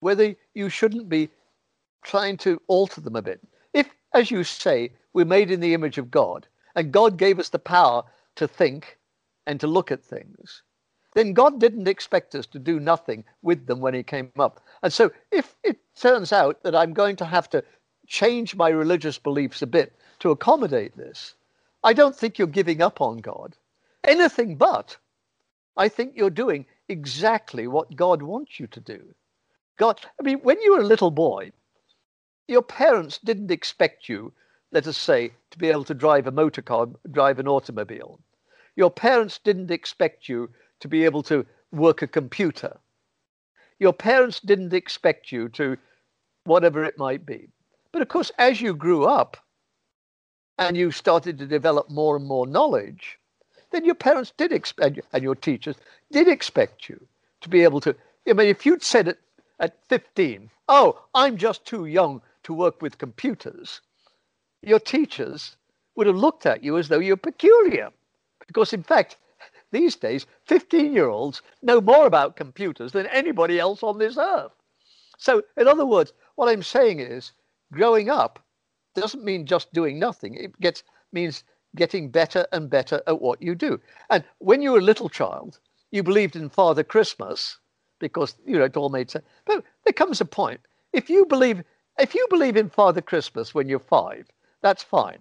whether 0.00 0.34
you 0.54 0.68
shouldn't 0.68 1.08
be 1.08 1.30
trying 2.02 2.36
to 2.38 2.60
alter 2.66 3.00
them 3.00 3.16
a 3.16 3.22
bit. 3.22 3.40
If, 3.72 3.88
as 4.12 4.30
you 4.30 4.44
say, 4.44 4.92
we're 5.12 5.24
made 5.24 5.50
in 5.50 5.60
the 5.60 5.74
image 5.74 5.98
of 5.98 6.10
God, 6.10 6.46
and 6.74 6.92
God 6.92 7.16
gave 7.16 7.38
us 7.38 7.48
the 7.48 7.58
power 7.58 8.02
to 8.36 8.48
think 8.48 8.98
and 9.46 9.60
to 9.60 9.66
look 9.66 9.92
at 9.92 10.02
things, 10.04 10.62
then 11.14 11.32
God 11.32 11.60
didn't 11.60 11.88
expect 11.88 12.34
us 12.34 12.46
to 12.48 12.58
do 12.58 12.80
nothing 12.80 13.24
with 13.42 13.66
them 13.66 13.80
when 13.80 13.94
He 13.94 14.02
came 14.02 14.32
up. 14.38 14.60
And 14.82 14.92
so, 14.92 15.12
if 15.30 15.56
it 15.62 15.78
turns 15.94 16.32
out 16.32 16.62
that 16.62 16.74
I'm 16.74 16.94
going 16.94 17.16
to 17.16 17.24
have 17.24 17.48
to 17.50 17.62
change 18.06 18.56
my 18.56 18.70
religious 18.70 19.18
beliefs 19.18 19.62
a 19.62 19.66
bit 19.66 19.92
to 20.20 20.30
accommodate 20.30 20.96
this, 20.96 21.34
I 21.84 21.92
don't 21.92 22.16
think 22.16 22.38
you're 22.38 22.46
giving 22.46 22.80
up 22.80 23.00
on 23.00 23.18
God. 23.18 23.56
Anything 24.04 24.56
but. 24.56 24.96
I 25.76 25.88
think 25.88 26.14
you're 26.16 26.30
doing 26.30 26.66
exactly 26.88 27.66
what 27.66 27.96
God 27.96 28.22
wants 28.22 28.58
you 28.58 28.66
to 28.68 28.80
do. 28.80 29.14
God, 29.78 30.00
I 30.20 30.22
mean, 30.22 30.38
when 30.38 30.60
you 30.60 30.74
were 30.74 30.82
a 30.82 30.86
little 30.86 31.10
boy, 31.10 31.52
your 32.48 32.62
parents 32.62 33.18
didn't 33.24 33.50
expect 33.50 34.08
you, 34.08 34.32
let 34.72 34.86
us 34.86 34.98
say, 34.98 35.32
to 35.50 35.58
be 35.58 35.68
able 35.68 35.84
to 35.84 35.94
drive 35.94 36.26
a 36.26 36.32
motor 36.32 36.62
car, 36.62 36.88
drive 37.10 37.38
an 37.38 37.48
automobile. 37.48 38.20
Your 38.76 38.90
parents 38.90 39.38
didn't 39.42 39.70
expect 39.70 40.28
you 40.28 40.50
to 40.80 40.88
be 40.88 41.04
able 41.04 41.22
to 41.24 41.46
work 41.70 42.02
a 42.02 42.06
computer. 42.06 42.76
Your 43.78 43.92
parents 43.92 44.40
didn't 44.40 44.72
expect 44.72 45.32
you 45.32 45.48
to 45.50 45.76
whatever 46.44 46.84
it 46.84 46.98
might 46.98 47.24
be. 47.24 47.48
But 47.92 48.02
of 48.02 48.08
course, 48.08 48.32
as 48.38 48.60
you 48.60 48.74
grew 48.74 49.04
up 49.04 49.36
and 50.58 50.76
you 50.76 50.90
started 50.90 51.38
to 51.38 51.46
develop 51.46 51.90
more 51.90 52.16
and 52.16 52.26
more 52.26 52.46
knowledge, 52.46 53.18
then 53.70 53.84
your 53.84 53.94
parents 53.94 54.32
did 54.36 54.52
expect, 54.52 55.00
and 55.12 55.22
your 55.22 55.34
teachers 55.34 55.76
did 56.12 56.28
expect 56.28 56.88
you 56.88 57.06
to 57.40 57.48
be 57.48 57.62
able 57.62 57.80
to. 57.80 57.96
I 58.28 58.34
mean, 58.34 58.48
if 58.48 58.64
you'd 58.64 58.82
said 58.82 59.08
it 59.08 59.18
at 59.58 59.76
15, 59.88 60.50
oh, 60.68 61.00
I'm 61.14 61.36
just 61.36 61.64
too 61.64 61.86
young 61.86 62.22
to 62.44 62.54
work 62.54 62.80
with 62.82 62.98
computers, 62.98 63.80
your 64.62 64.78
teachers 64.78 65.56
would 65.96 66.06
have 66.06 66.16
looked 66.16 66.46
at 66.46 66.62
you 66.62 66.78
as 66.78 66.88
though 66.88 66.98
you're 66.98 67.16
peculiar. 67.16 67.90
Because, 68.46 68.72
in 68.72 68.82
fact, 68.82 69.16
these 69.70 69.96
days, 69.96 70.26
15 70.46 70.92
year 70.92 71.08
olds 71.08 71.42
know 71.62 71.80
more 71.80 72.06
about 72.06 72.36
computers 72.36 72.92
than 72.92 73.06
anybody 73.06 73.58
else 73.58 73.82
on 73.82 73.98
this 73.98 74.16
earth. 74.18 74.52
So, 75.18 75.42
in 75.56 75.68
other 75.68 75.86
words, 75.86 76.12
what 76.36 76.48
I'm 76.48 76.62
saying 76.62 77.00
is 77.00 77.32
growing 77.72 78.10
up 78.10 78.38
doesn't 78.94 79.24
mean 79.24 79.46
just 79.46 79.72
doing 79.72 79.98
nothing. 79.98 80.34
It 80.34 80.58
gets, 80.60 80.82
means 81.12 81.44
getting 81.76 82.10
better 82.10 82.46
and 82.52 82.68
better 82.68 83.02
at 83.06 83.20
what 83.20 83.40
you 83.40 83.54
do. 83.54 83.80
And 84.10 84.24
when 84.38 84.60
you 84.62 84.72
were 84.72 84.78
a 84.78 84.82
little 84.82 85.08
child, 85.08 85.58
you 85.92 86.02
believed 86.02 86.34
in 86.34 86.48
Father 86.48 86.82
Christmas 86.82 87.58
because, 88.00 88.34
you 88.44 88.58
know, 88.58 88.64
it 88.64 88.76
all 88.76 88.88
made 88.88 89.10
sense. 89.10 89.24
But 89.44 89.62
there 89.84 89.92
comes 89.92 90.20
a 90.20 90.24
point 90.24 90.60
if 90.92 91.08
you 91.08 91.24
believe 91.26 91.62
if 91.98 92.14
you 92.14 92.26
believe 92.30 92.56
in 92.56 92.70
Father 92.70 93.02
Christmas 93.02 93.54
when 93.54 93.68
you're 93.68 93.78
five, 93.78 94.26
that's 94.62 94.82
fine. 94.82 95.18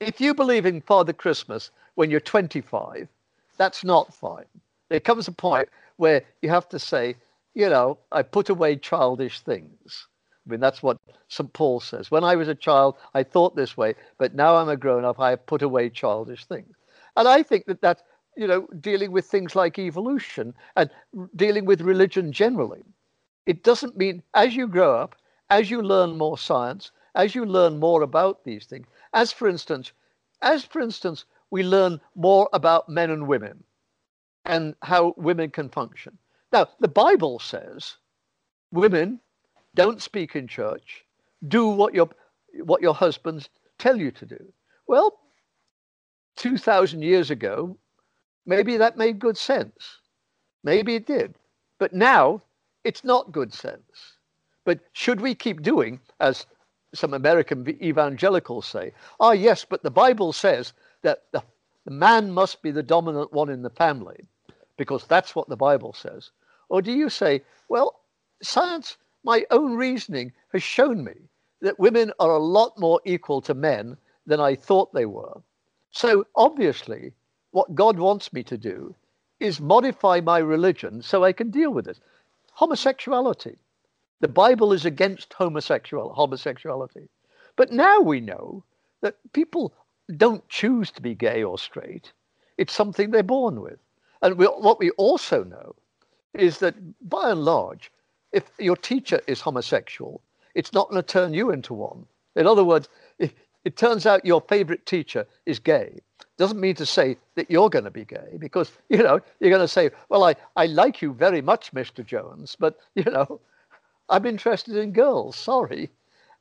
If 0.00 0.20
you 0.20 0.34
believe 0.34 0.66
in 0.66 0.80
Father 0.80 1.12
Christmas 1.12 1.70
when 1.94 2.10
you're 2.10 2.20
25, 2.20 3.08
that's 3.56 3.84
not 3.84 4.12
fine. 4.12 4.44
There 4.88 5.00
comes 5.00 5.28
a 5.28 5.32
point 5.32 5.68
where 5.96 6.22
you 6.42 6.48
have 6.50 6.68
to 6.70 6.78
say, 6.78 7.16
you 7.54 7.70
know, 7.70 7.98
I 8.12 8.22
put 8.22 8.48
away 8.50 8.76
childish 8.76 9.40
things. 9.40 10.08
I 10.46 10.50
mean, 10.50 10.60
that's 10.60 10.82
what 10.82 10.98
St. 11.28 11.52
Paul 11.52 11.80
says. 11.80 12.10
When 12.10 12.24
I 12.24 12.36
was 12.36 12.48
a 12.48 12.54
child, 12.54 12.96
I 13.14 13.22
thought 13.22 13.56
this 13.56 13.76
way, 13.76 13.94
but 14.18 14.34
now 14.34 14.56
I'm 14.56 14.68
a 14.68 14.76
grown 14.76 15.04
up, 15.04 15.18
I 15.18 15.30
have 15.30 15.46
put 15.46 15.62
away 15.62 15.88
childish 15.88 16.44
things. 16.44 16.76
And 17.16 17.26
I 17.26 17.42
think 17.42 17.64
that 17.66 17.80
that's, 17.80 18.02
you 18.36 18.46
know, 18.46 18.66
dealing 18.80 19.12
with 19.12 19.26
things 19.26 19.56
like 19.56 19.78
evolution 19.78 20.54
and 20.76 20.90
dealing 21.34 21.64
with 21.64 21.80
religion 21.80 22.32
generally. 22.32 22.84
It 23.46 23.62
doesn't 23.62 23.96
mean 23.96 24.22
as 24.34 24.54
you 24.54 24.68
grow 24.68 24.96
up, 24.96 25.16
as 25.50 25.70
you 25.70 25.82
learn 25.82 26.18
more 26.18 26.36
science, 26.36 26.90
as 27.14 27.34
you 27.34 27.44
learn 27.46 27.78
more 27.78 28.02
about 28.02 28.44
these 28.44 28.66
things, 28.66 28.86
as 29.14 29.32
for 29.32 29.48
instance, 29.48 29.92
as 30.42 30.64
for 30.64 30.80
instance, 30.80 31.24
we 31.50 31.62
learn 31.62 32.00
more 32.14 32.48
about 32.52 32.88
men 32.88 33.10
and 33.10 33.26
women 33.26 33.64
and 34.44 34.74
how 34.82 35.14
women 35.16 35.50
can 35.50 35.68
function. 35.68 36.18
Now, 36.52 36.68
the 36.80 36.88
Bible 36.88 37.38
says 37.38 37.96
women 38.70 39.20
don't 39.74 40.02
speak 40.02 40.36
in 40.36 40.46
church, 40.46 41.04
do 41.48 41.68
what 41.68 41.94
your 41.94 42.08
what 42.64 42.82
your 42.82 42.94
husbands 42.94 43.48
tell 43.78 43.96
you 43.96 44.10
to 44.10 44.26
do. 44.26 44.52
Well, 44.86 45.18
2000 46.36 47.02
years 47.02 47.30
ago, 47.30 47.78
maybe 48.46 48.76
that 48.76 48.96
made 48.96 49.18
good 49.18 49.36
sense. 49.36 49.98
Maybe 50.64 50.94
it 50.94 51.06
did. 51.06 51.34
But 51.78 51.92
now 51.92 52.42
it's 52.84 53.04
not 53.04 53.32
good 53.32 53.52
sense. 53.52 54.16
But 54.64 54.80
should 54.92 55.20
we 55.20 55.34
keep 55.34 55.62
doing, 55.62 56.00
as 56.20 56.46
some 56.94 57.14
American 57.14 57.68
evangelicals 57.82 58.66
say, 58.66 58.92
ah, 59.20 59.32
yes, 59.32 59.64
but 59.64 59.82
the 59.82 59.90
Bible 59.90 60.32
says 60.32 60.72
that 61.02 61.24
the, 61.32 61.42
the 61.84 61.90
man 61.90 62.30
must 62.30 62.62
be 62.62 62.70
the 62.70 62.82
dominant 62.82 63.32
one 63.32 63.48
in 63.48 63.62
the 63.62 63.70
family 63.70 64.24
because 64.76 65.04
that's 65.04 65.34
what 65.34 65.48
the 65.48 65.56
Bible 65.56 65.92
says? 65.92 66.30
Or 66.68 66.82
do 66.82 66.92
you 66.92 67.08
say, 67.08 67.42
well, 67.68 68.00
science, 68.42 68.96
my 69.24 69.44
own 69.50 69.74
reasoning 69.76 70.32
has 70.52 70.62
shown 70.62 71.04
me 71.04 71.14
that 71.60 71.78
women 71.78 72.12
are 72.18 72.32
a 72.32 72.42
lot 72.42 72.78
more 72.78 73.00
equal 73.04 73.40
to 73.42 73.54
men 73.54 73.96
than 74.26 74.40
I 74.40 74.54
thought 74.54 74.92
they 74.92 75.06
were. 75.06 75.40
So 75.90 76.26
obviously, 76.34 77.12
what 77.56 77.74
God 77.74 77.98
wants 77.98 78.34
me 78.34 78.42
to 78.42 78.58
do 78.58 78.94
is 79.40 79.62
modify 79.62 80.20
my 80.20 80.36
religion 80.36 81.00
so 81.00 81.24
I 81.24 81.32
can 81.32 81.50
deal 81.50 81.70
with 81.70 81.88
it. 81.88 81.98
Homosexuality. 82.52 83.56
The 84.20 84.28
Bible 84.28 84.74
is 84.74 84.84
against 84.84 85.32
homosexual, 85.32 86.12
homosexuality. 86.12 87.08
But 87.56 87.72
now 87.72 87.98
we 87.98 88.20
know 88.20 88.62
that 89.00 89.16
people 89.32 89.72
don't 90.18 90.46
choose 90.50 90.90
to 90.90 91.00
be 91.00 91.14
gay 91.14 91.42
or 91.42 91.58
straight. 91.58 92.12
It's 92.58 92.74
something 92.74 93.10
they're 93.10 93.22
born 93.22 93.62
with. 93.62 93.78
And 94.20 94.36
we, 94.36 94.44
what 94.44 94.78
we 94.78 94.90
also 94.90 95.42
know 95.42 95.74
is 96.34 96.58
that 96.58 96.74
by 97.08 97.30
and 97.30 97.42
large, 97.42 97.90
if 98.32 98.50
your 98.58 98.76
teacher 98.76 99.22
is 99.26 99.40
homosexual, 99.40 100.20
it's 100.54 100.74
not 100.74 100.90
going 100.90 101.02
to 101.02 101.12
turn 101.18 101.32
you 101.32 101.52
into 101.52 101.72
one. 101.72 102.04
In 102.34 102.46
other 102.46 102.64
words, 102.64 102.90
it 103.66 103.76
turns 103.76 104.04
out 104.04 104.26
your 104.26 104.42
favorite 104.42 104.84
teacher 104.84 105.26
is 105.46 105.58
gay, 105.58 106.00
doesn't 106.36 106.60
mean 106.60 106.74
to 106.76 106.86
say 106.86 107.16
that 107.34 107.50
you're 107.50 107.70
going 107.70 107.84
to 107.84 107.90
be 107.90 108.04
gay 108.04 108.36
because, 108.38 108.72
you 108.88 108.98
know, 108.98 109.20
you're 109.40 109.50
going 109.50 109.62
to 109.62 109.68
say, 109.68 109.90
well, 110.08 110.24
I, 110.24 110.34
I 110.54 110.66
like 110.66 111.00
you 111.00 111.12
very 111.12 111.40
much, 111.40 111.72
Mr. 111.72 112.04
Jones, 112.04 112.56
but, 112.58 112.78
you 112.94 113.04
know, 113.04 113.40
I'm 114.08 114.26
interested 114.26 114.76
in 114.76 114.92
girls. 114.92 115.36
Sorry. 115.36 115.90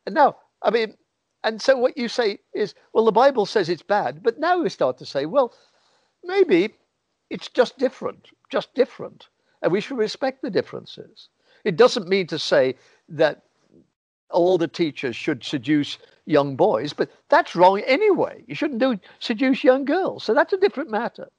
And 0.05 0.15
now, 0.15 0.37
I 0.61 0.69
mean, 0.69 0.95
and 1.43 1.61
so 1.61 1.77
what 1.77 1.97
you 1.97 2.07
say 2.07 2.39
is, 2.53 2.73
well, 2.93 3.05
the 3.05 3.11
Bible 3.11 3.45
says 3.45 3.69
it's 3.69 3.83
bad, 3.83 4.23
but 4.23 4.39
now 4.39 4.61
we 4.61 4.69
start 4.69 4.97
to 4.97 5.05
say, 5.05 5.25
well, 5.25 5.53
maybe 6.23 6.73
it's 7.29 7.49
just 7.49 7.77
different, 7.77 8.29
just 8.49 8.73
different. 8.73 9.27
And 9.61 9.71
we 9.71 9.81
should 9.81 9.97
respect 9.97 10.41
the 10.41 10.49
differences. 10.49 11.29
It 11.63 11.77
doesn't 11.77 12.07
mean 12.07 12.27
to 12.27 12.39
say 12.39 12.75
that 13.09 13.43
all 14.29 14.57
the 14.57 14.67
teachers 14.67 15.15
should 15.15 15.43
seduce 15.43 15.97
young 16.25 16.55
boys, 16.55 16.93
but 16.93 17.09
that's 17.29 17.55
wrong 17.55 17.79
anyway. 17.81 18.43
You 18.47 18.55
shouldn't 18.55 18.79
do 18.79 18.99
seduce 19.19 19.63
young 19.63 19.85
girls. 19.85 20.23
So 20.23 20.33
that's 20.33 20.53
a 20.53 20.57
different 20.57 20.89
matter. 20.89 21.29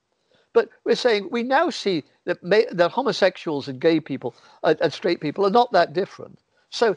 But 0.52 0.70
we're 0.84 0.94
saying 0.94 1.28
we 1.30 1.42
now 1.42 1.70
see 1.70 2.04
that, 2.24 2.42
may, 2.42 2.66
that 2.70 2.92
homosexuals 2.92 3.68
and 3.68 3.80
gay 3.80 4.00
people 4.00 4.34
uh, 4.62 4.74
and 4.80 4.92
straight 4.92 5.20
people 5.20 5.44
are 5.46 5.50
not 5.50 5.72
that 5.72 5.92
different. 5.92 6.38
So 6.70 6.96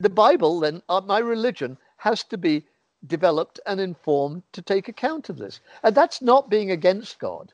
the 0.00 0.10
Bible, 0.10 0.60
then, 0.60 0.82
uh, 0.88 1.00
my 1.00 1.18
religion, 1.18 1.78
has 1.98 2.24
to 2.24 2.36
be 2.36 2.66
developed 3.06 3.60
and 3.66 3.80
informed 3.80 4.42
to 4.52 4.62
take 4.62 4.88
account 4.88 5.28
of 5.28 5.38
this. 5.38 5.60
And 5.82 5.94
that's 5.94 6.20
not 6.20 6.50
being 6.50 6.70
against 6.70 7.18
God. 7.18 7.52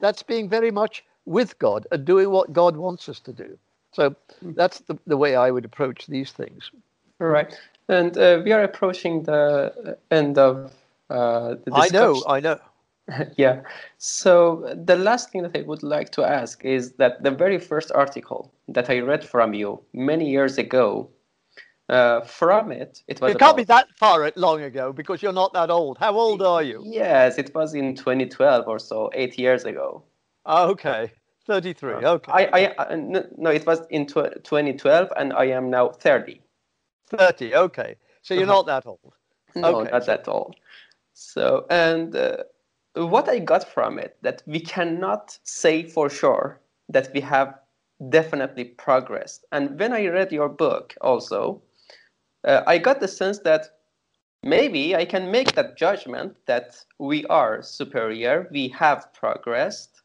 That's 0.00 0.22
being 0.22 0.48
very 0.48 0.70
much 0.70 1.04
with 1.24 1.58
God 1.58 1.86
and 1.90 2.04
doing 2.04 2.30
what 2.30 2.52
God 2.52 2.76
wants 2.76 3.08
us 3.08 3.20
to 3.20 3.32
do. 3.32 3.58
So 3.96 4.14
that's 4.42 4.80
the, 4.80 4.98
the 5.06 5.16
way 5.16 5.36
I 5.36 5.50
would 5.50 5.64
approach 5.64 6.06
these 6.06 6.30
things. 6.30 6.70
All 7.18 7.28
right. 7.28 7.58
And 7.88 8.16
uh, 8.18 8.42
we 8.44 8.52
are 8.52 8.62
approaching 8.62 9.22
the 9.22 9.96
end 10.10 10.36
of 10.36 10.70
uh, 11.08 11.54
the 11.64 11.70
discussion. 11.70 12.24
I 12.28 12.40
know, 12.40 12.58
I 13.08 13.20
know. 13.20 13.26
yeah. 13.38 13.62
So 13.96 14.74
the 14.84 14.96
last 14.96 15.30
thing 15.30 15.42
that 15.44 15.56
I 15.56 15.62
would 15.62 15.82
like 15.82 16.10
to 16.10 16.24
ask 16.24 16.62
is 16.62 16.92
that 16.98 17.22
the 17.22 17.30
very 17.30 17.58
first 17.58 17.90
article 17.90 18.52
that 18.68 18.90
I 18.90 18.98
read 18.98 19.24
from 19.24 19.54
you 19.54 19.80
many 19.94 20.28
years 20.28 20.58
ago, 20.58 21.08
uh, 21.88 22.20
from 22.20 22.72
it, 22.72 23.02
it 23.08 23.18
was. 23.22 23.30
It 23.30 23.38
can't 23.38 23.56
be 23.56 23.64
that 23.64 23.86
far 23.96 24.30
long 24.36 24.60
ago 24.60 24.92
because 24.92 25.22
you're 25.22 25.32
not 25.32 25.54
that 25.54 25.70
old. 25.70 25.96
How 25.96 26.12
old 26.18 26.42
are 26.42 26.62
you? 26.62 26.82
Yes, 26.84 27.38
it 27.38 27.54
was 27.54 27.72
in 27.72 27.94
2012 27.94 28.68
or 28.68 28.78
so, 28.78 29.10
eight 29.14 29.38
years 29.38 29.64
ago. 29.64 30.02
Oh, 30.44 30.68
okay. 30.72 31.12
33. 31.46 31.94
Uh, 31.94 32.12
okay. 32.14 32.32
I, 32.32 32.44
I, 32.52 32.74
uh, 32.74 32.96
no, 32.96 33.50
it 33.50 33.66
was 33.66 33.80
in 33.90 34.06
2012, 34.06 35.12
and 35.16 35.32
I 35.32 35.46
am 35.46 35.70
now 35.70 35.90
30. 35.90 36.40
30. 37.08 37.54
Okay. 37.54 37.96
So 38.22 38.34
you're 38.34 38.46
not 38.46 38.66
that 38.66 38.86
old. 38.86 39.00
No, 39.54 39.80
okay. 39.80 39.90
not 39.90 40.04
that 40.04 40.28
old. 40.28 40.56
So, 41.14 41.64
and 41.70 42.14
uh, 42.14 42.44
what 42.94 43.26
I 43.26 43.38
got 43.38 43.66
from 43.66 43.98
it 43.98 44.18
that 44.20 44.42
we 44.46 44.60
cannot 44.60 45.38
say 45.44 45.82
for 45.82 46.10
sure 46.10 46.60
that 46.90 47.08
we 47.14 47.20
have 47.20 47.58
definitely 48.10 48.64
progressed. 48.64 49.46
And 49.52 49.78
when 49.78 49.94
I 49.94 50.08
read 50.08 50.30
your 50.30 50.50
book, 50.50 50.94
also, 51.00 51.62
uh, 52.44 52.64
I 52.66 52.76
got 52.76 53.00
the 53.00 53.08
sense 53.08 53.38
that 53.40 53.78
maybe 54.42 54.94
I 54.94 55.06
can 55.06 55.30
make 55.30 55.52
that 55.52 55.78
judgment 55.78 56.36
that 56.46 56.84
we 56.98 57.24
are 57.26 57.62
superior, 57.62 58.48
we 58.50 58.68
have 58.68 59.12
progressed, 59.14 59.95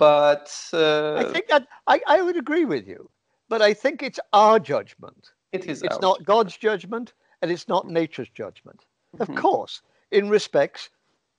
but 0.00 0.50
uh, 0.72 1.16
I 1.16 1.24
think 1.24 1.48
that 1.48 1.68
I, 1.86 2.00
I 2.06 2.22
would 2.22 2.38
agree 2.38 2.64
with 2.64 2.88
you, 2.88 3.10
but 3.50 3.60
I 3.60 3.74
think 3.74 4.02
it's 4.02 4.18
our 4.32 4.58
judgment. 4.58 5.32
It 5.52 5.66
is. 5.66 5.82
It's 5.82 6.00
not 6.00 6.24
God's 6.24 6.56
judgment, 6.56 7.12
and 7.42 7.50
it's 7.50 7.68
not 7.68 7.86
nature's 7.86 8.30
judgment. 8.30 8.80
Mm-hmm. 9.14 9.22
Of 9.30 9.38
course, 9.38 9.82
in 10.10 10.30
respects, 10.30 10.88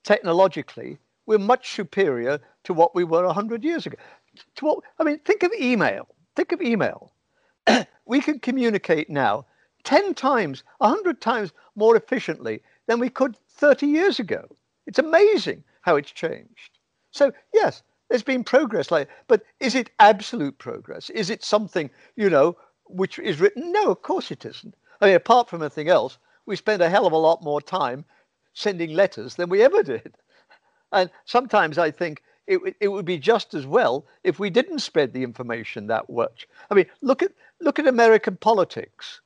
technologically, 0.03 0.99
we're 1.25 1.39
much 1.39 1.71
superior 1.73 2.39
to 2.65 2.73
what 2.73 2.93
we 2.93 3.03
were 3.03 3.27
hundred 3.33 3.63
years 3.63 3.87
ago. 3.87 3.97
To 4.57 4.65
what 4.65 4.79
I 4.99 5.03
mean, 5.03 5.17
think 5.19 5.41
of 5.41 5.51
email. 5.59 6.07
Think 6.35 6.51
of 6.51 6.61
email. 6.61 7.11
we 8.05 8.21
can 8.21 8.39
communicate 8.39 9.09
now 9.09 9.45
10 9.85 10.13
times, 10.13 10.63
100 10.77 11.19
times 11.19 11.51
more 11.75 11.95
efficiently 11.95 12.61
than 12.87 12.99
we 12.99 13.09
could 13.09 13.37
30 13.49 13.87
years 13.87 14.19
ago. 14.19 14.45
It's 14.85 14.99
amazing 14.99 15.63
how 15.81 15.95
it's 15.95 16.11
changed. 16.11 16.77
So, 17.11 17.31
yes, 17.53 17.83
there's 18.11 18.23
been 18.23 18.43
progress, 18.43 18.91
like, 18.91 19.07
but 19.29 19.41
is 19.61 19.73
it 19.73 19.89
absolute 19.99 20.57
progress? 20.57 21.09
Is 21.11 21.29
it 21.29 21.45
something, 21.45 21.89
you 22.17 22.29
know, 22.29 22.57
which 22.83 23.17
is 23.17 23.39
written? 23.39 23.71
No, 23.71 23.89
of 23.89 24.01
course 24.01 24.31
it 24.31 24.45
isn't. 24.45 24.75
I 24.99 25.05
mean, 25.05 25.15
apart 25.15 25.49
from 25.49 25.61
anything 25.61 25.87
else, 25.87 26.17
we 26.45 26.57
spend 26.57 26.81
a 26.81 26.89
hell 26.89 27.07
of 27.07 27.13
a 27.13 27.17
lot 27.17 27.41
more 27.41 27.61
time 27.61 28.03
sending 28.53 28.93
letters 28.93 29.35
than 29.35 29.47
we 29.47 29.63
ever 29.63 29.81
did. 29.95 30.13
And 30.91 31.09
sometimes 31.23 31.77
I 31.77 31.89
think 31.89 32.21
it, 32.47 32.75
it 32.81 32.89
would 32.89 33.05
be 33.05 33.17
just 33.17 33.53
as 33.53 33.65
well 33.65 34.05
if 34.25 34.39
we 34.39 34.49
didn't 34.49 34.79
spread 34.79 35.13
the 35.13 35.23
information 35.23 35.87
that 35.87 36.09
much. 36.09 36.49
I 36.69 36.73
mean, 36.73 36.87
look 36.99 37.23
at 37.23 37.31
look 37.61 37.79
at 37.79 37.87
American 37.87 38.35
politics 38.35 39.21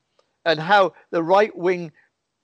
and 0.45 0.59
how 0.59 0.93
the 1.09 1.23
right 1.23 1.57
wing 1.57 1.91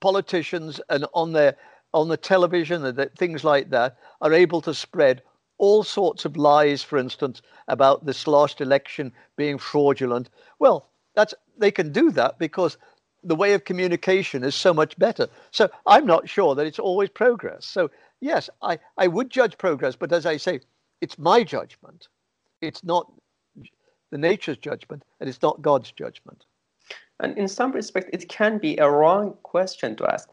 politicians 0.00 0.80
and 0.88 1.06
on 1.14 1.34
their 1.34 1.54
on 1.94 2.08
the 2.08 2.16
television 2.16 2.84
and 2.84 3.10
things 3.16 3.44
like 3.44 3.70
that 3.70 3.96
are 4.20 4.32
able 4.32 4.60
to 4.62 4.74
spread 4.74 5.22
all 5.62 5.84
sorts 5.84 6.24
of 6.24 6.36
lies, 6.36 6.82
for 6.82 6.98
instance, 6.98 7.40
about 7.68 8.04
this 8.04 8.26
last 8.26 8.60
election 8.60 9.12
being 9.36 9.58
fraudulent. 9.58 10.28
Well, 10.58 10.88
that's 11.14 11.34
they 11.56 11.70
can 11.70 11.92
do 11.92 12.10
that 12.10 12.36
because 12.40 12.76
the 13.22 13.36
way 13.36 13.54
of 13.54 13.64
communication 13.64 14.42
is 14.42 14.56
so 14.56 14.74
much 14.74 14.98
better. 14.98 15.28
So 15.52 15.70
I'm 15.86 16.04
not 16.04 16.28
sure 16.28 16.56
that 16.56 16.66
it's 16.66 16.80
always 16.80 17.10
progress. 17.10 17.64
So 17.64 17.92
yes, 18.20 18.50
I, 18.60 18.80
I 18.98 19.06
would 19.06 19.30
judge 19.30 19.56
progress, 19.56 19.94
but 19.94 20.12
as 20.12 20.26
I 20.26 20.36
say, 20.36 20.58
it's 21.00 21.16
my 21.16 21.44
judgment. 21.44 22.08
It's 22.60 22.82
not 22.82 23.12
the 24.10 24.18
nature's 24.18 24.58
judgment, 24.58 25.04
and 25.20 25.28
it's 25.28 25.42
not 25.42 25.62
God's 25.62 25.92
judgment. 25.92 26.44
And 27.20 27.38
in 27.38 27.46
some 27.46 27.70
respect, 27.70 28.10
it 28.12 28.28
can 28.28 28.58
be 28.58 28.76
a 28.78 28.90
wrong 28.90 29.36
question 29.44 29.94
to 29.96 30.12
ask. 30.12 30.28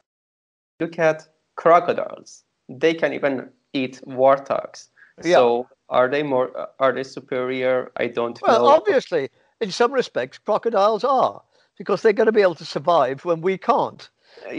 Look 0.79 0.97
at 0.97 1.27
crocodiles. 1.55 2.45
They 2.67 2.95
can 2.95 3.13
even 3.13 3.49
eat 3.73 4.01
warthogs. 4.07 4.87
Yeah. 5.23 5.35
So 5.35 5.67
are 5.89 6.09
they 6.09 6.23
more? 6.23 6.69
Are 6.79 6.91
they 6.91 7.03
superior? 7.03 7.91
I 7.97 8.07
don't 8.07 8.39
well, 8.41 8.59
know. 8.59 8.63
Well, 8.65 8.73
obviously, 8.73 9.29
in 9.61 9.71
some 9.71 9.91
respects, 9.91 10.37
crocodiles 10.37 11.03
are 11.03 11.41
because 11.77 12.01
they're 12.01 12.13
going 12.13 12.27
to 12.27 12.31
be 12.31 12.41
able 12.41 12.55
to 12.55 12.65
survive 12.65 13.25
when 13.25 13.41
we 13.41 13.57
can't. 13.57 14.09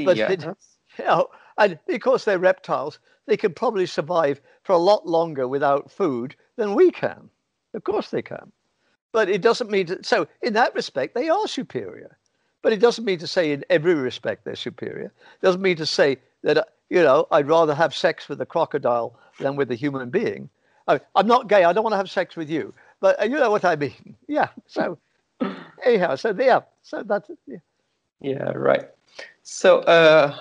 But 0.04 0.16
yeah. 0.16 0.30
It, 0.30 0.44
you 0.98 1.04
know, 1.04 1.28
and 1.58 1.78
because 1.86 2.24
they're 2.24 2.38
reptiles, 2.38 2.98
they 3.26 3.36
can 3.36 3.54
probably 3.54 3.86
survive 3.86 4.40
for 4.62 4.72
a 4.72 4.78
lot 4.78 5.06
longer 5.06 5.46
without 5.46 5.90
food 5.90 6.34
than 6.56 6.74
we 6.74 6.90
can. 6.90 7.30
Of 7.74 7.84
course, 7.84 8.10
they 8.10 8.22
can. 8.22 8.50
But 9.12 9.28
it 9.28 9.42
doesn't 9.42 9.70
mean 9.70 9.86
to, 9.86 10.02
so 10.02 10.26
in 10.42 10.52
that 10.54 10.74
respect 10.74 11.14
they 11.14 11.28
are 11.28 11.46
superior. 11.46 12.18
But 12.62 12.72
it 12.72 12.80
doesn't 12.80 13.04
mean 13.04 13.18
to 13.20 13.26
say 13.26 13.52
in 13.52 13.64
every 13.70 13.94
respect 13.94 14.44
they're 14.44 14.56
superior. 14.56 15.06
It 15.06 15.44
doesn't 15.44 15.62
mean 15.62 15.76
to 15.76 15.86
say 15.86 16.18
that 16.42 16.58
uh, 16.58 16.64
you 16.90 17.02
know 17.02 17.26
I'd 17.30 17.48
rather 17.48 17.74
have 17.74 17.94
sex 17.94 18.28
with 18.28 18.40
a 18.40 18.46
crocodile 18.46 19.18
than 19.38 19.56
with 19.56 19.70
a 19.70 19.74
human 19.74 20.10
being. 20.10 20.50
I, 20.86 21.00
am 21.16 21.26
not 21.26 21.48
gay. 21.48 21.64
I 21.64 21.72
don't 21.72 21.84
want 21.84 21.92
to 21.92 21.98
have 21.98 22.10
sex 22.10 22.36
with 22.36 22.50
you. 22.50 22.74
But 23.00 23.20
uh, 23.20 23.24
you 23.24 23.36
know 23.36 23.50
what 23.50 23.64
I 23.64 23.76
mean. 23.76 24.16
Yeah. 24.28 24.48
So 24.66 24.98
anyhow, 25.84 26.16
so 26.16 26.34
yeah. 26.38 26.60
So 26.82 27.02
that's 27.02 27.30
yeah. 27.46 27.58
Yeah. 28.20 28.50
Right. 28.54 28.88
So 29.42 29.80
uh, 29.80 30.36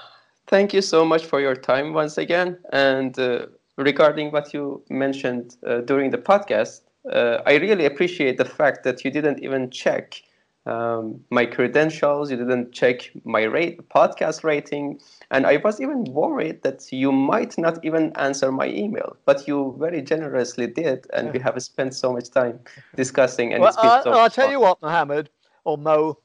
thank 0.47 0.73
you 0.73 0.81
so 0.81 1.05
much 1.05 1.25
for 1.25 1.39
your 1.39 1.55
time 1.55 1.93
once 1.93 2.17
again. 2.17 2.57
And 2.73 3.17
uh, 3.17 3.47
regarding 3.77 4.31
what 4.31 4.53
you 4.53 4.83
mentioned 4.89 5.55
uh, 5.65 5.81
during 5.81 6.11
the 6.11 6.17
podcast, 6.17 6.81
uh, 7.11 7.41
I 7.45 7.55
really 7.55 7.85
appreciate 7.85 8.37
the 8.37 8.45
fact 8.45 8.83
that 8.83 9.05
you 9.05 9.11
didn't 9.11 9.41
even 9.43 9.71
check 9.71 10.21
um, 10.65 11.21
my 11.29 11.45
credentials, 11.45 12.29
you 12.29 12.37
didn't 12.37 12.71
check 12.71 13.11
my 13.23 13.43
rate, 13.43 13.89
podcast 13.89 14.43
rating, 14.43 14.99
and 15.31 15.47
I 15.47 15.57
was 15.57 15.79
even 15.79 16.03
worried 16.03 16.63
that 16.63 16.91
you 16.91 17.11
might 17.11 17.57
not 17.57 17.83
even 17.83 18.11
answer 18.17 18.51
my 18.51 18.67
email, 18.67 19.15
but 19.25 19.47
you 19.47 19.75
very 19.79 20.01
generously 20.01 20.67
did, 20.67 21.07
and 21.13 21.33
we 21.33 21.39
have 21.39 21.61
spent 21.63 21.95
so 21.95 22.13
much 22.13 22.29
time 22.29 22.59
discussing. 22.95 23.53
And 23.53 23.63
well, 23.63 23.75
I, 23.77 24.03
so 24.03 24.11
I'll 24.11 24.29
tell 24.29 24.45
fun. 24.45 24.51
you 24.51 24.59
what, 24.59 24.81
Mohammed 24.81 25.29
or 25.63 25.77
Mo, 25.77 26.19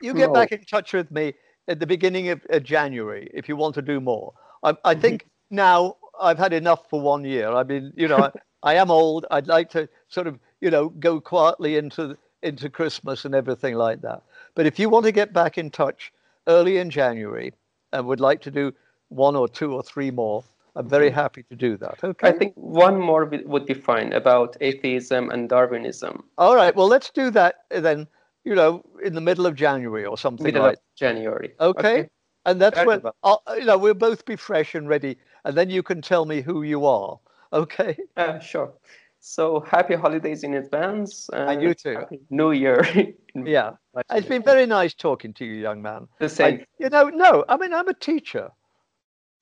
you 0.00 0.14
get 0.14 0.32
back 0.32 0.52
in 0.52 0.64
touch 0.64 0.92
with 0.92 1.10
me 1.10 1.34
at 1.66 1.80
the 1.80 1.86
beginning 1.86 2.28
of, 2.28 2.40
of 2.50 2.62
January 2.62 3.30
if 3.34 3.48
you 3.48 3.56
want 3.56 3.74
to 3.74 3.82
do 3.82 4.00
more. 4.00 4.32
I, 4.62 4.74
I 4.84 4.94
think 4.94 5.26
now 5.50 5.96
I've 6.20 6.38
had 6.38 6.52
enough 6.52 6.88
for 6.90 7.00
one 7.00 7.24
year. 7.24 7.50
I 7.52 7.62
mean, 7.64 7.92
you 7.96 8.08
know, 8.08 8.30
I 8.62 8.74
am 8.74 8.90
old. 8.90 9.26
I'd 9.30 9.46
like 9.46 9.70
to 9.70 9.88
sort 10.08 10.26
of, 10.26 10.38
you 10.60 10.70
know, 10.70 10.88
go 10.88 11.20
quietly 11.20 11.76
into 11.76 12.16
into 12.42 12.70
Christmas 12.70 13.24
and 13.24 13.34
everything 13.34 13.74
like 13.74 14.00
that. 14.02 14.22
But 14.54 14.66
if 14.66 14.78
you 14.78 14.88
want 14.88 15.04
to 15.06 15.12
get 15.12 15.32
back 15.32 15.58
in 15.58 15.70
touch 15.70 16.12
early 16.46 16.78
in 16.78 16.90
January 16.90 17.52
and 17.92 18.06
would 18.06 18.20
like 18.20 18.40
to 18.42 18.50
do 18.50 18.72
one 19.08 19.36
or 19.36 19.48
two 19.48 19.72
or 19.72 19.82
three 19.82 20.10
more, 20.10 20.44
I'm 20.76 20.88
very 20.88 21.08
mm-hmm. 21.08 21.18
happy 21.18 21.42
to 21.44 21.56
do 21.56 21.76
that. 21.78 21.98
Okay. 22.04 22.28
I 22.28 22.32
think 22.32 22.54
one 22.54 23.00
more 23.00 23.24
would 23.24 23.66
be 23.66 23.74
fine 23.74 24.12
about 24.12 24.56
atheism 24.60 25.30
and 25.30 25.48
Darwinism. 25.48 26.22
All 26.38 26.54
right. 26.54 26.74
Well, 26.74 26.86
let's 26.86 27.10
do 27.10 27.30
that 27.30 27.64
then. 27.70 28.06
You 28.44 28.54
know, 28.54 28.82
in 29.04 29.14
the 29.14 29.20
middle 29.20 29.44
of 29.44 29.56
January 29.56 30.06
or 30.06 30.16
something 30.16 30.44
middle 30.44 30.62
like 30.62 30.78
January. 30.96 31.52
Okay. 31.60 31.78
okay. 31.80 32.08
And 32.46 32.58
that's 32.62 32.82
when 32.86 33.02
I'll, 33.22 33.42
you 33.58 33.64
know 33.64 33.76
we'll 33.76 33.92
both 33.92 34.24
be 34.24 34.36
fresh 34.36 34.74
and 34.74 34.88
ready, 34.88 35.18
and 35.44 35.54
then 35.54 35.68
you 35.68 35.82
can 35.82 36.00
tell 36.00 36.24
me 36.24 36.40
who 36.40 36.62
you 36.62 36.86
are. 36.86 37.18
Okay. 37.52 37.96
Uh, 38.16 38.38
sure. 38.38 38.72
So 39.20 39.60
happy 39.60 39.94
holidays 39.94 40.44
in 40.44 40.54
advance. 40.54 41.28
and 41.32 41.62
you 41.62 41.74
too. 41.74 42.04
New 42.30 42.52
Year. 42.52 42.82
yeah. 43.34 43.72
It's 44.10 44.28
been 44.28 44.42
very 44.42 44.66
nice 44.66 44.94
talking 44.94 45.32
to 45.34 45.44
you, 45.44 45.54
young 45.54 45.82
man. 45.82 46.08
The 46.18 46.28
same. 46.28 46.60
I, 46.60 46.66
you 46.78 46.88
know, 46.88 47.08
no, 47.08 47.44
I 47.48 47.56
mean, 47.56 47.74
I'm 47.74 47.88
a 47.88 47.94
teacher. 47.94 48.50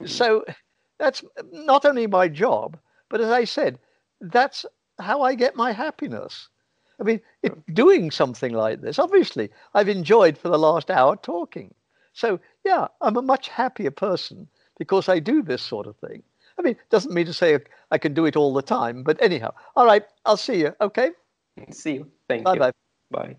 So 0.04 0.44
that's 0.98 1.24
not 1.52 1.84
only 1.84 2.06
my 2.06 2.28
job, 2.28 2.78
but 3.08 3.20
as 3.20 3.30
I 3.30 3.44
said, 3.44 3.78
that's 4.20 4.64
how 4.98 5.22
I 5.22 5.34
get 5.34 5.56
my 5.56 5.72
happiness. 5.72 6.48
I 7.00 7.04
mean, 7.04 7.20
it, 7.42 7.52
hmm. 7.52 7.72
doing 7.74 8.10
something 8.10 8.52
like 8.52 8.80
this, 8.80 8.98
obviously, 8.98 9.50
I've 9.74 9.88
enjoyed 9.88 10.38
for 10.38 10.48
the 10.48 10.58
last 10.58 10.90
hour 10.90 11.16
talking. 11.16 11.74
So, 12.14 12.40
yeah, 12.64 12.88
I'm 13.02 13.16
a 13.16 13.22
much 13.22 13.48
happier 13.48 13.90
person 13.90 14.48
because 14.78 15.08
I 15.08 15.18
do 15.18 15.42
this 15.42 15.62
sort 15.62 15.86
of 15.86 15.96
thing. 15.96 16.22
I 16.58 16.62
mean, 16.62 16.72
it 16.72 16.90
doesn't 16.90 17.12
mean 17.12 17.26
to 17.26 17.32
say 17.32 17.58
I 17.90 17.98
can 17.98 18.14
do 18.14 18.26
it 18.26 18.36
all 18.36 18.54
the 18.54 18.62
time, 18.62 19.02
but 19.02 19.20
anyhow. 19.22 19.52
All 19.74 19.86
right, 19.86 20.04
I'll 20.24 20.36
see 20.36 20.60
you. 20.60 20.74
Okay. 20.80 21.10
See 21.70 21.94
you. 21.94 22.10
Thank 22.28 22.44
bye 22.44 22.54
you. 22.54 22.60
Bye 22.60 22.72
bye 23.10 23.28
bye. 23.28 23.36